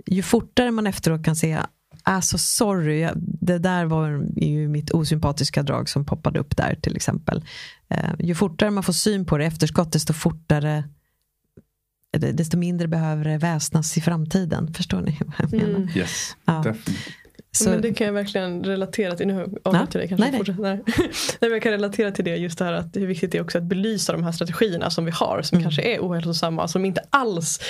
[0.07, 1.67] ju fortare man efteråt kan säga
[2.03, 6.97] Alltså ah, sorry, det där var ju mitt osympatiska drag som poppade upp där till
[6.97, 7.45] exempel.
[7.91, 10.85] Eh, ju fortare man får syn på det efterskott desto fortare
[12.13, 14.75] desto mindre behöver det väsnas i framtiden.
[14.75, 15.79] Förstår ni vad jag menar?
[15.79, 15.89] Mm.
[15.95, 16.75] Yes, ja.
[17.53, 17.71] Så...
[17.71, 19.27] Men det kan jag verkligen relatera till.
[19.27, 19.87] Nu ja.
[19.87, 20.31] till det kanske.
[20.31, 20.57] Nej, nej.
[20.87, 20.95] nej.
[21.41, 23.59] nej jag kan relatera till det just det här att hur viktigt det är också
[23.59, 25.65] att belysa de här strategierna som vi har som mm.
[25.65, 26.69] kanske är ohälsosamma.
[26.69, 27.61] Som inte alls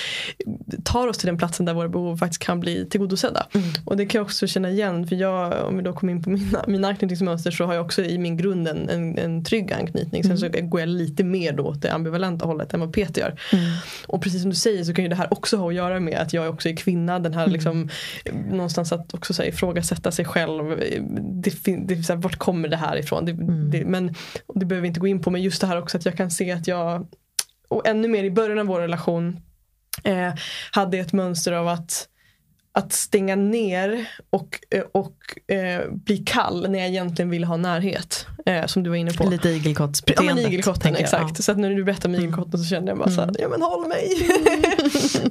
[0.84, 3.46] tar oss till den platsen där våra behov faktiskt kan bli tillgodosedda.
[3.54, 3.68] Mm.
[3.84, 5.06] Och det kan jag också känna igen.
[5.06, 8.02] För jag, om vi då kommer in på mina, mina anknytningsmönster så har jag också
[8.02, 10.22] i min grund en, en, en trygg anknytning.
[10.22, 10.52] Sen mm.
[10.52, 13.40] så går jag lite mer då åt det ambivalenta hållet än vad Peter gör.
[13.52, 13.64] Mm.
[14.06, 16.18] Och precis som du säger så kan ju det här också ha att göra med
[16.18, 17.18] att jag också är kvinna.
[17.18, 17.52] Den här mm.
[17.52, 17.88] liksom,
[18.50, 20.78] någonstans att också säga ifrågasätta sig själv.
[21.20, 21.50] Det,
[21.86, 23.24] det, så här, vart kommer det här ifrån?
[23.24, 23.70] Det, mm.
[23.70, 24.14] det, men
[24.54, 25.30] det behöver vi inte gå in på.
[25.30, 27.06] Men just det här också att jag kan se att jag
[27.68, 29.40] och ännu mer i början av vår relation
[30.04, 30.32] eh,
[30.72, 32.08] hade ett mönster av att
[32.78, 38.26] att stänga ner och, eh, och eh, bli kall när jag egentligen vill ha närhet.
[38.46, 39.30] Eh, som du var inne på.
[39.30, 40.30] Lite igelkottsbeteende.
[40.30, 41.38] Ja men igelkotten exakt.
[41.38, 41.42] Ja.
[41.42, 42.24] Så att när du berättade om mm.
[42.24, 43.34] igelkotten så kände jag bara mm.
[43.34, 44.08] så ja men håll mig.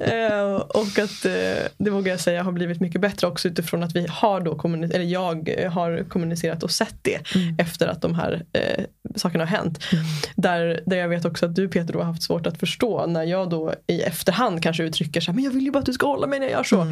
[0.00, 3.96] eh, och att eh, det vågar jag säga har blivit mycket bättre också utifrån att
[3.96, 7.56] vi har då eller jag har kommunicerat och sett det mm.
[7.58, 8.84] efter att de här eh,
[9.16, 9.78] sakerna har hänt.
[9.92, 10.04] Mm.
[10.36, 13.24] Där, där jag vet också att du Peter då har haft svårt att förstå när
[13.24, 15.92] jag då i efterhand kanske uttrycker så här, men jag vill ju bara att du
[15.92, 16.86] ska hålla mig när jag gör så.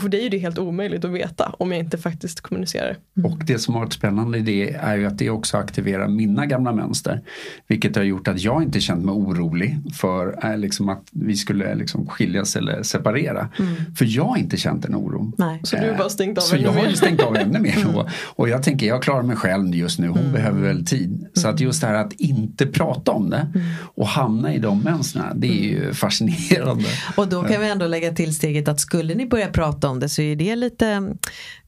[0.00, 2.96] Och för dig är det helt omöjligt att veta om jag inte faktiskt kommunicerar.
[3.16, 3.32] Mm.
[3.32, 6.46] Och det som har varit spännande i det är ju att det också aktiverar mina
[6.46, 7.20] gamla mönster.
[7.66, 11.74] Vilket har gjort att jag inte känt mig orolig för äh, liksom att vi skulle
[11.74, 13.48] liksom skiljas eller separera.
[13.58, 13.74] Mm.
[13.96, 15.32] För jag har inte känt den oron.
[15.38, 15.60] Nej.
[15.62, 16.72] Så du har bara stängt av så ännu mer?
[16.72, 17.70] Så jag har stängt av ännu mer.
[17.90, 18.06] Mm.
[18.22, 20.32] Och, jag tänker jag klarar mig själv just nu, hon mm.
[20.32, 21.28] behöver väl tid.
[21.34, 23.66] Så att just det här att inte prata om det mm.
[23.80, 25.94] och hamna i de mönstren, det är ju mm.
[25.94, 26.84] fascinerande.
[27.16, 30.08] Och då kan vi ändå lägga till steget att skulle ni börja prata om det
[30.08, 31.14] så är det lite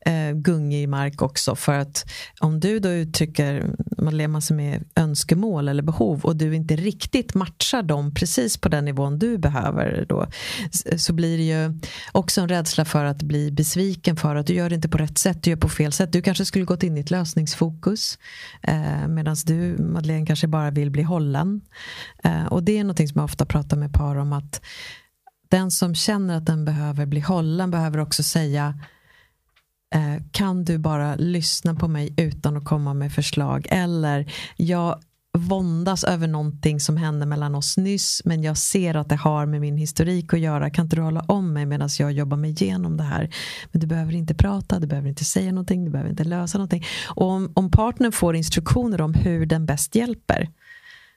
[0.06, 1.54] eh, gungig mark också.
[1.54, 2.06] För att
[2.40, 7.82] om du då uttrycker man massor med önskemål eller behov och du inte riktigt matchar
[7.82, 10.26] dem precis på den nivån du behöver då,
[10.96, 11.80] så blir det ju
[12.12, 15.18] också en rädsla för att bli besviken för att du gör det inte på rätt
[15.18, 16.12] sätt, du gör på fel sätt.
[16.12, 18.18] Du kanske skulle gått in i ett lösningsfokus
[18.62, 21.60] eh, medan du, Madeleine, kanske bara vill bli hållen.
[22.24, 24.60] Eh, och det är någonting som jag ofta pratar med par om att
[25.52, 28.78] den som känner att den behöver bli hållen behöver också säga
[29.94, 35.00] eh, kan du bara lyssna på mig utan att komma med förslag eller jag
[35.38, 39.60] våndas över någonting som hände mellan oss nyss men jag ser att det har med
[39.60, 40.70] min historik att göra.
[40.70, 43.34] Kan inte du hålla om mig medan jag jobbar mig igenom det här?
[43.72, 46.84] Men du behöver inte prata, du behöver inte säga någonting, du behöver inte lösa någonting.
[47.08, 50.50] Och om, om partnern får instruktioner om hur den bäst hjälper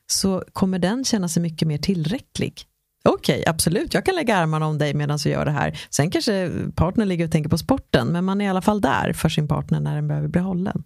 [0.07, 2.65] så kommer den känna sig mycket mer tillräcklig.
[3.09, 3.93] Okej, okay, absolut.
[3.93, 5.79] Jag kan lägga armarna om dig medan vi gör det här.
[5.89, 9.13] Sen kanske partnern ligger och tänker på sporten, men man är i alla fall där
[9.13, 10.83] för sin partner när den behöver bli hållen.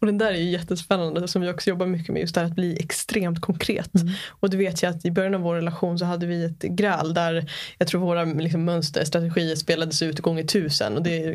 [0.00, 2.46] Och den där är ju jättespännande som vi också jobbar mycket med, just det här
[2.46, 3.94] att bli extremt konkret.
[3.94, 4.14] Mm.
[4.28, 7.14] Och du vet ju att i början av vår relation så hade vi ett gräl
[7.14, 10.96] där jag tror våra liksom, mönster, strategier spelades ut gånger tusen.
[10.96, 11.34] Och det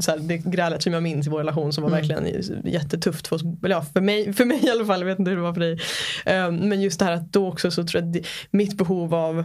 [0.00, 2.00] så här, det grälet som jag minns i vår relation som var mm.
[2.00, 3.42] verkligen jättetufft för oss.
[3.62, 5.60] Ja, för mig, för mig i alla fall, jag vet inte hur det var för
[5.60, 5.78] dig.
[6.46, 9.44] Um, men just det här att då också så tror jag att mitt behov av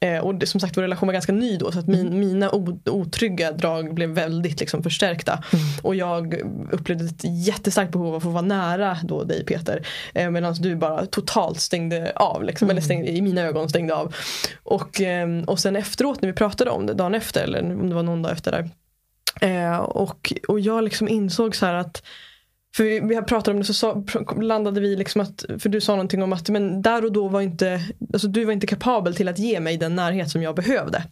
[0.00, 2.50] Eh, och det, som sagt vår relation var ganska ny då så att min, mina
[2.84, 5.32] otrygga drag blev väldigt liksom, förstärkta.
[5.32, 5.64] Mm.
[5.82, 6.34] Och jag
[6.70, 9.86] upplevde ett jättestarkt behov av att få vara nära då dig Peter.
[10.14, 12.44] Eh, Medan du bara totalt stängde av.
[12.44, 12.70] Liksom, mm.
[12.70, 14.14] Eller stängde, i mina ögon stängde av.
[14.62, 17.94] Och, eh, och sen efteråt när vi pratade om det dagen efter eller om det
[17.94, 18.70] var någon dag efter där.
[19.40, 22.02] Eh, och, och jag liksom insåg så här att
[22.76, 24.04] för vi, vi pratade om det så sa,
[24.40, 27.40] landade vi liksom att, för du sa någonting om att men där och då var
[27.40, 27.80] inte,
[28.12, 31.02] alltså du var inte kapabel till att ge mig den närhet som jag behövde.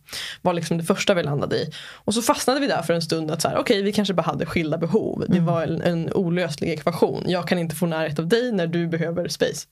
[0.42, 1.70] Var liksom det första vi landade i.
[1.94, 4.14] Och så fastnade vi där för en stund att så här, okej okay, vi kanske
[4.14, 5.24] bara hade skilda behov.
[5.28, 5.46] Det mm.
[5.46, 7.24] var en, en olöslig ekvation.
[7.26, 9.66] Jag kan inte få närhet av dig när du behöver space.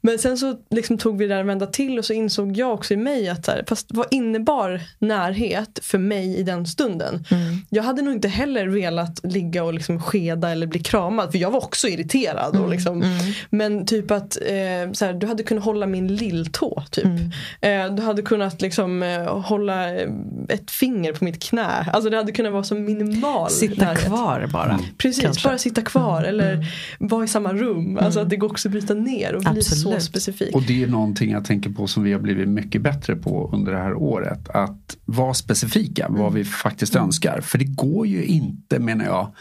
[0.00, 2.74] Men sen så liksom tog vi det där en vända till och så insåg jag
[2.74, 7.24] också i mig att så här, fast vad innebar närhet för mig i den stunden?
[7.30, 7.42] Mm.
[7.70, 11.32] Jag hade nog inte heller velat ligga och liksom skeda eller bli kramad gammal.
[11.32, 12.48] För jag var också irriterad.
[12.48, 13.18] Och mm, liksom, mm.
[13.50, 16.82] Men typ att eh, så du hade kunnat hålla min lilltå.
[16.90, 17.04] Typ.
[17.04, 17.90] Mm.
[17.90, 20.08] Eh, du hade kunnat liksom, eh, hålla eh,
[20.48, 21.86] ett finger på mitt knä.
[21.92, 24.04] Alltså det hade kunnat vara så minimal Sitta närhet.
[24.04, 24.72] kvar bara.
[24.72, 24.84] Mm.
[24.98, 25.48] Precis, kanske.
[25.48, 26.18] bara sitta kvar.
[26.18, 26.66] Mm, eller
[26.98, 27.98] vara i samma rum.
[27.98, 30.54] Alltså att det går också att bryta ner och bli så specifikt.
[30.54, 33.72] Och det är någonting jag tänker på som vi har blivit mycket bättre på under
[33.72, 34.48] det här året.
[34.48, 37.40] Att vara specifika vad vi faktiskt önskar.
[37.40, 39.32] För det går ju inte menar jag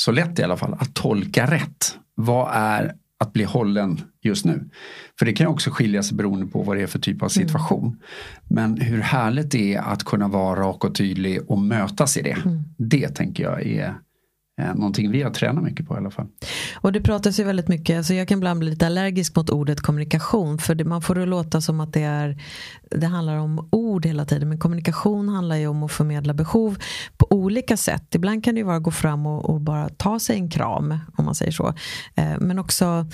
[0.00, 1.98] så lätt i alla fall, att tolka rätt.
[2.14, 4.70] Vad är att bli hållen just nu?
[5.18, 7.86] För det kan också skilja sig beroende på vad det är för typ av situation.
[7.86, 7.98] Mm.
[8.48, 12.36] Men hur härligt det är att kunna vara rak och tydlig och mötas i det.
[12.44, 12.62] Mm.
[12.76, 13.94] Det tänker jag är
[14.58, 16.26] Eh, någonting vi har tränat mycket på i alla fall.
[16.76, 19.80] Och det pratas ju väldigt mycket, alltså jag kan ibland bli lite allergisk mot ordet
[19.80, 20.58] kommunikation.
[20.58, 22.42] För det, man får det låta som att det, är,
[22.90, 24.48] det handlar om ord hela tiden.
[24.48, 26.78] Men kommunikation handlar ju om att förmedla behov
[27.16, 28.14] på olika sätt.
[28.14, 30.98] Ibland kan det ju vara att gå fram och, och bara ta sig en kram,
[31.16, 31.68] om man säger så.
[32.14, 33.06] Eh, men också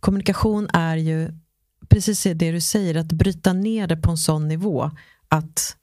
[0.00, 1.30] kommunikation är ju
[1.88, 4.90] precis det du säger, att bryta ner det på en sån nivå
[5.28, 5.76] att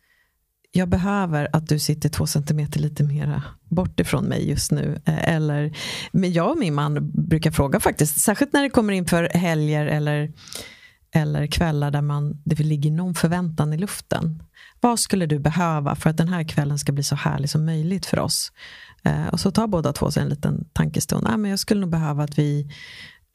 [0.71, 5.01] jag behöver att du sitter två centimeter lite mera bort ifrån mig just nu.
[5.05, 5.77] Eh, eller,
[6.11, 9.85] men jag och min man brukar fråga faktiskt, särskilt när det kommer in för helger
[9.85, 10.33] eller,
[11.11, 14.43] eller kvällar där man, det ligger någon förväntan i luften.
[14.81, 18.05] Vad skulle du behöva för att den här kvällen ska bli så härlig som möjligt
[18.05, 18.51] för oss?
[19.03, 21.27] Eh, och så tar båda två sig en liten tankestund.
[21.27, 22.71] Ah, men jag skulle nog behöva att vi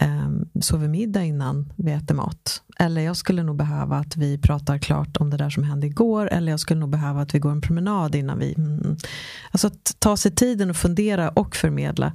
[0.00, 2.62] eh, sover middag innan vi äter mat.
[2.78, 6.28] Eller jag skulle nog behöva att vi pratar klart om det där som hände igår.
[6.32, 8.54] Eller jag skulle nog behöva att vi går en promenad innan vi...
[8.54, 8.96] Mm.
[9.50, 12.12] Alltså att ta sig tiden och fundera och förmedla.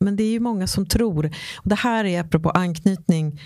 [0.00, 1.26] Men det är ju många som tror,
[1.56, 3.40] och det här är apropå anknytning,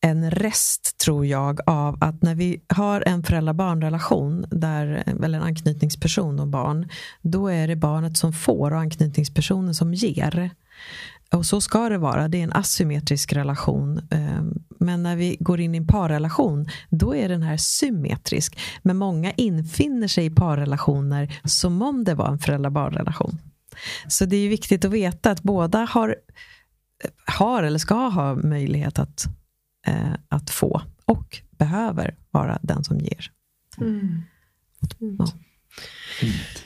[0.00, 6.48] en rest, tror jag, av att när vi har en föräldrar-barn-relation, eller en anknytningsperson och
[6.48, 6.88] barn,
[7.22, 10.50] då är det barnet som får och anknytningspersonen som ger.
[11.34, 14.08] Och så ska det vara, det är en asymmetrisk relation.
[14.10, 18.58] Ehm, men när vi går in i en parrelation, då är den här symmetrisk.
[18.82, 23.38] Men många infinner sig i parrelationer som om det var en föräldrar-barn-relation.
[24.08, 26.16] Så det är viktigt att veta att båda har,
[27.26, 29.24] har eller ska ha möjlighet att,
[29.86, 33.30] eh, att få och behöver vara den som ger.
[33.80, 34.22] Mm.
[34.98, 35.26] Ja.
[36.20, 36.63] Fint.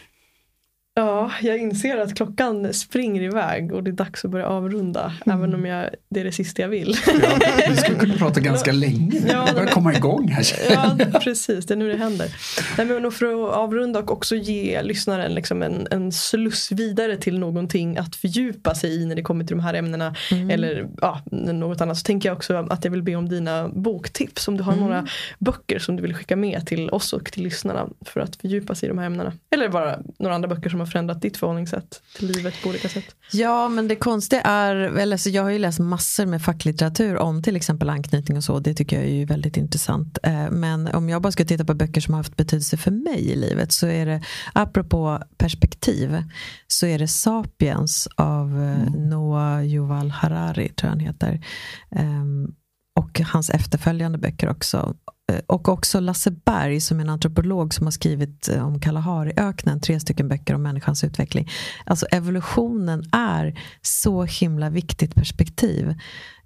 [0.98, 5.12] Ja, jag inser att klockan springer iväg och det är dags att börja avrunda.
[5.26, 5.38] Mm.
[5.38, 6.96] Även om jag, det är det sista jag vill.
[7.06, 7.28] Ja,
[7.68, 9.22] vi skulle kunna prata ganska länge.
[9.28, 10.44] Ja, börja komma igång här.
[10.70, 11.66] Ja, precis.
[11.66, 12.34] Det är nu det händer.
[12.78, 17.38] Nej, men för att avrunda och också ge lyssnaren liksom en, en sluss vidare till
[17.38, 20.14] någonting att fördjupa sig i när det kommer till de här ämnena.
[20.30, 20.50] Mm.
[20.50, 21.98] Eller ja, något annat.
[21.98, 24.48] Så tänker jag också att jag vill be om dina boktips.
[24.48, 24.84] Om du har mm.
[24.84, 25.06] några
[25.38, 28.86] böcker som du vill skicka med till oss och till lyssnarna för att fördjupa sig
[28.86, 29.32] i de här ämnena.
[29.50, 33.04] Eller bara några andra böcker som har förändrat ditt förhållningssätt till livet på olika sätt?
[33.32, 37.42] Ja, men det konstiga är, eller så jag har ju läst massor med facklitteratur om
[37.42, 38.58] till exempel anknytning och så.
[38.58, 40.18] Det tycker jag är ju väldigt intressant.
[40.22, 43.30] Eh, men om jag bara ska titta på böcker som har haft betydelse för mig
[43.30, 46.22] i livet så är det, apropå perspektiv,
[46.66, 49.08] så är det Sapiens av eh, mm.
[49.08, 51.44] Noah Yuval Harari, tror jag han heter.
[51.90, 52.54] Ehm,
[52.96, 54.94] och hans efterföljande böcker också.
[55.32, 59.80] Eh, och också Lasse Berg som är en antropolog som har skrivit eh, om Kalahariöknen,
[59.80, 61.50] tre stycken böcker om människans utveckling.
[61.84, 65.94] Alltså evolutionen är så himla viktigt perspektiv.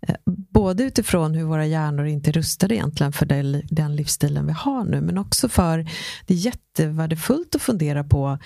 [0.07, 0.15] Eh,
[0.53, 3.27] både utifrån hur våra hjärnor inte är rustade egentligen för
[3.75, 5.89] den livsstilen vi har nu, men också för
[6.27, 8.39] det är jättevärdefullt att fundera på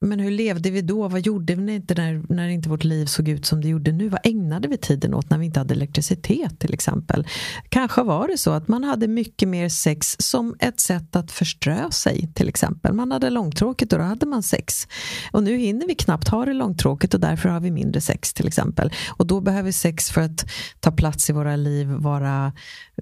[0.00, 1.08] men hur levde vi då?
[1.08, 4.08] Vad gjorde vi inte när, när inte vårt liv såg ut som det gjorde nu?
[4.08, 7.26] Vad ägnade vi tiden åt när vi inte hade elektricitet till exempel?
[7.68, 11.90] Kanske var det så att man hade mycket mer sex som ett sätt att förströ
[11.90, 12.92] sig till exempel.
[12.92, 14.88] Man hade långtråkigt och då hade man sex.
[15.32, 18.46] Och nu hinner vi knappt ha det långtråkigt och därför har vi mindre sex till
[18.46, 18.92] exempel.
[19.18, 20.46] Och då behöver sex för att
[20.80, 22.52] ta plats i våra liv vara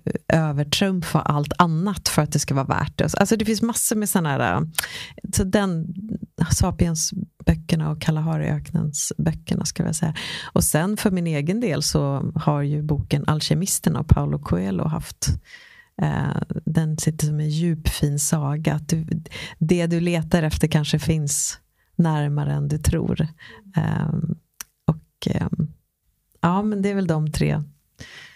[0.05, 3.14] eh, övertrumfa allt annat för att det ska vara värt det.
[3.14, 4.60] Alltså det finns massor med sådana här, eh,
[5.32, 5.94] så den
[6.86, 10.14] Sapiens-böckerna och Kalahariöknens böckerna ska jag säga.
[10.52, 15.26] Och sen för min egen del så har ju boken Alkemisterna av Paolo Coelho haft
[16.02, 18.74] eh, den sitter som en djup fin saga.
[18.74, 19.06] Att du,
[19.58, 21.58] det du letar efter kanske finns
[21.96, 23.20] närmare än du tror.
[23.76, 24.14] Eh,
[24.86, 25.48] och eh,
[26.40, 27.62] ja, men det är väl de tre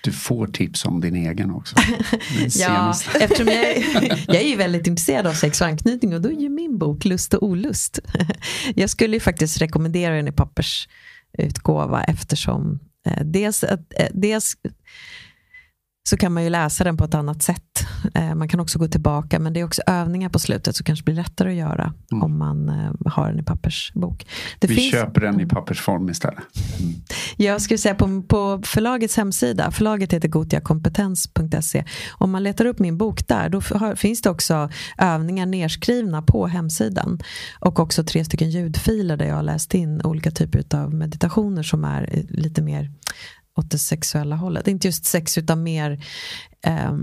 [0.01, 1.77] du får tips om din egen också.
[2.59, 6.28] ja, eftersom jag, är, jag är ju väldigt intresserad av sex och anknytning och då
[6.28, 7.98] är ju min bok Lust och olust.
[8.74, 13.78] Jag skulle ju faktiskt rekommendera den i pappersutgåva eftersom eh, dels, eh,
[14.12, 14.56] dels
[16.11, 17.87] så kan man ju läsa den på ett annat sätt.
[18.15, 21.05] Eh, man kan också gå tillbaka, men det är också övningar på slutet som kanske
[21.05, 22.23] blir lättare att göra mm.
[22.23, 24.27] om man eh, har den i pappersbok.
[24.59, 24.91] Det Vi finns...
[24.91, 26.39] köper den i pappersform istället.
[26.81, 26.95] Mm.
[27.37, 31.85] Jag skulle säga på, på förlagets hemsida, förlaget heter gotiakompetens.se.
[32.11, 36.47] Om man letar upp min bok där, då har, finns det också övningar nerskrivna på
[36.47, 37.19] hemsidan.
[37.59, 41.85] Och också tre stycken ljudfiler där jag har läst in olika typer av meditationer som
[41.85, 42.91] är eh, lite mer
[43.56, 44.68] åt det sexuella hållet.
[44.68, 46.05] Inte just sex utan mer
[46.66, 46.97] eh,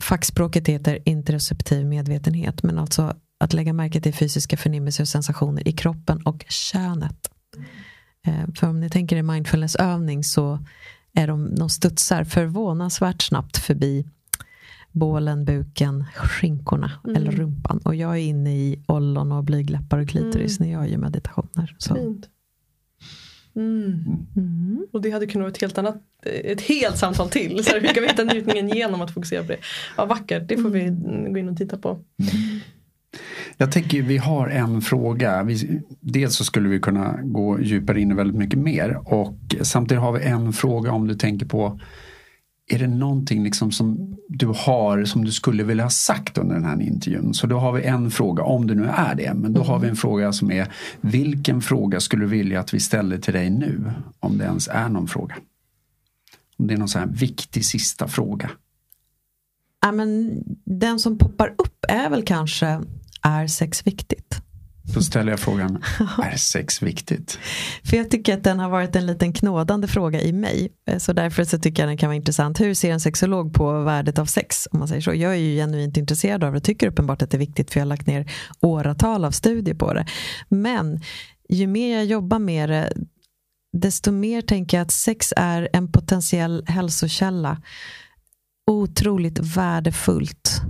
[0.00, 5.72] fackspråket heter interoceptiv medvetenhet men alltså att lägga märke till fysiska förnimmelser och sensationer i
[5.72, 7.30] kroppen och könet.
[8.26, 10.58] Eh, för om ni tänker er mindfulnessövning så
[11.14, 14.06] är de, de studsar förvånansvärt snabbt förbi
[14.92, 17.16] bålen, buken, skinkorna mm.
[17.16, 17.80] eller rumpan.
[17.84, 20.70] Och jag är inne i ollon och blygläppar och klitoris mm.
[20.70, 21.76] när jag gör meditationer.
[21.78, 21.94] Så.
[21.94, 22.28] Fint.
[23.56, 24.04] Mm.
[24.36, 24.86] Mm.
[24.92, 26.02] Och det hade kunnat vara ett helt annat
[26.44, 27.64] ett helt samtal till.
[27.64, 29.58] Så hur kan vi hitta njutningen genom att fokusera på det?
[29.96, 30.96] Ja, vackert, det får vi
[31.32, 31.88] gå in och titta på.
[31.88, 32.60] Mm.
[33.56, 35.42] Jag tänker vi har en fråga.
[35.42, 40.02] Vi, dels så skulle vi kunna gå djupare in i väldigt mycket mer och samtidigt
[40.02, 41.80] har vi en fråga om du tänker på
[42.72, 46.64] är det någonting liksom som du har som du skulle vilja ha sagt under den
[46.64, 47.34] här intervjun?
[47.34, 49.34] Så då har vi en fråga, om det nu är det.
[49.34, 52.80] Men då har vi en fråga som är vilken fråga skulle du vilja att vi
[52.80, 53.92] ställer till dig nu?
[54.20, 55.34] Om det ens är någon fråga.
[56.56, 58.50] Om det är någon sån här viktig sista fråga.
[59.82, 62.80] Ja, men den som poppar upp är väl kanske,
[63.22, 64.42] är sex viktigt?
[64.94, 65.82] Då ställer jag frågan,
[66.22, 67.38] är sex viktigt?
[67.84, 70.72] För jag tycker att den har varit en liten knådande fråga i mig.
[70.86, 72.60] Eh, så därför så tycker jag den kan vara intressant.
[72.60, 74.68] Hur ser en sexolog på värdet av sex?
[74.70, 75.14] Om man säger så.
[75.14, 77.80] Jag är ju genuint intresserad av det och tycker uppenbart att det är viktigt för
[77.80, 80.06] jag har lagt ner åratal av studier på det.
[80.48, 81.00] Men
[81.48, 82.92] ju mer jag jobbar med det
[83.72, 87.62] desto mer tänker jag att sex är en potentiell hälsokälla.
[88.66, 90.62] Otroligt värdefullt.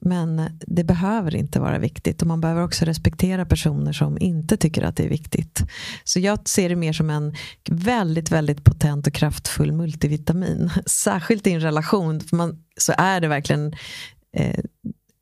[0.00, 4.82] Men det behöver inte vara viktigt och man behöver också respektera personer som inte tycker
[4.82, 5.62] att det är viktigt.
[6.04, 7.34] Så jag ser det mer som en
[7.70, 10.70] väldigt, väldigt potent och kraftfull multivitamin.
[10.86, 13.74] Särskilt i en relation för man, så är det verkligen
[14.36, 14.60] eh,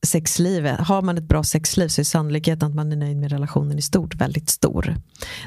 [0.07, 0.81] sexlivet.
[0.81, 3.83] Har man ett bra sexliv så är sannolikheten att man är nöjd med relationen i
[3.83, 4.97] stort väldigt stor.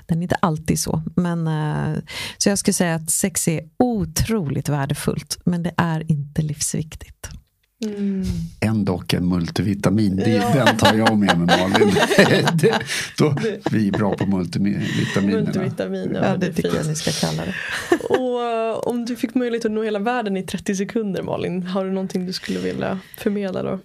[0.06, 1.04] Den är inte alltid så.
[1.16, 1.98] Men, eh,
[2.38, 7.39] så jag skulle säga att sex är otroligt värdefullt men det är inte livsviktigt.
[7.86, 8.24] Mm.
[8.60, 10.54] Ändå en multivitamin, det, ja.
[10.54, 11.94] den tar jag med mig Malin.
[12.54, 12.80] det,
[13.18, 13.36] då,
[13.72, 15.46] vi är bra på multivitaminerna.
[15.46, 17.56] Multivitamin, ja, det tycker jag ni ska kalla det.
[18.10, 21.86] Och uh, om du fick möjlighet att nå hela världen i 30 sekunder Malin, har
[21.86, 23.80] du någonting du skulle vilja förmedla då?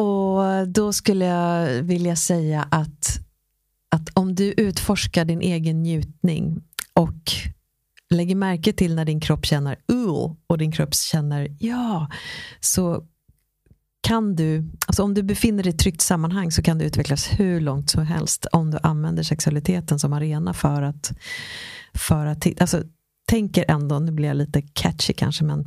[0.00, 3.18] Och då skulle jag vilja säga att,
[3.90, 6.62] att om du utforskar din egen njutning
[6.92, 7.32] och
[8.10, 12.08] lägger märke till när din kropp känner ull och din kropp känner ja,
[12.60, 13.04] så
[14.00, 17.28] kan du, alltså om du befinner dig i ett tryggt sammanhang så kan du utvecklas
[17.38, 21.12] hur långt som helst om du använder sexualiteten som arena för att,
[21.94, 22.82] för att alltså,
[23.28, 25.64] tänker ändå, nu blir jag lite catchy kanske, men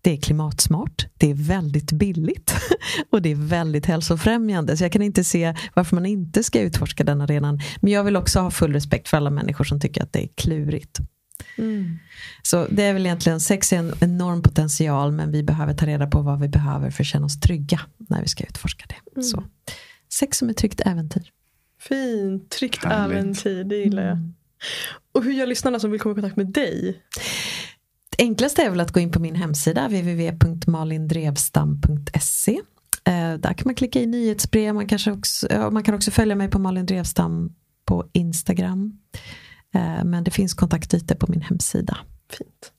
[0.00, 2.54] det är klimatsmart, det är väldigt billigt
[3.12, 4.76] och det är väldigt hälsofrämjande.
[4.76, 7.60] Så jag kan inte se varför man inte ska utforska den arenan.
[7.80, 10.28] Men jag vill också ha full respekt för alla människor som tycker att det är
[10.34, 11.00] klurigt.
[11.58, 11.98] Mm.
[12.42, 16.06] Så det är väl egentligen, sex är en enorm potential men vi behöver ta reda
[16.06, 18.96] på vad vi behöver för att känna oss trygga när vi ska utforska det.
[19.12, 19.22] Mm.
[19.22, 19.44] Så
[20.12, 21.30] sex som ett tryggt äventyr.
[21.80, 23.16] Fint, tryggt Härligt.
[23.16, 24.12] äventyr, det gillar jag.
[24.12, 24.34] Mm.
[25.12, 27.02] Och hur gör lyssnarna som vill komma i kontakt med dig?
[28.16, 32.60] Det enklaste är väl att gå in på min hemsida www.malindrevstam.se
[33.04, 34.74] Eh, där kan man klicka i nyhetsbrev.
[34.74, 37.54] Man, kanske också, man kan också följa mig på Malin Drevstam
[37.84, 38.98] på Instagram.
[39.74, 41.96] Eh, men det finns kontaktytor på min hemsida.
[42.30, 42.72] Fint.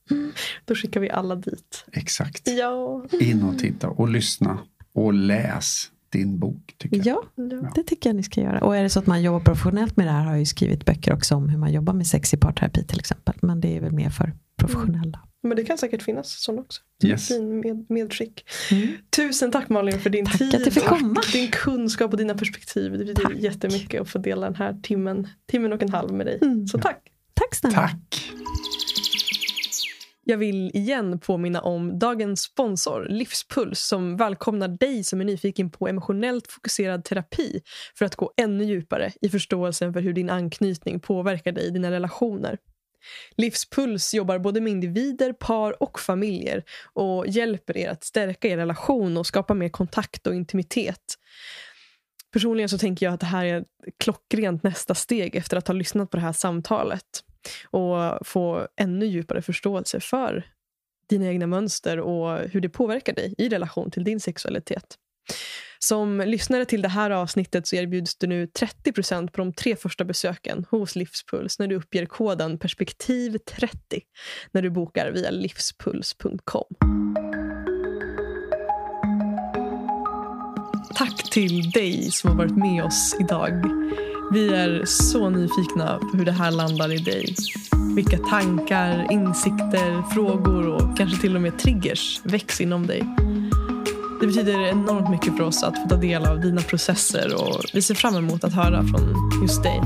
[0.65, 1.85] Då skickar vi alla dit.
[1.91, 2.47] Exakt.
[2.47, 3.05] Ja.
[3.19, 4.57] In och titta och lyssna
[4.93, 6.75] och läs din bok.
[6.77, 7.23] Tycker jag.
[7.35, 8.63] Ja, det tycker jag ni ska göra.
[8.63, 10.85] Och är det så att man jobbar professionellt med det här har jag ju skrivit
[10.85, 13.35] böcker också om hur man jobbar med sex i parterapi till exempel.
[13.41, 15.17] Men det är väl mer för professionella.
[15.17, 15.30] Mm.
[15.43, 16.81] Men det kan säkert finnas sådana också.
[17.03, 17.27] Yes.
[17.27, 18.45] Fin med, medskick.
[18.71, 18.87] Mm.
[19.15, 21.19] Tusen tack Malin för din tack tid att du fick komma.
[21.19, 22.91] och din kunskap och dina perspektiv.
[22.91, 23.33] Det betyder tack.
[23.33, 26.39] jättemycket att få dela den här timmen, timmen och en halv med dig.
[26.41, 26.67] Mm.
[26.67, 27.01] Så tack.
[27.33, 27.75] Tack snälla.
[27.75, 28.31] Tack.
[30.23, 35.87] Jag vill igen påminna om dagens sponsor Livspuls som välkomnar dig som är nyfiken på
[35.87, 37.61] emotionellt fokuserad terapi
[37.97, 41.91] för att gå ännu djupare i förståelsen för hur din anknytning påverkar dig i dina
[41.91, 42.57] relationer.
[43.37, 46.63] Livspuls jobbar både med individer, par och familjer
[46.93, 51.17] och hjälper er att stärka er relation och skapa mer kontakt och intimitet.
[52.31, 53.65] Personligen så tänker jag att det här är
[53.97, 57.23] klockrent nästa steg efter att ha lyssnat på det här samtalet
[57.65, 60.45] och få ännu djupare förståelse för
[61.09, 64.97] dina egna mönster och hur det påverkar dig i relation till din sexualitet.
[65.79, 70.05] Som lyssnare till det här avsnittet så erbjuds du nu 30% på de tre första
[70.05, 74.01] besöken hos Livspuls när du uppger koden perspektiv30
[74.51, 76.65] när du bokar via livspuls.com.
[80.95, 83.51] Tack till dig som har varit med oss idag.
[84.33, 87.35] Vi är så nyfikna på hur det här landar i dig.
[87.95, 93.03] Vilka tankar, insikter, frågor och kanske till och med triggers väcks inom dig.
[94.21, 97.81] Det betyder enormt mycket för oss att få ta del av dina processer och vi
[97.81, 99.81] ser fram emot att höra från just dig.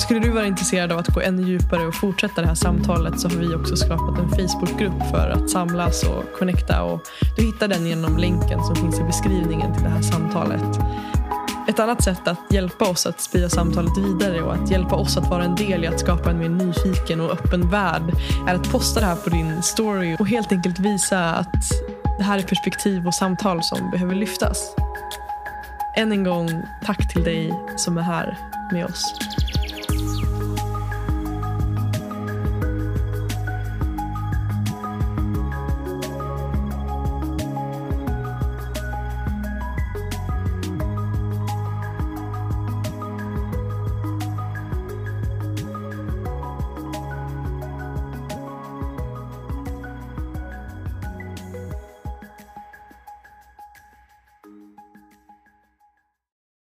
[0.00, 3.28] Skulle du vara intresserad av att gå ännu djupare och fortsätta det här samtalet så
[3.28, 6.82] har vi också skapat en Facebookgrupp för att samlas och connecta.
[6.82, 7.00] Och
[7.36, 10.78] du hittar den genom länken som finns i beskrivningen till det här samtalet.
[11.68, 15.30] Ett annat sätt att hjälpa oss att sprida samtalet vidare och att hjälpa oss att
[15.30, 18.12] vara en del i att skapa en mer nyfiken och öppen värld
[18.48, 21.72] är att posta det här på din story och helt enkelt visa att
[22.18, 24.74] det här är perspektiv och samtal som behöver lyftas.
[25.96, 28.38] Än en gång, tack till dig som är här
[28.72, 29.14] med oss.